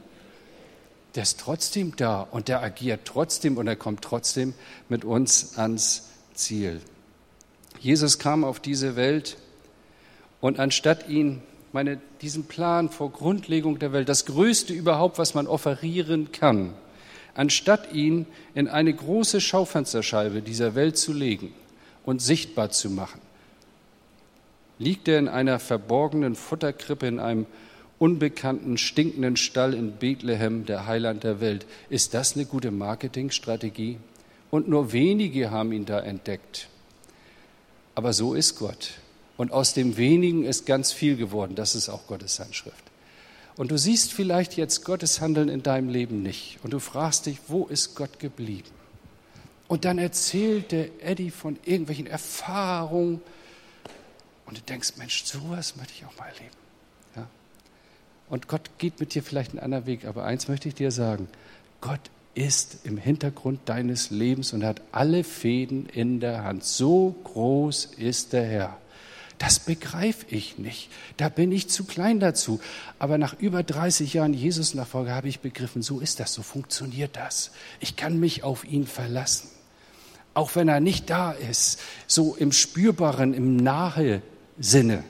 der 1.14 1.24
ist 1.24 1.40
trotzdem 1.40 1.94
da 1.96 2.22
und 2.22 2.48
der 2.48 2.62
agiert 2.62 3.00
trotzdem 3.04 3.56
und 3.58 3.66
er 3.66 3.76
kommt 3.76 4.02
trotzdem 4.02 4.54
mit 4.88 5.04
uns 5.04 5.58
ans 5.58 6.08
Ziel. 6.34 6.80
Jesus 7.80 8.18
kam 8.18 8.44
auf 8.44 8.60
diese 8.60 8.96
Welt 8.96 9.36
und 10.40 10.58
anstatt 10.58 11.08
ihn, 11.08 11.42
meine, 11.72 12.00
diesen 12.20 12.44
Plan 12.44 12.88
vor 12.88 13.10
Grundlegung 13.12 13.78
der 13.78 13.92
Welt, 13.92 14.08
das 14.08 14.26
Größte 14.26 14.72
überhaupt, 14.72 15.18
was 15.18 15.34
man 15.34 15.46
offerieren 15.46 16.32
kann, 16.32 16.72
anstatt 17.34 17.92
ihn 17.92 18.26
in 18.54 18.68
eine 18.68 18.92
große 18.92 19.40
Schaufensterscheibe 19.40 20.42
dieser 20.42 20.74
Welt 20.74 20.96
zu 20.96 21.12
legen 21.12 21.52
und 22.04 22.22
sichtbar 22.22 22.70
zu 22.70 22.90
machen, 22.90 23.20
Liegt 24.80 25.08
er 25.08 25.18
in 25.18 25.28
einer 25.28 25.58
verborgenen 25.58 26.34
Futterkrippe 26.34 27.06
in 27.06 27.20
einem 27.20 27.44
unbekannten, 27.98 28.78
stinkenden 28.78 29.36
Stall 29.36 29.74
in 29.74 29.92
Bethlehem, 29.92 30.64
der 30.64 30.86
Heiland 30.86 31.22
der 31.22 31.38
Welt? 31.40 31.66
Ist 31.90 32.14
das 32.14 32.34
eine 32.34 32.46
gute 32.46 32.70
Marketingstrategie? 32.70 33.98
Und 34.50 34.68
nur 34.70 34.92
wenige 34.92 35.50
haben 35.50 35.72
ihn 35.72 35.84
da 35.84 36.00
entdeckt. 36.00 36.68
Aber 37.94 38.14
so 38.14 38.32
ist 38.32 38.58
Gott. 38.58 38.92
Und 39.36 39.52
aus 39.52 39.74
dem 39.74 39.98
wenigen 39.98 40.44
ist 40.44 40.64
ganz 40.64 40.92
viel 40.92 41.16
geworden. 41.16 41.54
Das 41.56 41.74
ist 41.74 41.90
auch 41.90 42.06
Gottes 42.06 42.40
Handschrift. 42.40 42.84
Und 43.56 43.70
du 43.70 43.76
siehst 43.76 44.14
vielleicht 44.14 44.56
jetzt 44.56 44.86
Gottes 44.86 45.20
Handeln 45.20 45.50
in 45.50 45.62
deinem 45.62 45.90
Leben 45.90 46.22
nicht. 46.22 46.58
Und 46.62 46.72
du 46.72 46.78
fragst 46.78 47.26
dich, 47.26 47.36
wo 47.48 47.66
ist 47.66 47.96
Gott 47.96 48.18
geblieben? 48.18 48.70
Und 49.68 49.84
dann 49.84 49.98
erzählt 49.98 50.72
der 50.72 50.88
Eddie 51.02 51.30
von 51.30 51.58
irgendwelchen 51.66 52.06
Erfahrungen, 52.06 53.20
und 54.50 54.58
du 54.58 54.62
denkst, 54.62 54.94
Mensch, 54.96 55.24
sowas 55.24 55.76
möchte 55.76 55.92
ich 55.96 56.04
auch 56.04 56.18
mal 56.18 56.26
erleben. 56.26 56.56
Ja? 57.14 57.26
Und 58.28 58.48
Gott 58.48 58.68
geht 58.78 58.98
mit 58.98 59.14
dir 59.14 59.22
vielleicht 59.22 59.52
einen 59.52 59.60
anderen 59.60 59.86
Weg, 59.86 60.04
aber 60.04 60.24
eins 60.24 60.48
möchte 60.48 60.68
ich 60.68 60.74
dir 60.74 60.90
sagen, 60.90 61.28
Gott 61.80 62.00
ist 62.34 62.84
im 62.84 62.96
Hintergrund 62.96 63.60
deines 63.66 64.10
Lebens 64.10 64.52
und 64.52 64.64
hat 64.64 64.82
alle 64.90 65.22
Fäden 65.22 65.86
in 65.86 66.18
der 66.18 66.42
Hand. 66.42 66.64
So 66.64 67.14
groß 67.22 67.86
ist 67.96 68.32
der 68.32 68.44
Herr. 68.44 68.76
Das 69.38 69.60
begreife 69.60 70.26
ich 70.30 70.58
nicht. 70.58 70.90
Da 71.16 71.28
bin 71.28 71.52
ich 71.52 71.68
zu 71.68 71.84
klein 71.84 72.18
dazu. 72.18 72.60
Aber 72.98 73.18
nach 73.18 73.38
über 73.38 73.62
30 73.62 74.14
Jahren 74.14 74.34
Jesus-Nachfolge 74.34 75.12
habe 75.12 75.28
ich 75.28 75.38
begriffen, 75.38 75.82
so 75.82 76.00
ist 76.00 76.18
das, 76.18 76.34
so 76.34 76.42
funktioniert 76.42 77.14
das. 77.14 77.52
Ich 77.78 77.94
kann 77.94 78.18
mich 78.18 78.42
auf 78.42 78.64
ihn 78.64 78.86
verlassen. 78.86 79.48
Auch 80.34 80.56
wenn 80.56 80.66
er 80.66 80.80
nicht 80.80 81.08
da 81.08 81.30
ist, 81.30 81.80
so 82.08 82.34
im 82.34 82.50
Spürbaren, 82.50 83.32
im 83.32 83.56
Nahe 83.56 84.22
Sinne 84.58 85.04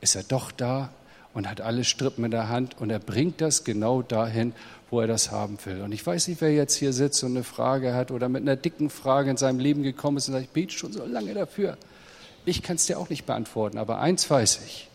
ist 0.00 0.14
er 0.14 0.22
doch 0.22 0.52
da 0.52 0.90
und 1.34 1.48
hat 1.48 1.60
alle 1.60 1.84
Strippen 1.84 2.24
in 2.24 2.30
der 2.30 2.48
Hand 2.48 2.80
und 2.80 2.90
er 2.90 2.98
bringt 2.98 3.40
das 3.40 3.64
genau 3.64 4.02
dahin, 4.02 4.52
wo 4.90 5.00
er 5.00 5.06
das 5.06 5.30
haben 5.30 5.58
will. 5.64 5.82
Und 5.82 5.92
ich 5.92 6.04
weiß 6.04 6.28
nicht, 6.28 6.40
wer 6.40 6.52
jetzt 6.52 6.76
hier 6.76 6.92
sitzt 6.92 7.22
und 7.22 7.32
eine 7.32 7.44
Frage 7.44 7.94
hat 7.94 8.10
oder 8.10 8.28
mit 8.28 8.42
einer 8.42 8.56
dicken 8.56 8.90
Frage 8.90 9.30
in 9.30 9.36
seinem 9.36 9.58
Leben 9.58 9.82
gekommen 9.82 10.16
ist 10.16 10.28
und 10.28 10.34
sagt, 10.34 10.46
ich 10.46 10.50
bete 10.50 10.72
schon 10.72 10.92
so 10.92 11.04
lange 11.04 11.34
dafür. 11.34 11.76
Ich 12.44 12.62
kann 12.62 12.76
es 12.76 12.86
dir 12.86 12.98
auch 12.98 13.10
nicht 13.10 13.26
beantworten, 13.26 13.78
aber 13.78 13.98
eins 13.98 14.28
weiß 14.28 14.60
ich, 14.66 14.88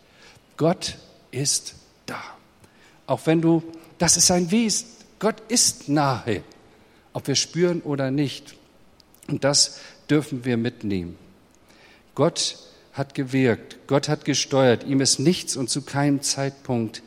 Gott 0.57 0.97
ist 1.31 1.75
da. 2.05 2.21
Auch 3.05 3.21
wenn 3.25 3.41
du, 3.41 3.63
das 3.97 4.17
ist 4.17 4.27
sein 4.27 4.49
Wesen, 4.49 4.87
Gott 5.19 5.41
ist 5.47 5.89
nahe, 5.89 6.43
ob 7.13 7.27
wir 7.27 7.35
spüren 7.35 7.81
oder 7.81 8.11
nicht. 8.11 8.55
Und 9.27 9.43
das 9.43 9.79
dürfen 10.09 10.45
wir 10.45 10.57
mitnehmen. 10.57 11.17
Gott 12.15 12.57
hat 12.93 13.15
gewirkt, 13.15 13.77
Gott 13.87 14.07
hat 14.07 14.23
gesteuert, 14.23 14.83
ihm 14.85 15.01
ist 15.01 15.19
nichts 15.19 15.57
und 15.57 15.69
zu 15.69 15.81
keinem 15.81 16.21
Zeitpunkt 16.21 17.01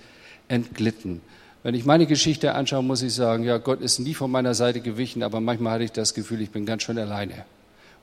entglitten. 0.48 1.20
Wenn 1.62 1.74
ich 1.74 1.84
meine 1.84 2.06
Geschichte 2.06 2.54
anschaue, 2.54 2.82
muss 2.82 3.02
ich 3.02 3.14
sagen, 3.14 3.44
ja, 3.44 3.58
Gott 3.58 3.80
ist 3.80 3.98
nie 3.98 4.14
von 4.14 4.30
meiner 4.30 4.54
Seite 4.54 4.80
gewichen, 4.80 5.22
aber 5.22 5.40
manchmal 5.40 5.74
hatte 5.74 5.84
ich 5.84 5.92
das 5.92 6.14
Gefühl, 6.14 6.40
ich 6.40 6.50
bin 6.50 6.66
ganz 6.66 6.82
schön 6.82 6.98
alleine. 6.98 7.44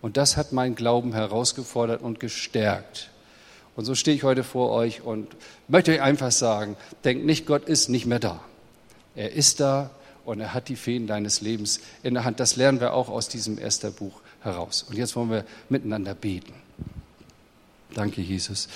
Und 0.02 0.18
das 0.18 0.36
hat 0.36 0.52
meinen 0.52 0.76
Glauben 0.76 1.14
herausgefordert 1.14 2.02
und 2.02 2.20
gestärkt. 2.20 3.10
Und 3.76 3.86
so 3.86 3.96
stehe 3.96 4.16
ich 4.16 4.24
heute 4.24 4.44
vor 4.44 4.72
euch 4.72 5.02
und 5.02 5.30
möchte 5.68 5.92
euch 5.92 6.02
einfach 6.02 6.32
sagen, 6.32 6.76
denkt 7.04 7.26
nicht, 7.26 7.46
Gott 7.46 7.66
ist 7.70 7.90
nicht 7.90 8.06
mehr 8.06 8.20
da. 8.20 8.42
Er 9.16 9.32
ist 9.32 9.60
da 9.60 9.92
und 10.26 10.40
er 10.40 10.54
hat 10.54 10.70
die 10.70 10.76
Feen 10.76 11.08
deines 11.08 11.42
Lebens 11.42 11.80
in 12.04 12.14
der 12.14 12.24
Hand. 12.24 12.40
Das 12.40 12.56
lernen 12.56 12.80
wir 12.80 12.94
auch 12.94 13.10
aus 13.10 13.30
diesem 13.30 13.58
ersten 13.58 13.94
Buch 13.94 14.22
heraus. 14.42 14.84
Und 14.84 14.98
jetzt 14.98 15.16
wollen 15.16 15.32
wir 15.32 15.46
miteinander 15.70 16.14
beten. 16.14 16.54
Danke, 17.94 18.22
Jesus. 18.22 18.68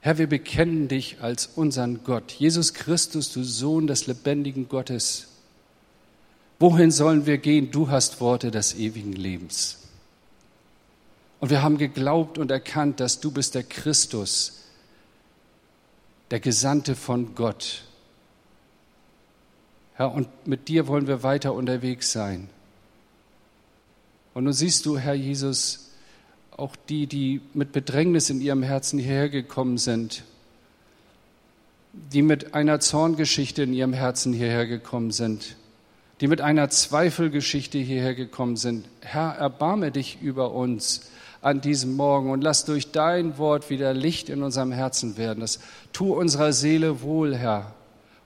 Herr, 0.00 0.18
wir 0.18 0.26
bekennen 0.26 0.88
dich 0.88 1.22
als 1.22 1.46
unseren 1.46 2.04
Gott. 2.04 2.32
Jesus 2.32 2.74
Christus, 2.74 3.32
du 3.32 3.42
Sohn 3.42 3.86
des 3.86 4.06
lebendigen 4.06 4.68
Gottes. 4.68 5.28
Wohin 6.58 6.90
sollen 6.90 7.26
wir 7.26 7.38
gehen? 7.38 7.70
Du 7.70 7.88
hast 7.88 8.20
Worte 8.20 8.50
des 8.50 8.74
ewigen 8.74 9.14
Lebens. 9.14 9.78
Und 11.40 11.50
wir 11.50 11.62
haben 11.62 11.78
geglaubt 11.78 12.38
und 12.38 12.50
erkannt, 12.50 13.00
dass 13.00 13.20
du 13.20 13.30
bist 13.30 13.54
der 13.54 13.64
Christus, 13.64 14.62
der 16.30 16.40
Gesandte 16.40 16.94
von 16.96 17.34
Gott. 17.34 17.82
Herr, 19.94 20.12
und 20.12 20.28
mit 20.46 20.68
dir 20.68 20.86
wollen 20.86 21.06
wir 21.06 21.22
weiter 21.22 21.54
unterwegs 21.54 22.12
sein. 22.12 22.48
Und 24.34 24.44
nun 24.44 24.52
siehst 24.52 24.84
du, 24.84 24.98
Herr 24.98 25.14
Jesus, 25.14 25.90
auch 26.56 26.76
die, 26.88 27.06
die 27.06 27.40
mit 27.54 27.72
Bedrängnis 27.72 28.30
in 28.30 28.40
ihrem 28.40 28.62
Herzen 28.62 28.98
hierher 28.98 29.28
gekommen 29.28 29.78
sind, 29.78 30.24
die 31.92 32.22
mit 32.22 32.54
einer 32.54 32.80
Zorngeschichte 32.80 33.62
in 33.62 33.72
ihrem 33.72 33.92
Herzen 33.92 34.32
hierher 34.32 34.66
gekommen 34.66 35.12
sind, 35.12 35.56
die 36.20 36.26
mit 36.26 36.40
einer 36.40 36.68
Zweifelgeschichte 36.68 37.78
hierher 37.78 38.14
gekommen 38.14 38.56
sind. 38.56 38.86
Herr, 39.00 39.30
erbarme 39.30 39.92
dich 39.92 40.18
über 40.20 40.52
uns 40.52 41.10
an 41.40 41.60
diesem 41.60 41.94
Morgen 41.94 42.30
und 42.30 42.42
lass 42.42 42.64
durch 42.64 42.90
dein 42.90 43.38
Wort 43.38 43.70
wieder 43.70 43.92
Licht 43.94 44.28
in 44.28 44.42
unserem 44.42 44.72
Herzen 44.72 45.16
werden. 45.16 45.40
Das 45.40 45.60
tu 45.92 46.14
unserer 46.14 46.52
Seele 46.52 47.02
wohl, 47.02 47.36
Herr, 47.36 47.74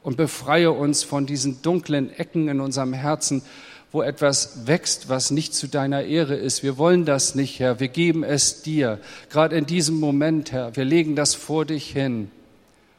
und 0.03 0.17
befreie 0.17 0.71
uns 0.71 1.03
von 1.03 1.27
diesen 1.27 1.61
dunklen 1.61 2.11
Ecken 2.11 2.49
in 2.49 2.61
unserem 2.61 2.93
Herzen, 2.93 3.43
wo 3.91 4.03
etwas 4.03 4.67
wächst, 4.67 5.09
was 5.09 5.31
nicht 5.31 5.55
zu 5.55 5.67
deiner 5.67 6.03
Ehre 6.03 6.35
ist. 6.35 6.63
Wir 6.63 6.77
wollen 6.77 7.05
das 7.05 7.35
nicht, 7.35 7.59
Herr. 7.59 7.81
Wir 7.81 7.89
geben 7.89 8.23
es 8.23 8.63
dir. 8.63 8.99
Gerade 9.31 9.57
in 9.57 9.67
diesem 9.67 9.99
Moment, 9.99 10.53
Herr. 10.53 10.77
Wir 10.77 10.85
legen 10.85 11.17
das 11.17 11.35
vor 11.35 11.65
dich 11.65 11.91
hin. 11.91 12.31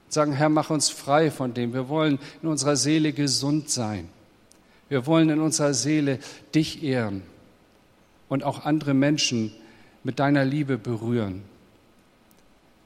Sagen, 0.08 0.34
Herr, 0.34 0.50
mach 0.50 0.72
uns 0.72 0.90
frei 0.90 1.30
von 1.30 1.54
dem. 1.54 1.74
Wir 1.74 1.90
wollen 1.90 2.18
in 2.42 2.50
unserer 2.50 2.76
Seele 2.76 3.14
gesund 3.14 3.70
sein. 3.70 4.10
Wir 4.90 5.06
wollen 5.06 5.30
in 5.30 5.40
unserer 5.40 5.76
Seele 5.76 6.18
dich 6.56 6.82
ehren 6.82 7.22
und 8.28 8.44
auch 8.44 8.66
andere 8.66 8.96
Menschen 8.96 9.54
mit 10.04 10.18
deiner 10.18 10.46
Liebe 10.46 10.80
berühren. 10.80 11.44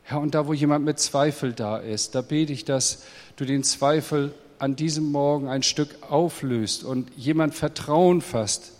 Herr, 0.03 0.19
und 0.19 0.35
da, 0.35 0.47
wo 0.47 0.53
jemand 0.53 0.83
mit 0.83 0.99
Zweifel 0.99 1.53
da 1.53 1.77
ist, 1.77 2.15
da 2.15 2.21
bete 2.21 2.51
ich, 2.51 2.65
dass 2.65 3.05
du 3.37 3.45
den 3.45 3.63
Zweifel 3.63 4.33
an 4.63 4.75
diesem 4.75 5.11
Morgen 5.11 5.47
ein 5.47 5.63
Stück 5.63 5.95
auflöst 6.09 6.83
und 6.83 7.11
jemand 7.17 7.53
Vertrauen 7.53 8.21
fasst, 8.21 8.71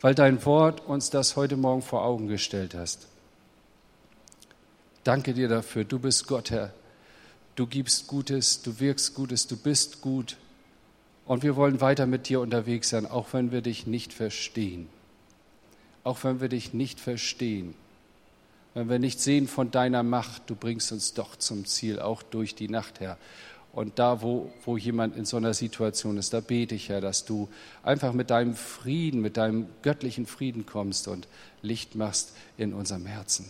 weil 0.00 0.14
dein 0.14 0.44
Wort 0.44 0.86
uns 0.86 1.10
das 1.10 1.36
heute 1.36 1.56
Morgen 1.56 1.82
vor 1.82 2.04
Augen 2.04 2.28
gestellt 2.28 2.74
hast. 2.74 3.08
Danke 5.02 5.34
dir 5.34 5.48
dafür. 5.48 5.84
Du 5.84 5.98
bist 5.98 6.26
Gott, 6.26 6.50
Herr. 6.50 6.72
Du 7.56 7.66
gibst 7.66 8.06
Gutes, 8.06 8.62
du 8.62 8.80
wirkst 8.80 9.14
Gutes, 9.14 9.46
du 9.46 9.56
bist 9.56 10.00
gut. 10.00 10.36
Und 11.26 11.42
wir 11.42 11.56
wollen 11.56 11.80
weiter 11.80 12.06
mit 12.06 12.28
dir 12.28 12.40
unterwegs 12.40 12.90
sein, 12.90 13.06
auch 13.06 13.32
wenn 13.32 13.50
wir 13.50 13.60
dich 13.60 13.86
nicht 13.86 14.12
verstehen 14.12 14.88
auch 16.04 16.22
wenn 16.22 16.40
wir 16.40 16.48
dich 16.48 16.74
nicht 16.74 17.00
verstehen, 17.00 17.74
wenn 18.74 18.88
wir 18.88 18.98
nicht 18.98 19.20
sehen 19.20 19.48
von 19.48 19.70
deiner 19.70 20.02
Macht, 20.02 20.42
du 20.48 20.54
bringst 20.54 20.92
uns 20.92 21.14
doch 21.14 21.36
zum 21.36 21.64
Ziel, 21.64 21.98
auch 21.98 22.22
durch 22.22 22.54
die 22.54 22.68
Nacht, 22.68 23.00
Herr. 23.00 23.16
Und 23.74 23.98
da, 23.98 24.22
wo, 24.22 24.52
wo 24.64 24.76
jemand 24.76 25.16
in 25.16 25.24
so 25.24 25.36
einer 25.36 25.52
Situation 25.52 26.16
ist, 26.16 26.32
da 26.32 26.40
bete 26.40 26.74
ich, 26.74 26.88
Herr, 26.88 27.00
dass 27.00 27.24
du 27.24 27.48
einfach 27.82 28.12
mit 28.12 28.30
deinem 28.30 28.54
Frieden, 28.54 29.20
mit 29.20 29.36
deinem 29.36 29.66
göttlichen 29.82 30.26
Frieden 30.26 30.64
kommst 30.64 31.08
und 31.08 31.26
Licht 31.60 31.96
machst 31.96 32.34
in 32.56 32.72
unserem 32.72 33.06
Herzen. 33.06 33.46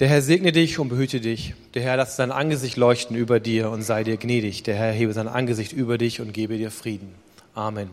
Der 0.00 0.08
Herr 0.08 0.22
segne 0.22 0.52
dich 0.52 0.78
und 0.78 0.88
behüte 0.88 1.20
dich. 1.20 1.54
Der 1.72 1.82
Herr 1.82 1.96
lasse 1.96 2.16
sein 2.16 2.32
Angesicht 2.32 2.76
leuchten 2.76 3.16
über 3.16 3.40
dir 3.40 3.70
und 3.70 3.82
sei 3.82 4.04
dir 4.04 4.16
gnädig. 4.16 4.64
Der 4.64 4.74
Herr 4.74 4.92
hebe 4.92 5.12
sein 5.12 5.28
Angesicht 5.28 5.72
über 5.72 5.98
dich 5.98 6.20
und 6.20 6.32
gebe 6.32 6.58
dir 6.58 6.70
Frieden. 6.70 7.14
Amen. 7.54 7.88